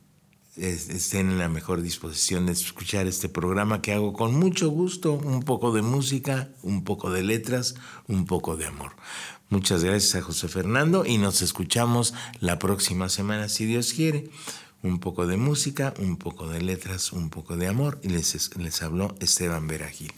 estén 0.56 1.30
en 1.30 1.38
la 1.38 1.48
mejor 1.48 1.80
disposición 1.80 2.46
de 2.46 2.52
escuchar 2.52 3.06
este 3.06 3.28
programa 3.28 3.80
que 3.80 3.92
hago 3.92 4.12
con 4.12 4.34
mucho 4.34 4.68
gusto, 4.68 5.12
un 5.12 5.42
poco 5.42 5.72
de 5.72 5.82
música, 5.82 6.50
un 6.62 6.84
poco 6.84 7.10
de 7.10 7.22
letras, 7.22 7.74
un 8.06 8.26
poco 8.26 8.56
de 8.56 8.66
amor. 8.66 8.92
Muchas 9.48 9.84
gracias 9.84 10.14
a 10.16 10.22
José 10.22 10.48
Fernando 10.48 11.06
y 11.06 11.18
nos 11.18 11.42
escuchamos 11.42 12.14
la 12.40 12.58
próxima 12.58 13.08
semana 13.08 13.48
si 13.48 13.66
Dios 13.66 13.92
quiere. 13.92 14.30
Un 14.82 14.98
poco 14.98 15.28
de 15.28 15.36
música, 15.36 15.94
un 16.00 16.16
poco 16.16 16.48
de 16.48 16.60
letras, 16.60 17.12
un 17.12 17.30
poco 17.30 17.56
de 17.56 17.68
amor 17.68 18.00
y 18.02 18.08
les, 18.08 18.56
les 18.56 18.82
habló 18.82 19.14
Esteban 19.20 19.68
Veragil. 19.68 20.12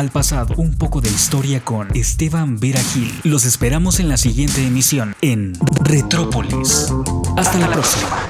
Al 0.00 0.10
pasado, 0.10 0.54
un 0.56 0.74
poco 0.76 1.02
de 1.02 1.10
historia 1.10 1.60
con 1.60 1.88
Esteban 1.94 2.58
Vera 2.58 2.80
Gil. 2.80 3.12
Los 3.22 3.44
esperamos 3.44 4.00
en 4.00 4.08
la 4.08 4.16
siguiente 4.16 4.66
emisión 4.66 5.14
en 5.20 5.52
Retrópolis. 5.84 6.90
Hasta, 7.36 7.58
la 7.58 7.70
próxima. 7.70 8.29